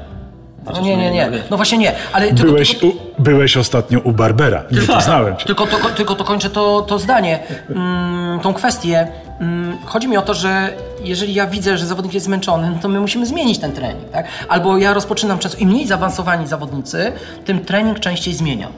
[0.74, 1.30] No nie, nie, nie.
[1.50, 1.92] No właśnie nie.
[2.12, 4.62] Ale tylko, Byłeś, tylko, u, byłeś ostatnio u Barbera.
[4.72, 5.46] Nie poznałem cię.
[5.46, 7.38] tylko, to, tylko to kończę to, to zdanie,
[7.70, 9.08] mm, tą kwestię.
[9.40, 10.72] Mm, chodzi mi o to, że
[11.04, 14.10] jeżeli ja widzę, że zawodnik jest zmęczony, no to my musimy zmienić ten trening.
[14.10, 14.26] Tak?
[14.48, 17.12] Albo ja rozpoczynam często, im mniej zaawansowani zawodnicy,
[17.44, 18.72] tym trening częściej zmieniam.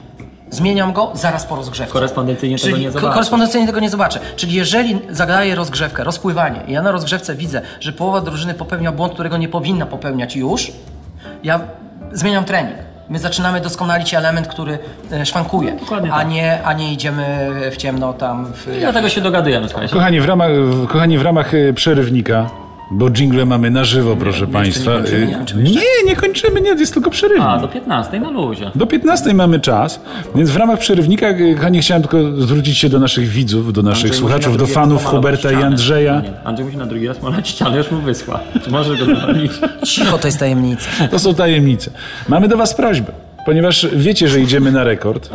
[0.49, 1.93] Zmieniam go zaraz po rozgrzewce.
[1.93, 3.13] Korespondencyjnie tego Czyli nie ko- zobaczysz.
[3.13, 4.19] Korespondencyjnie tego nie zobaczę.
[4.35, 9.13] Czyli jeżeli zadaję rozgrzewkę, rozpływanie i ja na rozgrzewce widzę, że połowa drużyny popełnia błąd,
[9.13, 10.71] którego nie powinna popełniać już,
[11.45, 11.59] ja
[12.11, 12.75] zmieniam trening.
[13.09, 14.79] My zaczynamy doskonalić element, który
[15.11, 16.27] e, szwankuje, Dokładnie a tak.
[16.29, 18.53] nie, a nie idziemy w ciemno tam.
[18.53, 18.77] W...
[18.77, 19.93] I dlatego się dogadujemy, słuchajcie.
[19.93, 20.49] Kochani, w ramach,
[20.87, 22.49] kochani, w ramach e, przerywnika
[22.91, 24.91] Bo jingle mamy na żywo, proszę Państwa.
[24.91, 25.69] kończymy, nie?
[25.69, 27.47] Y, nie, nie kończymy, nie, jest tylko przerywnik.
[27.47, 28.71] A, do 15 na luzie.
[28.75, 30.01] Do 15 mamy czas,
[30.35, 34.03] więc w ramach przerywnika y, kochani, chciałem tylko zwrócić się do naszych widzów, do naszych
[34.03, 35.55] Andrzej słuchaczów, do fanów Huberta i.
[35.55, 36.21] Andrzeja.
[36.21, 38.39] Nie, Andrzej musi na drugi raz malać ścianę, już mu wyschła.
[38.63, 39.51] Czy możesz go dowolnić?
[39.85, 40.89] Cicho, to jest tajemnica.
[41.11, 41.91] To są tajemnice.
[42.29, 43.11] Mamy do Was prośbę,
[43.45, 45.29] ponieważ wiecie, że idziemy na rekord.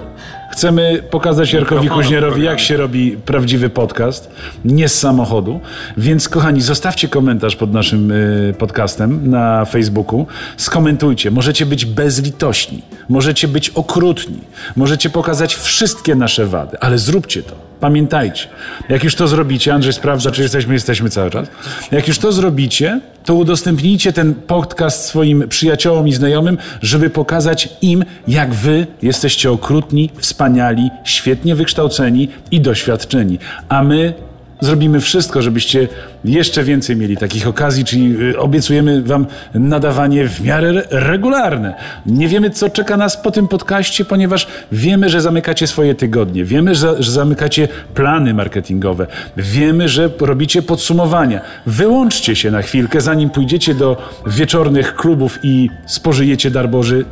[0.53, 4.31] Chcemy pokazać Jarkowi Kuźnierowi, jak się robi prawdziwy podcast,
[4.65, 5.61] nie z samochodu.
[5.97, 10.27] Więc, kochani, zostawcie komentarz pod naszym y, podcastem na Facebooku.
[10.57, 11.31] Skomentujcie.
[11.31, 14.41] Możecie być bezlitośni, możecie być okrutni,
[14.77, 17.70] możecie pokazać wszystkie nasze wady, ale zróbcie to.
[17.81, 18.49] Pamiętajcie,
[18.89, 21.49] jak już to zrobicie, Andrzej sprawdza, czy jesteśmy, jesteśmy cały czas.
[21.91, 28.05] Jak już to zrobicie, to udostępnijcie ten podcast swoim przyjaciołom i znajomym, żeby pokazać im,
[28.29, 33.39] jak wy jesteście okrutni, wspaniali, świetnie wykształceni i doświadczeni.
[33.69, 34.15] A my
[34.61, 35.89] zrobimy wszystko, żebyście
[36.25, 41.75] jeszcze więcej mieli takich okazji, czyli y, obiecujemy wam nadawanie w miarę re- regularne.
[42.07, 46.75] Nie wiemy, co czeka nas po tym podcaście, ponieważ wiemy, że zamykacie swoje tygodnie, wiemy,
[46.75, 49.07] że, że zamykacie plany marketingowe,
[49.37, 51.41] wiemy, że robicie podsumowania.
[51.67, 53.97] Wyłączcie się na chwilkę, zanim pójdziecie do
[54.27, 57.05] wieczornych klubów i spożyjecie dar Boży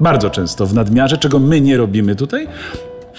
[0.00, 2.48] bardzo często w nadmiarze, czego my nie robimy tutaj.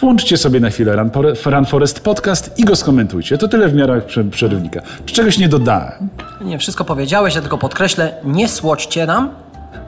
[0.02, 3.38] Włączcie sobie na chwilę Run, Forest podcast i go skomentujcie.
[3.38, 4.82] To tyle w miarach prze- przerywnika.
[5.06, 6.10] Czy czegoś nie dodałem?
[6.42, 9.30] Nie, wszystko powiedziałeś, ja tylko podkreślę, nie słodźcie nam,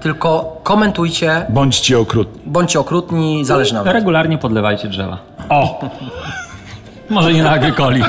[0.02, 2.42] tylko komentujcie, Bądźcie okrutni.
[2.46, 3.88] bądźcie okrutni, zależy nam.
[3.88, 5.18] Regularnie podlewajcie drzewa.
[5.50, 5.80] O!
[7.10, 8.04] Może nie na agrykoli.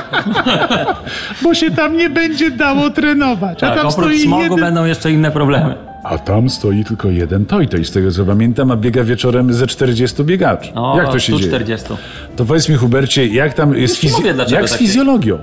[1.43, 3.59] Bo się tam nie będzie dało trenować.
[3.59, 5.75] Tak, oprócz smogu będą jeszcze inne problemy.
[6.03, 9.53] A tam stoi tylko jeden toj, to i z tego co pamiętam, a biega wieczorem
[9.53, 10.71] ze 40 biegaczy.
[10.75, 11.47] No, jak to się dzieje?
[11.47, 11.87] 140.
[12.35, 15.37] To powiedz mi, Hubercie, jak tam jest fizy- mówię, dlaczego jak z takie- fizjologią?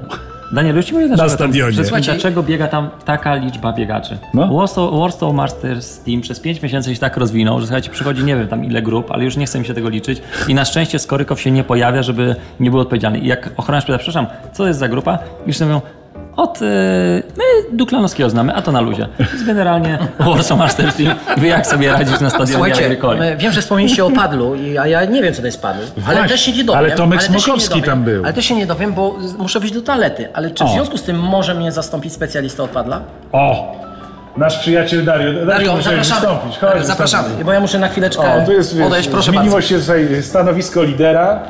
[0.53, 1.29] Daniel, już ci mówię dlaczego.
[1.29, 1.61] tam- stadionie.
[1.73, 4.19] Słuchajcie, Słuchajcie, dlaczego biega tam taka liczba biegaczy?
[4.35, 4.55] No.
[4.59, 8.49] Warsaw, Warsaw Masters Team przez 5 miesięcy się tak rozwinął, że słuchajcie, przychodzi nie wiem
[8.49, 11.41] tam ile grup, ale już nie chce mi się tego liczyć i na szczęście Skorykow
[11.41, 13.19] się nie pojawia, żeby nie był odpowiedzialny.
[13.19, 15.19] I jak ochroniarz pyta, przepraszam, co to jest za grupa?
[15.47, 15.87] Już sobie mówią,
[16.43, 16.67] od, yy,
[17.37, 19.09] my Duklanowskiego znamy, a to na luzie.
[19.19, 22.97] Więc generalnie Warsaw Masters Team wie jak sobie radzić na stadionie Słuchajcie,
[23.39, 25.79] wiem, że wspomnieliście o padlu, i- a ja nie wiem, co to jest padl.
[26.07, 26.79] Ale Właśnie, też się nie dowiem.
[26.79, 28.25] ale Tomek też się nie Smokowski dowiem, tam był.
[28.25, 30.29] Ale też się nie dowiem, bo muszę wyjść do toalety.
[30.35, 30.71] Ale czy w O.
[30.71, 33.01] związku z tym może mnie zastąpić specjalista od padla?
[33.33, 33.73] O!
[34.37, 35.47] Nasz przyjaciel Dario.
[35.47, 36.21] Dario, muszę zapraszamy.
[36.21, 36.59] wystąpić.
[36.59, 37.47] Chodź, Dario, zapraszamy, wystąpić.
[37.47, 39.61] bo ja muszę na chwileczkę O, tu jest, wiesz, odejść, proszę bardzo.
[39.61, 41.41] się tutaj stanowisko lidera.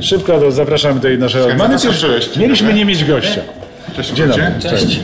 [0.00, 1.48] Szybko to zapraszamy tutaj naszego...
[1.58, 3.40] Mamy też, mieliśmy nie mieć gościa.
[3.96, 4.44] Cześć, Dzień dobry.
[4.70, 5.00] Cześć.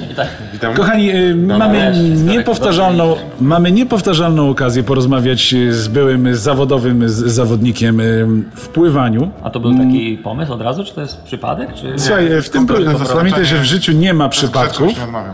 [0.53, 0.75] Witam.
[0.75, 1.93] Kochani, y, mamy
[2.25, 9.31] niepowtarzalną, mamy niepowtarzalną okazję porozmawiać y, z byłym zawodowym z- zawodnikiem y, w pływaniu.
[9.43, 11.75] A to był taki pomysł od razu, czy to jest przypadek?
[11.75, 11.93] Czy...
[11.97, 12.67] Słuchaj, y, w tym
[13.15, 14.89] pamiętaj, że w życiu nie ma przypadków.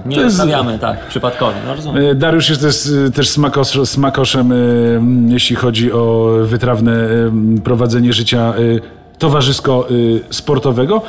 [0.07, 1.57] Nie to jest- zostawiamy, tak, przypadkowi.
[1.67, 2.05] No, rozumiem.
[2.05, 6.93] Y, Dariusz jest też, y, też smakos, smakoszem, y, jeśli chodzi o wytrawne
[7.57, 8.81] y, prowadzenie życia y,
[9.21, 11.03] towarzysko-sportowego.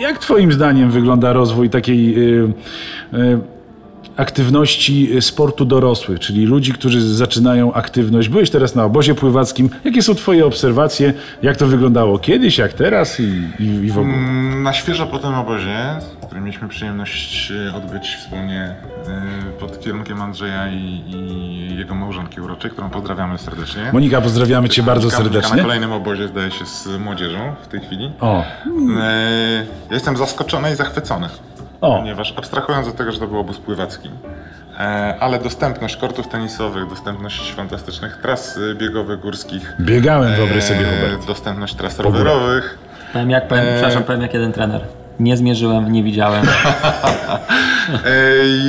[0.00, 2.52] Jak Twoim zdaniem wygląda rozwój takiej y,
[3.14, 3.55] y,
[4.16, 8.28] aktywności sportu dorosłych, czyli ludzi, którzy zaczynają aktywność?
[8.28, 9.70] Byłeś teraz na obozie pływackim.
[9.84, 11.12] Jakie są Twoje obserwacje?
[11.42, 14.14] Jak to wyglądało kiedyś, jak teraz i, i, i w ogóle?
[14.14, 15.76] Mm, Na świeżo po tym obozie,
[16.26, 18.74] który mieliśmy przyjemność e, odbyć wspólnie
[19.08, 19.22] e,
[19.60, 23.82] pod kierunkiem Andrzeja i, i jego małżonki uroczej, którą pozdrawiamy serdecznie.
[23.92, 25.56] Monika, pozdrawiamy Cię bardzo Monika- Monika serdecznie.
[25.56, 28.10] Na kolejnym obozie zdaje się z młodzieżą w tej chwili.
[28.20, 28.44] O,
[29.00, 31.28] E, Ja jestem zaskoczony i zachwycony,
[31.80, 31.98] o.
[31.98, 34.10] ponieważ abstrahując od tego, że to był obóz pływacki,
[34.78, 34.80] e,
[35.20, 41.26] ale dostępność kortów tenisowych, dostępność fantastycznych tras e, biegowych, górskich, Biegałem, wyobraź sobie, e, Hubert.
[41.26, 42.78] dostępność tras rowerowych,
[43.12, 44.80] Powiem jak, powiem, przepraszam, powiem jak jeden trener.
[45.20, 46.46] Nie zmierzyłem, nie widziałem.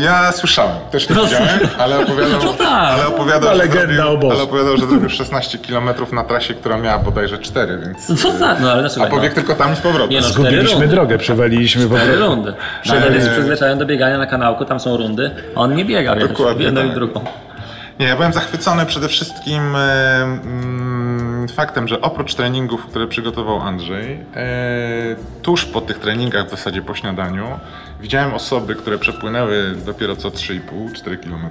[0.03, 1.47] Ja słyszałem, też nie widziałem,
[1.77, 2.67] ale opowiadał, No tak.
[2.69, 6.99] ale opowiadał, No, że zrobił, ale opowiadał, że zrobił 16 km na trasie, która miała
[6.99, 8.21] bodajże 4, więc...
[8.21, 8.55] Co za?
[8.59, 10.09] No ale A słuchaj, pobiegł no, tylko tam i z powrotem.
[10.09, 10.87] Nie no, Zgubiliśmy rundy.
[10.87, 12.15] drogę, przewaliliśmy po prostu.
[12.19, 12.53] rundy.
[12.85, 16.25] Daniel jest przyzwyczajony do biegania na kanałku, tam są rundy, a on nie biega, wiesz,
[16.25, 16.95] w Dokładnie jedną i tak.
[16.95, 17.21] drugą.
[17.99, 20.39] Nie, ja byłem zachwycony przede wszystkim mm,
[21.47, 26.95] faktem, że oprócz treningów, które przygotował Andrzej, e, tuż po tych treningach, w zasadzie po
[26.95, 27.59] śniadaniu,
[28.01, 31.49] widziałem osoby, które przepłynęły dopiero co 3,5-4 km.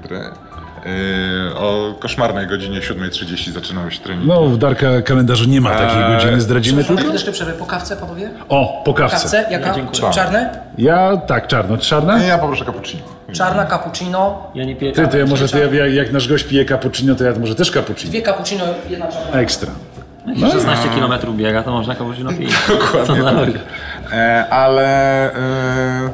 [0.86, 4.28] E, o koszmarnej godzinie 7.30 zaczynały się treningi.
[4.28, 7.02] No, w Darka kalendarzu nie ma takiej Eee, godziny, zdradzimy tylko?
[7.02, 7.52] chwileczkę przerwę.
[7.52, 8.30] Po kawce, panowie?
[8.48, 9.16] O, po kawce.
[9.16, 9.44] Kawce?
[9.50, 9.74] Jaka?
[9.74, 10.12] dziękuję.
[10.12, 10.58] Czarne?
[10.78, 11.78] Ja, tak, czarno.
[11.78, 12.22] Czarna?
[12.22, 13.02] Ja poproszę cappuccino.
[13.32, 14.50] Czarna cappuccino.
[14.54, 17.24] Ja nie piję Ty, to ja może, to ja, jak, nasz gość pije cappuccino, to
[17.24, 18.10] ja może też cappuccino.
[18.10, 19.40] Dwie cappuccino, jedna czarna.
[19.40, 19.70] Ekstra.
[20.36, 22.50] Jak 16 km biega, to można cappuccino pić.
[22.68, 23.50] Dokładnie To na tak.
[24.12, 24.84] E, ale
[25.34, 26.10] e,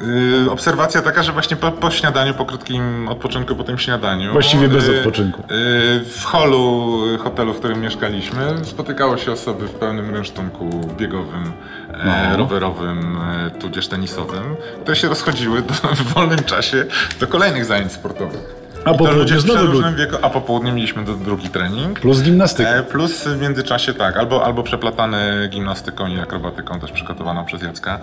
[0.00, 4.32] Yy, obserwacja taka, że właśnie po, po śniadaniu, po krótkim odpoczynku, po tym śniadaniu.
[4.32, 5.42] Właściwie bez yy, odpoczynku.
[5.50, 11.52] yy, w holu hotelu, w którym mieszkaliśmy, spotykało się osoby w pełnym rynsztunku biegowym,
[11.94, 12.36] e, No.
[12.36, 16.84] rowerowym, e, tudzież tenisowym, które się rozchodziły do, w wolnym czasie
[17.20, 18.59] do kolejnych zajęć sportowych.
[18.84, 22.00] A po ludzie znowu przeróżnym wieku, a po południu mieliśmy drugi trening.
[22.00, 22.68] Plus gimnastyka.
[22.70, 27.98] E, Plus w międzyczasie tak, albo, albo przeplatany gimnastyką i akrobatyką, też przygotowaną przez Jacka,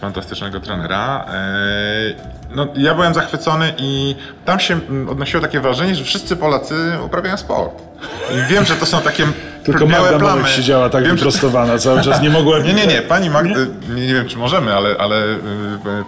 [0.00, 1.24] fantastycznego trenera.
[1.32, 4.80] E, No, ja byłem zachwycony i tam się
[5.10, 6.74] odnosiło takie wrażenie, że wszyscy Polacy
[7.06, 7.82] uprawiają sport.
[8.30, 9.26] I wiem, że to są takie
[9.64, 10.48] Tylko Magda plamy.
[10.48, 12.58] Siedziała tak wiem, wyprostowana, cały czas nie mogła...
[12.58, 13.54] nie, nie, nie, pani Magda,
[13.94, 15.38] nie, nie wiem czy możemy, ale, ale y,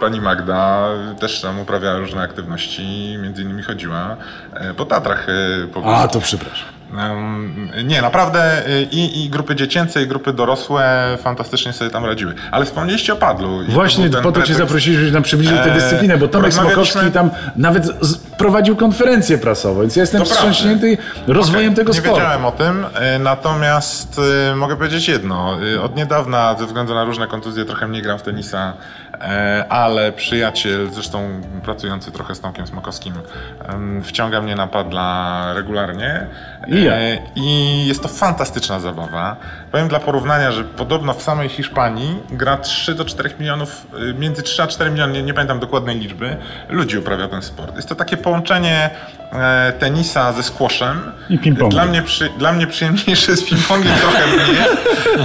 [0.01, 0.89] pani Magda
[1.20, 4.16] też tam uprawiała różne aktywności, między innymi chodziła
[4.55, 5.27] e, po Tatrach.
[5.74, 6.81] Po A, to przepraszam.
[7.85, 12.35] Nie, naprawdę y, i, i grupy dziecięce, i grupy dorosłe fantastycznie sobie tam radziły.
[12.51, 13.59] Ale wspomnieliście o padlu.
[13.69, 17.10] Właśnie ten po to cię zaprosiliśmy, żebyś nam przybliżył tę Eee, dyscyplinę, bo Tomek Smokowski
[17.12, 17.86] tam nawet
[18.39, 22.16] prowadził konferencję prasową, więc ja jestem To wstrząśnięty rozwojem Okej, tego nie sportu.
[22.16, 24.20] wiedziałem o tym, y, natomiast
[24.52, 25.56] y, mogę powiedzieć jedno.
[25.82, 28.73] Od niedawna, ze względu na różne kontuzje, trochę mniej gram w tenisa, e,
[29.69, 33.15] ale przyjaciel, zresztą pracujący trochę z Tomkiem Smokowskim,
[34.03, 36.27] wciąga mnie na padla regularnie.
[36.69, 36.93] I ja.
[36.93, 39.36] E, I jest to fantastyczna zabawa.
[39.73, 44.43] Powiem dla porównania, że podobno w samej Hiszpanii gra 3 do 4 milionów, y, między
[44.43, 46.36] 3 a 4 miliony, nie, nie pamiętam dokładnej liczby,
[46.69, 47.77] ludzi uprawia ten sport.
[47.77, 48.90] Jest to takie połączenie
[49.32, 51.12] e, tenisa ze squashem.
[51.31, 51.69] I ping-pongiem.
[51.69, 54.57] Dla mnie, przy, dla mnie przyjemniejsze z ping-pongiem trochę mniej,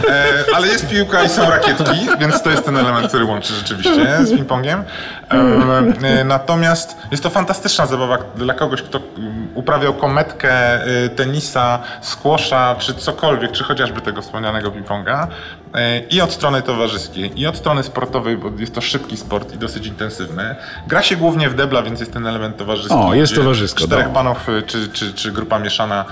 [0.10, 4.26] e, ale jest piłka i są rakietki, więc to jest ten element, który łączy rzeczywiście
[4.26, 4.84] z ping-pongiem.
[5.32, 11.80] E, e, natomiast jest to fantastyczna zabawa dla kogoś, kto mm, uprawiał kometkę e, tenisa,
[12.02, 15.28] squasha, czy cokolwiek, czy chociażby tego wspomnianego ping-ponga.
[15.76, 19.58] E, I od strony towarzyskiej, i od strony sportowej, bo jest to szybki sport i
[19.58, 20.56] dosyć intensywny.
[20.88, 22.94] Gra się głównie w debla, więc jest ten element towarzyski.
[22.94, 26.06] O, jest towarzysko, Czterech panów y, czy, czy, czy grupa mieszana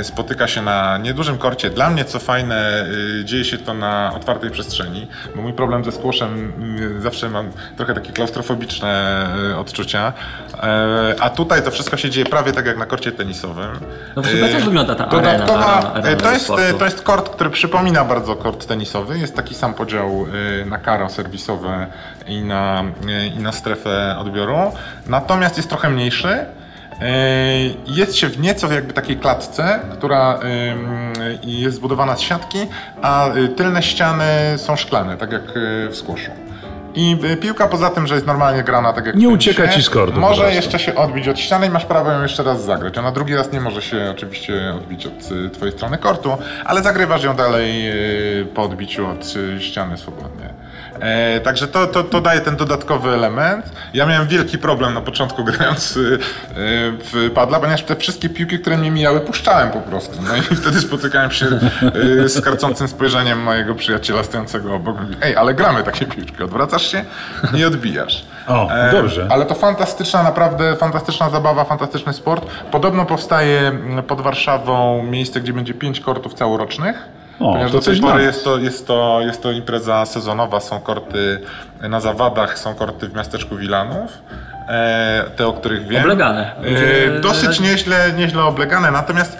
[0.00, 1.70] y, spotyka się na niedużym korcie.
[1.70, 2.86] Dla mnie, co fajne,
[3.24, 5.06] dzieje się to na otwartej przestrzeni,
[5.36, 9.26] bo mój problem ze y, zawsze mam trochę takie klaustrofobiczne
[9.58, 10.12] odczucia.
[10.62, 13.70] E, A tutaj to wszystko się dzieje prawie tak jak na korcie tenisowym.
[14.16, 16.78] No w sumie jak Y, wygląda ta arena- arena to, jest, sportu?
[16.78, 19.01] to jest kort, który przypomina bardzo kort tenisowy.
[19.10, 20.26] Jest taki sam podział
[20.62, 21.86] y, na karo serwisowe
[22.26, 24.72] i na, y, i na strefę odbioru.
[25.06, 26.28] Natomiast jest trochę mniejszy.
[26.28, 26.44] Y,
[27.86, 30.38] Jest się w nieco jakby takiej klatce, która
[31.42, 32.58] jest zbudowana z siatki,
[33.02, 34.24] a tylne ściany
[34.56, 35.42] są szklane, tak jak
[35.90, 36.41] w squashu.
[36.94, 39.90] I y, piłka poza tym, że jest normalnie grana tak jak Nie ucieka ci z
[39.90, 42.98] kortu po Może jeszcze się odbić od ściany i masz prawo ją jeszcze raz zagrać.
[42.98, 47.24] Ona drugi raz nie może się oczywiście odbić od y, twojej strony kortu, ale zagrywasz
[47.24, 47.90] ją dalej
[48.40, 50.61] y, po odbiciu od ściany swobodnie.
[51.02, 53.66] E, także to, to, to daje ten dodatkowy element.
[53.94, 56.18] Ja miałem wielki problem na początku grając y,
[56.56, 60.18] w padla, ponieważ te wszystkie piłki, które mnie mijały, puszczałem po prostu.
[60.22, 61.46] No i wtedy spotykałem się
[62.24, 65.00] y, z karcącym spojrzeniem mojego przyjaciela stojącego obok.
[65.00, 66.42] Mówi, Ej, ale gramy takie piłki.
[66.42, 67.04] Odwracasz się
[67.54, 68.24] i odbijasz.
[68.48, 69.26] O, E, dobrze.
[69.30, 72.46] Ale to fantastyczna, naprawdę fantastyczna zabawa, fantastyczny sport.
[72.70, 73.72] Podobno powstaje
[74.06, 77.21] pod Warszawą miejsce, gdzie będzie pięć kortów całorocznych.
[77.42, 80.80] O, ponieważ to do tej pory jest to, jest, to, jest to impreza sezonowa, są
[80.80, 81.40] korty
[81.80, 84.22] na zawadach, są korty w miasteczku Wilanów.
[84.68, 86.02] E, te, o których wiem.
[86.02, 86.56] Oblegane.
[86.56, 89.38] E, dosyć nieźle, nieźle oblegane, natomiast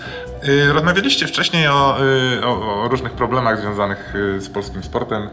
[0.68, 1.96] e, rozmawialiście wcześniej o,
[2.44, 5.28] o, o różnych problemach związanych z polskim sportem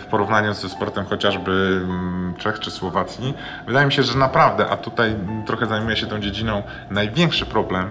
[0.00, 3.34] w porównaniu ze sportem chociażby mm, Czech czy Słowacji.
[3.66, 5.14] Wydaje mi się, że naprawdę, a tutaj
[5.46, 7.88] trochę zajmuję się tą dziedziną, największy problem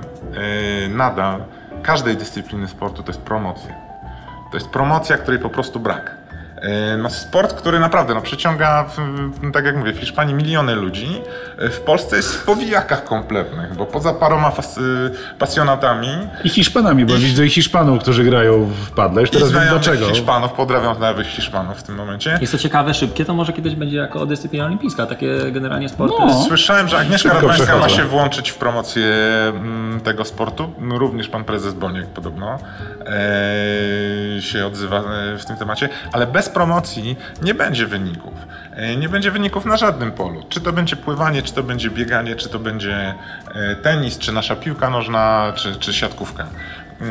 [0.90, 1.44] nadal
[1.84, 3.87] każdej dyscypliny sportu to jest promocja.
[4.52, 6.17] To jest promocja, której po prostu brak.
[6.62, 8.86] E, No sport, który naprawdę no, przyciąga,
[9.54, 11.22] tak jak mówię, w Hiszpanii miliony ludzi.
[11.58, 14.82] E, W Polsce jest w powijakach kompletnych, bo poza paroma fas, y,
[15.40, 16.08] pasjonatami
[16.44, 19.22] I Hiszpanami, bo widzę i Hiszpanów, którzy grają w padle.
[19.22, 20.10] Już i teraz wiem dlaczego.
[20.10, 22.38] Hiszpanów, pozdrawiam znajomych Hiszpanów w tym momencie.
[22.42, 26.16] Jest to ciekawe, szybkie, to może kiedyś będzie jako dyscyplina olimpijska, takie generalnie sporty.
[26.20, 26.44] No.
[26.48, 29.06] Słyszałem, że Agnieszka Radwańska ma się włączyć w promocję
[29.50, 30.74] mm, tego sportu.
[30.80, 32.60] No, Również pan prezes Boniek podobno
[33.06, 38.34] e, się odzywa e, w tym temacie, ale bez promocji nie będzie wyników.
[38.72, 40.44] E, nie będzie wyników na żadnym polu.
[40.50, 43.14] Czy to będzie pływanie, czy to będzie bieganie, czy to będzie
[43.56, 46.44] e, tenis, czy nasza piłka nożna, czy, czy siatkówka.
[46.44, 47.06] E,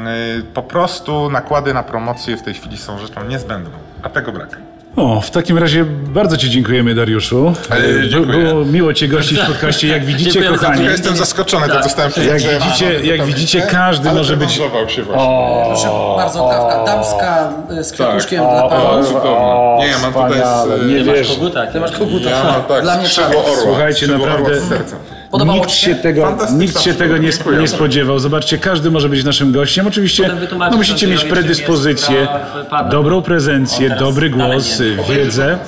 [0.55, 4.59] po prostu nakłady na promocję w tej chwili są rzeczą niezbędną, a tego brak.
[4.97, 7.55] O, w takim razie bardzo Ci dziękujemy, Dariuszu.
[7.71, 8.39] E, dziękuję.
[8.39, 9.89] Było miło Cię gościć w podcaście.
[9.89, 14.09] Jak widzicie, Dziękujemy za kochani, Ja jestem zaskoczony, tak zostałem Jak widzicie- jak widzicie, każdy
[14.09, 15.27] ale może być- przekonzował się właśnie.
[15.67, 18.51] Proszę bardzo, kawka damska y, z kwiatuszkiem Tak.
[18.53, 19.15] dla O, panów.
[19.81, 20.87] Nie, ja mam tutaj wspaniale, z...
[20.89, 21.29] nie Nie wiesz.
[21.29, 22.31] Koguta, Ty masz koguta.
[22.31, 23.51] Ja mam tak, Dla mnie skrzydło czarny.
[23.51, 23.63] orła.
[23.63, 24.97] Słuchajcie, skrzydło naprawdę Orła z serca.
[25.39, 25.95] Podobało nikt się się?
[25.95, 28.19] tego, nikt się tego nie, spo, nie spodziewał.
[28.19, 29.87] Zobaczcie, każdy może być naszym gościem.
[29.87, 30.31] Oczywiście
[30.71, 32.29] no, musicie mieć predyspozycję,
[32.91, 35.15] dobrą prezencję, O, dobry głos, nie.
[35.17, 35.59] wiedzę.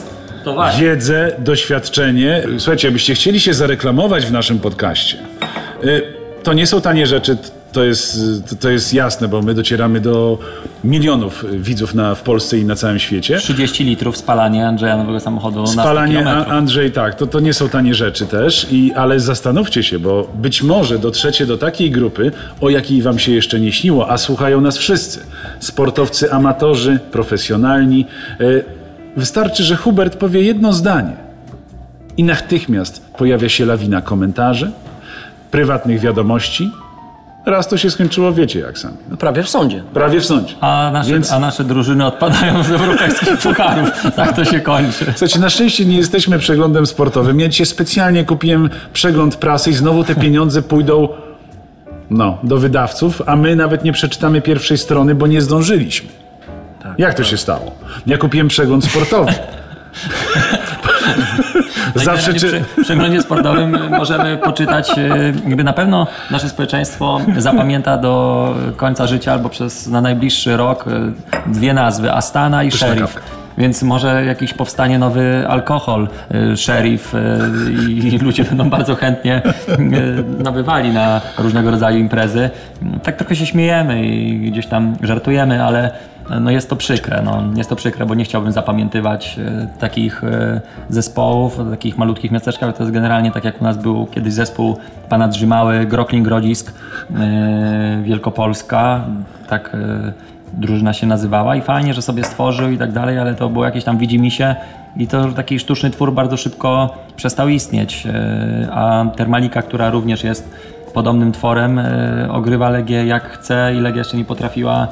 [0.79, 2.43] Wiedzę, doświadczenie.
[2.59, 5.19] Słuchajcie, jakbyście chcieli się zareklamować w naszym podcaście,
[5.85, 6.03] y,
[6.43, 7.37] to nie są tanie rzeczy,
[7.73, 8.19] to jest,
[8.51, 10.39] to- to jest jasne, bo my docieramy do
[10.85, 13.39] milionów widzów na, w Polsce i na całym świecie.
[13.39, 16.53] 30 litrów spalanie Andrzeja nowego samochodu na 100 Spalanie, a, kilometrów.
[16.55, 20.63] Andrzej, tak, to, to nie są tanie rzeczy też, i, ale zastanówcie się, bo być
[20.63, 24.79] może dotrzecie do takiej grupy, o jakiej wam się jeszcze nie śniło, a słuchają nas
[24.79, 25.21] wszyscy.
[25.61, 28.07] Sportowcy, amatorzy, profesjonalni.
[28.41, 28.65] Y,
[29.17, 31.13] Wystarczy, że Hubert powie jedno zdanie
[32.17, 34.71] i natychmiast pojawia się lawina komentarzy,
[35.51, 36.71] prywatnych wiadomości.
[37.49, 38.95] Raz to się skończyło, wiecie jak sami.
[39.11, 39.83] No, Prawie w sądzie.
[39.95, 40.55] prawie w sądzie.
[40.61, 43.91] A nasze, Więc- a nasze drużyny odpadają z europejskich pucharów.
[44.17, 45.05] Tak to się kończy.
[45.05, 47.41] Słuchajcie, na szczęście nie jesteśmy przeglądem sportowym.
[47.41, 51.09] Ja dzisiaj specjalnie kupiłem przegląd prasy i znowu te pieniądze pójdą
[52.11, 56.09] no, do wydawców, a my nawet nie przeczytamy pierwszej strony, bo nie zdążyliśmy.
[56.99, 57.73] Jak to się stało?
[58.07, 59.33] Ja kupiłem przegląd sportowy.
[61.95, 62.47] Zawsze czy...
[62.47, 65.09] przy, w przeglądzie sportowym możemy poczytać, e,
[65.47, 71.51] jakby na pewno nasze społeczeństwo zapamięta do końca życia albo przez na najbliższy rok e,
[71.53, 73.21] dwie nazwy, Astana i Sheriff.
[73.59, 76.09] Więc może jakiś powstanie nowy alkohol,
[76.57, 77.19] Sheriff e,
[77.91, 79.43] i ludzie będą bardzo chętnie
[80.39, 82.51] nabywali na różnego rodzaju imprezy.
[83.03, 85.91] Tak trochę się śmiejemy i gdzieś tam żartujemy, ale
[86.41, 87.23] no jest to przykre.
[87.25, 89.37] No, jest to przykre, bo nie chciałbym zapamiętywać
[89.79, 90.23] takich
[90.89, 92.77] zespołów, w takich malutkich miasteczkach.
[92.77, 94.77] To jest generalnie tak jak u nas był kiedyś zespół
[95.09, 96.73] pana Drzymały, Grokling Grodzisk,
[97.15, 99.05] e, Wielkopolska.
[99.49, 100.13] Tak e,
[100.53, 103.85] drużyna się nazywała i fajnie, że sobie stworzył i tak dalej, ale to było jakieś
[103.85, 104.57] tam widzimisię
[104.97, 108.07] i to taki sztuczny twór bardzo szybko przestał istnieć.
[108.07, 110.51] E, A Termalika, która również jest
[110.95, 111.81] podobnym tworem,
[112.31, 114.89] ogrywa Legię jak chce i Legia jeszcze nie potrafiła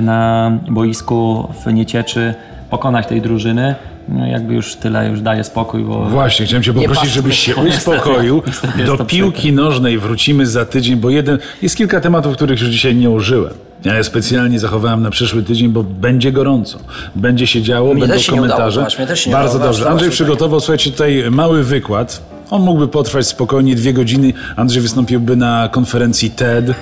[0.00, 2.34] na boisku w Niecieczy
[2.70, 3.74] pokonać tej drużyny.
[4.08, 8.42] No jakby już tyle, już daje spokój, bo Właśnie, chciałem cię poprosić, żebyś się uspokoił.
[8.46, 12.96] niestety Do piłki nożnej wrócimy za tydzień, bo jeden, jest kilka tematów, których już dzisiaj
[12.96, 13.54] nie użyłem.
[13.84, 16.78] Ja je specjalnie zachowałem na przyszły tydzień, bo będzie gorąco.
[17.14, 18.86] Będzie się działo, Mnie będą też się nie udało, komentarze.
[19.26, 19.90] nie Bardzo udało, dobrze.
[19.90, 22.22] Andrzej przygotował, słuchajcie, tutaj mały wykład.
[22.50, 24.32] On mógłby potrwać spokojnie dwie godziny.
[24.56, 26.74] Andrzej wystąpiłby na konferencji TED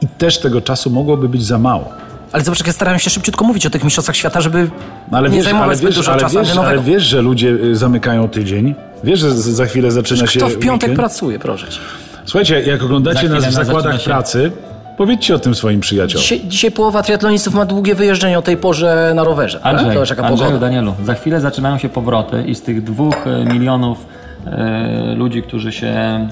[0.00, 1.88] i też tego czasu mogłoby być za mało.
[2.32, 4.70] Ale zobacz, jak ja starałem się szybciutko mówić o tych mistrzostwach świata, żeby
[5.10, 7.22] No ale nie wiesz, zajmować ale zbyt wiesz, dużo ale, czasu wiesz, ale wiesz, że
[7.22, 8.74] ludzie y, zamykają tydzień.
[9.04, 10.96] Wiesz, że za chwilę zaczyna się Kto w piątek weekend?
[10.96, 11.80] pracuje, proszę cię.
[12.24, 14.52] Słuchajcie, jak oglądacie Za nas w zakładach się- pracy,
[14.96, 16.22] powiedzcie o tym swoim przyjaciołom.
[16.22, 19.58] Dzisiaj, dzisiaj połowa triatlonistów ma długie wyjeżdżenie o tej porze na rowerze.
[19.58, 19.66] tak?
[19.74, 20.66] Andrzej, Zobacz, jaka Andrzeju, pogoda.
[20.66, 24.06] Danielu, za chwilę zaczynają się powroty i z tych dwóch e, milionów
[24.46, 26.28] e, ludzi, którzy się e,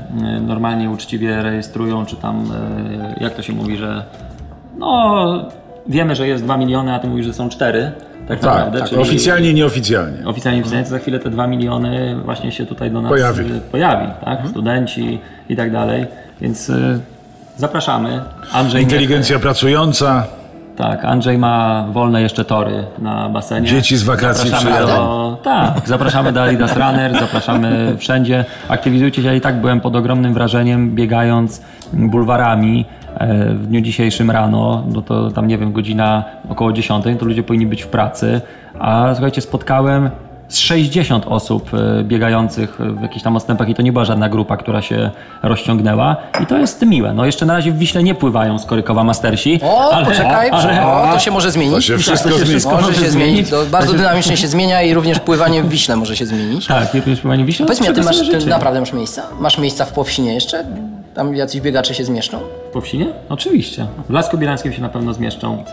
[0.46, 2.52] normalnie, uczciwie rejestrują, czy tam,
[3.18, 4.04] e, jak to się mówi, że
[4.78, 5.48] no,
[5.88, 7.92] wiemy, że jest 2 miliony, a ty mówisz, że są 4,
[8.28, 8.78] tak, Tak, naprawdę.
[8.80, 10.26] tak czyli- oficjalnie, nieoficjalnie.
[10.26, 13.44] Oficjalnie oficjalnie to za chwilę te 2 miliony właśnie się tutaj do nas Pojawi.
[13.72, 14.38] pojawi tak?
[14.48, 15.18] Studenci
[15.48, 16.06] i tak dalej.
[16.40, 17.00] Więc y,
[17.56, 18.20] zapraszamy.
[18.52, 20.26] Andrzej Inteligencja pracująca,
[20.76, 23.68] tak, Andrzej ma wolne jeszcze tory na basenie.
[23.68, 24.86] Dzieci z wakacji przyjadą.
[24.86, 28.44] do, Tak, zapraszamy do Adidas Runner, zapraszamy wszędzie.
[28.68, 29.28] Aktywizujcie się.
[29.28, 32.84] Ja i tak byłem pod ogromnym wrażeniem, biegając bulwarami
[33.54, 37.66] w dniu dzisiejszym rano, no to tam nie wiem, godzina około 10, to ludzie powinni
[37.66, 38.40] być w pracy,
[38.78, 40.10] a słuchajcie, spotkałem
[40.48, 44.56] z 60 osób e, biegających w jakichś tam odstępach i to nie była żadna grupa,
[44.56, 45.10] która się
[45.42, 47.12] rozciągnęła i to jest miłe.
[47.12, 49.60] No jeszcze na razie w Wiśle nie pływają z Korykowa Mastersi.
[49.62, 51.74] O, ale- poczekaj, ale- o, to się może zmienić.
[51.74, 52.50] to się wszystko to się zmieni.
[52.50, 53.48] wszystko Może może się zmienić.
[53.48, 53.50] zmienić.
[53.50, 56.66] To bardzo dynamicznie się zmienia i również pływanie w Wiśle może się zmienić.
[56.66, 57.66] Tak, nie pływanie Wiśle.
[57.66, 59.22] Powiedz mi, ty masz, ty naprawdę masz miejsca?
[59.40, 60.64] Masz miejsca w Powsinie jeszcze?
[61.16, 62.38] Tam jacyś biegacze się zmieszczą?
[62.72, 63.06] Po wsinie?
[63.28, 63.86] Oczywiście.
[64.08, 65.64] W Lasku Bielańskim się na pewno zmieszczą.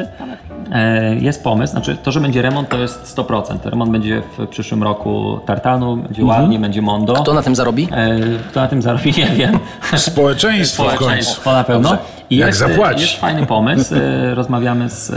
[0.71, 3.57] E, Jest pomysł, znaczy to, że będzie remont to jest 100%.
[3.69, 7.13] Remont będzie w przyszłym roku tartanu, będzie ładnie, będzie mondo.
[7.13, 7.87] Kto na tym zarobi?
[7.91, 9.59] E, Kto na tym zarobi, nie wiem.
[9.97, 10.99] społeczeństwo w końcu.
[11.03, 11.97] Społeczeństwo na pewno.
[12.29, 13.01] I Jak jest, zapłaci?
[13.01, 13.95] Jest fajny pomysł.
[13.95, 15.11] E, Rozmawiamy z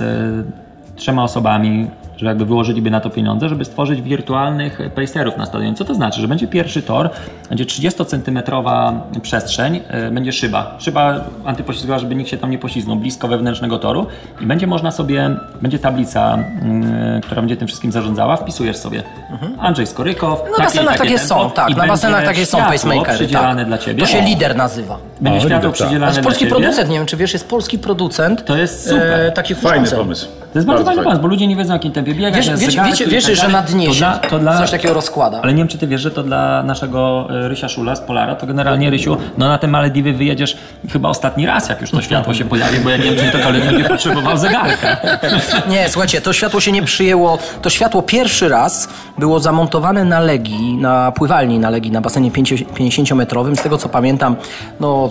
[0.97, 5.75] trzema osobami, że jakby wyłożyliby na to pieniądze, żeby stworzyć wirtualnych pacerów na stadionie.
[5.75, 6.21] Co to znaczy?
[6.21, 7.11] Że będzie pierwszy tor,
[7.49, 10.77] będzie 30-centymetrowa przestrzeń, e, będzie szyba.
[10.79, 14.07] Szyba antypoślizgowa, żeby nikt się tam nie poślizgnął, blisko wewnętrznego toru
[14.41, 19.03] i będzie można sobie, będzie tablica, mm, która będzie tym wszystkim zarządzała, wpisujesz sobie
[19.59, 20.31] Andrzej Skorykow.
[20.41, 20.51] Mhm.
[20.53, 23.19] No na basenach takie są, tak, i na basenach takie są pacemakery.
[23.19, 23.67] przydzielane Tak.
[23.69, 24.01] dla Ciebie.
[24.03, 24.99] To się lider nazywa.
[25.21, 25.73] Będzie O, światło lider, tak.
[25.75, 26.57] przydzielane Nasz dla polski Ciebie.
[26.57, 29.21] producent, nie wiem czy wiesz, jest polski producent To jest super.
[29.21, 30.29] e, takich Fajny pomysł.
[30.57, 32.37] To jest bardzo fajny pomysł, bo ludzie nie wiedzą, jakim tempie biega.
[32.37, 34.71] Wiesz, to jest wiecie, wiecie tak że na dnie To się dla- to dla- coś
[34.71, 35.41] takiego rozkłada.
[35.43, 38.35] Ale nie wiem, czy ty wiesz, że to dla naszego e, Rysia Szula z Polara,
[38.35, 40.57] to generalnie Rysiu, no na te Malediwy wyjedziesz
[40.93, 43.65] chyba ostatni raz, jak już to światło się pojawi, bo jak nie wiem, czy ktokolwiek
[43.65, 44.97] będzie potrzebował zegarka.
[45.71, 47.39] Nie, słuchajcie, to światło się nie przyjęło.
[47.63, 48.89] To światło pierwszy raz
[49.19, 53.57] było zamontowane na Legii, na pływalni na Legii, na basenie 50-metrowym.
[53.57, 54.37] Z tego co pamiętam,
[54.81, 55.11] no...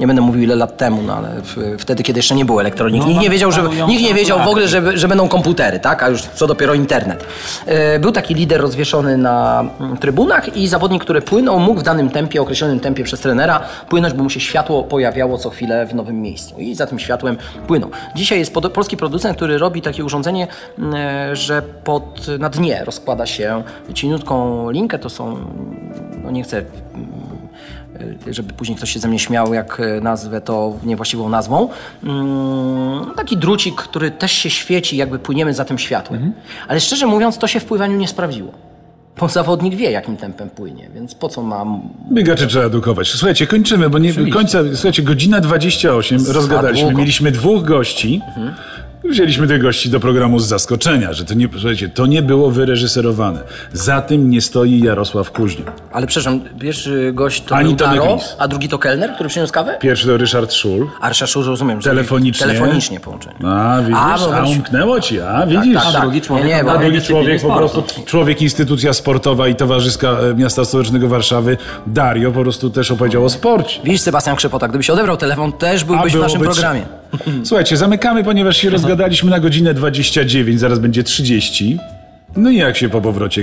[0.00, 1.28] Nie będę mówił ile lat temu, no ale
[1.78, 3.06] wtedy, kiedy jeszcze nie było elektroniki.
[3.06, 6.02] No, nikt nie wiedział, że, nikt nie wiedział w ogóle, że, że będą komputery, tak?
[6.02, 7.24] A już co dopiero internet.
[7.66, 12.10] E, Był taki lider rozwieszony na mm, trybunach i zawodnik, który płynął, mógł w danym
[12.10, 16.22] tempie, określonym tempie przez trenera płynąć, bo mu się światło pojawiało co chwilę w nowym
[16.22, 16.58] miejscu.
[16.58, 17.36] I za tym światłem
[17.66, 17.90] płynął.
[18.14, 20.46] Dzisiaj jest polski producent, który robi takie urządzenie,
[20.78, 23.62] mm, e, że pod, na dnie rozkłada się
[23.94, 25.36] cieniutką linkę, to są,
[26.24, 26.62] no nie chcę
[28.30, 31.68] żeby później ktoś się ze mnie śmiał, jak y, nazwę to niewłaściwą nazwą.
[32.04, 36.32] Mm, Taki drucik, który też się świeci, jakby płyniemy za tym światłem.
[36.68, 38.52] Ale szczerze mówiąc, to się w pływaniu nie sprawdziło.
[39.20, 41.80] Bo zawodnik wie, jakim tempem płynie, więc po co mam.
[42.12, 43.08] Biegaczy trzeba edukować.
[43.08, 46.98] Słuchajcie, kończymy, bo nie końca, słuchajcie, godzina 28, rozgadaliśmy, długo.
[46.98, 48.20] mieliśmy dwóch gości.
[49.04, 53.40] Wzięliśmy tych gości do programu z zaskoczenia, że to nie, słuchajcie, to nie było wyreżyserowane.
[53.72, 55.72] Za tym nie stoi Jarosław Kuźniuk.
[55.92, 58.36] Ale przepraszam, pierwszy gość to Ani był Tomek Daro, Lis.
[58.38, 59.76] a drugi to kelner, który przyniósł kawę?
[59.80, 60.88] Pierwszy to Ryszard Szul.
[61.00, 62.46] A Ryszard Szur, rozumiem, że Telefonicznie.
[62.46, 63.34] telefonicznie połączenie.
[63.46, 65.74] A, widzisz, A, a, bo już- umknęło ci, a widzisz.
[65.74, 66.00] tak, A tak.
[66.02, 69.54] drugi człowiek, Nie, nie, no, bo A drugi człowiek, po prostu człowiek, instytucja sportowa i
[69.54, 71.56] towarzyska e, miasta stołecznego Warszawy,
[71.86, 73.80] Dario, po prostu też opowiedział o sporcie.
[73.84, 76.82] Widzisz, Sebastian Krzepota, gdybyś odebrał telefon, też byłbyś A w naszym byłoby programie.
[77.44, 81.78] Słuchajcie, zamykamy, ponieważ się rozgadaliśmy na godzinę 29, zaraz będzie 30.
[82.36, 83.42] No i jak się po powrocie,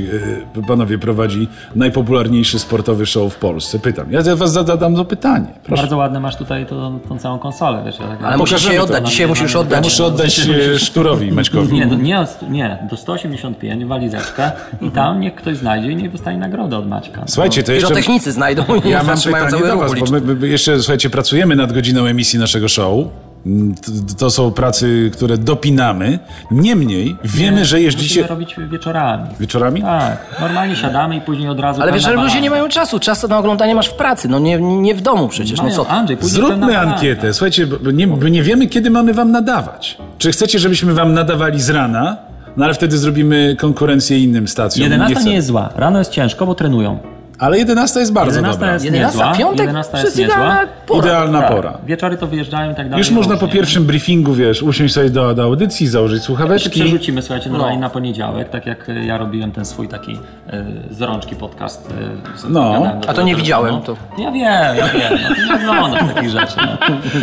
[0.57, 3.79] e, panowie, prowadzi najpopularniejszy sportowy show w Polsce?
[3.79, 4.11] Pytam.
[4.11, 5.47] Ja was zadam to pytanie.
[5.63, 5.81] Proszę.
[5.81, 7.99] Bardzo ładne masz tutaj tą, tą całą konsolę, wiesz.
[7.99, 8.83] Ja tak Ale musisz się to.
[8.83, 9.77] oddać, dzisiaj Mam- musisz oddać.
[9.77, 11.73] Ja muszę oddać e, Szturowi Maćkowi.
[11.73, 14.51] Nie, do, nie, nie, do 185 walizeczkę
[14.81, 17.23] i tam niech ktoś znajdzie i niech dostanie nagrodę od Maćka.
[17.27, 17.87] Słuchajcie, to jeszcze...
[17.87, 21.73] Pirotechnicy znajdą i Ja mam pytanie cały do was, my, my jeszcze, słuchajcie, pracujemy nad
[21.73, 23.07] godziną emisji naszego show.
[23.45, 23.75] Mm,
[24.17, 26.19] To są pracy, które dopinamy.
[26.51, 28.21] Niemniej wiemy, że jeździcie...
[28.21, 29.23] Musimy robić wieczorami.
[29.39, 29.81] Wieczorami?
[29.81, 32.99] Tak, normalnie siadamy i później od razu Ale że ludzie nie mają czasu.
[32.99, 35.61] Czas na oglądanie masz w pracy, no nie, nie w domu przecież.
[35.61, 35.87] No co?
[35.89, 37.33] Andrzej, Zróbmy ankietę.
[37.33, 39.97] Słuchajcie, bo nie, bo nie wiemy, kiedy mamy wam nadawać.
[40.17, 42.17] Czy chcecie, żebyśmy wam nadawali z rana?
[42.57, 44.83] No ale wtedy zrobimy konkurencję innym stacjom.
[44.83, 45.29] 11 chcemy.
[45.29, 45.69] nie jest zła.
[45.75, 46.99] Rano jest ciężko, bo trenują.
[47.39, 48.73] Ale 11 jest bardzo 11 dobra.
[48.73, 49.33] jest 11, niezła.
[49.37, 49.59] piątek?
[49.59, 50.67] 11 To jest idealna niezła.
[50.85, 50.99] pora.
[50.99, 51.51] Idealna Tak.
[51.51, 51.77] pora.
[51.85, 52.97] Wieczory to wyjeżdżają i tak dalej.
[52.99, 56.69] Już można po pierwszym briefingu, wiesz, usiąść sobie do, do audycji, założyć słuchaweczki.
[56.69, 57.81] przerzucimy, słuchajcie, normalnie No.
[57.81, 60.19] na poniedziałek, tak jak ja robiłem ten swój taki
[60.49, 61.87] e, z rączki podcast.
[62.35, 62.91] Z- No.
[63.07, 65.19] A to nie widziałem, to- Ja wiem, ja wiem.
[65.49, 66.55] No, nie oglądam takich rzeczy.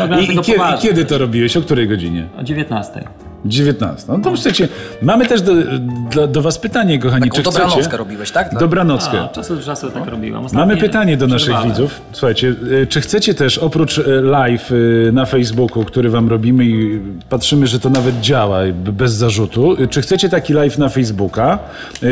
[0.09, 0.19] No.
[0.21, 1.57] I, i, kiedy, I kiedy to robiłeś?
[1.57, 2.27] O której godzinie?
[2.41, 3.05] O 19.
[3.45, 4.13] 19.
[4.13, 4.69] No to słuchajcie,
[5.03, 5.53] mamy też do,
[6.15, 7.23] do, do was pytanie, kochani.
[7.23, 7.97] Taką czy dobranockę chcecie?
[7.97, 8.51] robiłeś, tak?
[8.51, 8.59] tak?
[8.59, 9.21] Dobranockę.
[9.21, 10.45] A, czasu do czasu tak robiłem.
[10.45, 11.71] Ostatnio Mamy pytanie do naszych przerwałem.
[11.71, 12.01] widzów.
[12.13, 17.01] Słuchajcie, y, czy chcecie też oprócz y, live y, na Facebooku, który wam robimy i
[17.29, 21.59] patrzymy, że to nawet działa bez zarzutu, czy chcecie taki live na Facebooka?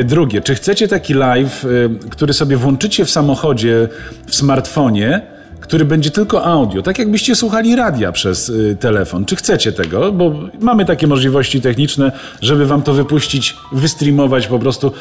[0.04, 1.66] Drugie, czy chcecie taki live,
[2.10, 3.88] który sobie włączycie w samochodzie,
[4.26, 5.31] w smartfonie,
[5.72, 9.24] który będzie tylko audio, tak jakbyście słuchali radia przez y, telefon.
[9.24, 10.12] Czy chcecie tego?
[10.12, 14.92] Bo mamy takie możliwości techniczne, żeby wam to wypuścić, wystreamować po prostu,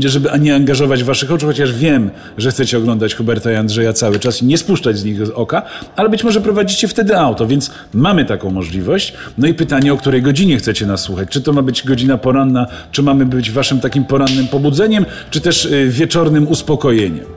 [0.00, 4.42] żeby nie angażować waszych oczu, chociaż wiem, że chcecie oglądać Huberta i Andrzeja cały czas
[4.42, 5.62] i nie spuszczać z nich oka,
[5.96, 9.12] ale być może prowadzicie wtedy auto, więc mamy taką możliwość.
[9.38, 11.28] No i pytanie, o której godzinie chcecie nas słuchać?
[11.28, 15.64] Czy to ma być godzina poranna, czy mamy być waszym takim porannym pobudzeniem, czy też
[15.64, 17.35] y, wieczornym uspokojeniem?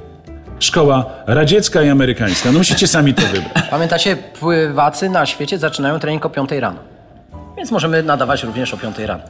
[0.60, 2.52] Szkoła radziecka i amerykańska.
[2.52, 3.64] No musicie sami to wybrać.
[3.70, 6.80] Pamiętacie, pływacy na świecie zaczynają trening o 5 rano.
[7.60, 9.24] Więc możemy nadawać również o 5 rano.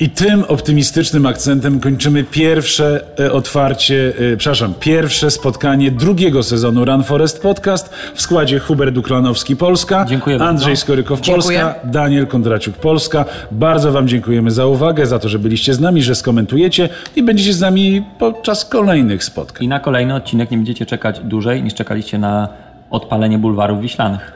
[0.00, 7.04] I tym optymistycznym akcentem kończymy pierwsze e, otwarcie, e, przepraszam, pierwsze spotkanie drugiego sezonu Run
[7.04, 10.50] Forest Podcast w składzie Hubert Duklanowski Polska, Dziękuję bardzo.
[10.50, 11.60] Andrzej Skorykow Dziękuję.
[11.60, 13.24] Polska, Daniel Kondraciuk Polska.
[13.50, 17.52] Bardzo Wam dziękujemy za uwagę, za to, że byliście z nami, że skomentujecie i będziecie
[17.52, 19.64] z nami podczas kolejnych spotkań.
[19.64, 22.48] I na kolejny odcinek nie będziecie czekać dłużej niż czekaliście na
[22.90, 24.32] odpalenie bulwarów wiślanych.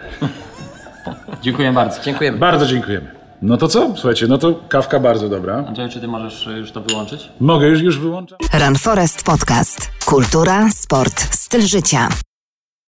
[1.42, 2.02] Dziękuję bardzo.
[2.02, 2.38] Dziękujemy.
[2.38, 3.06] Bardzo dziękujemy.
[3.42, 3.92] No to co?
[3.94, 5.64] Słuchajcie, no to kawka bardzo dobra.
[5.68, 7.28] Andrzeju, czy ty możesz już to wyłączyć?
[7.40, 8.38] Mogę już, już wyłączać?
[8.60, 9.90] Run Forest Podcast.
[10.06, 12.08] Kultura, sport, styl życia.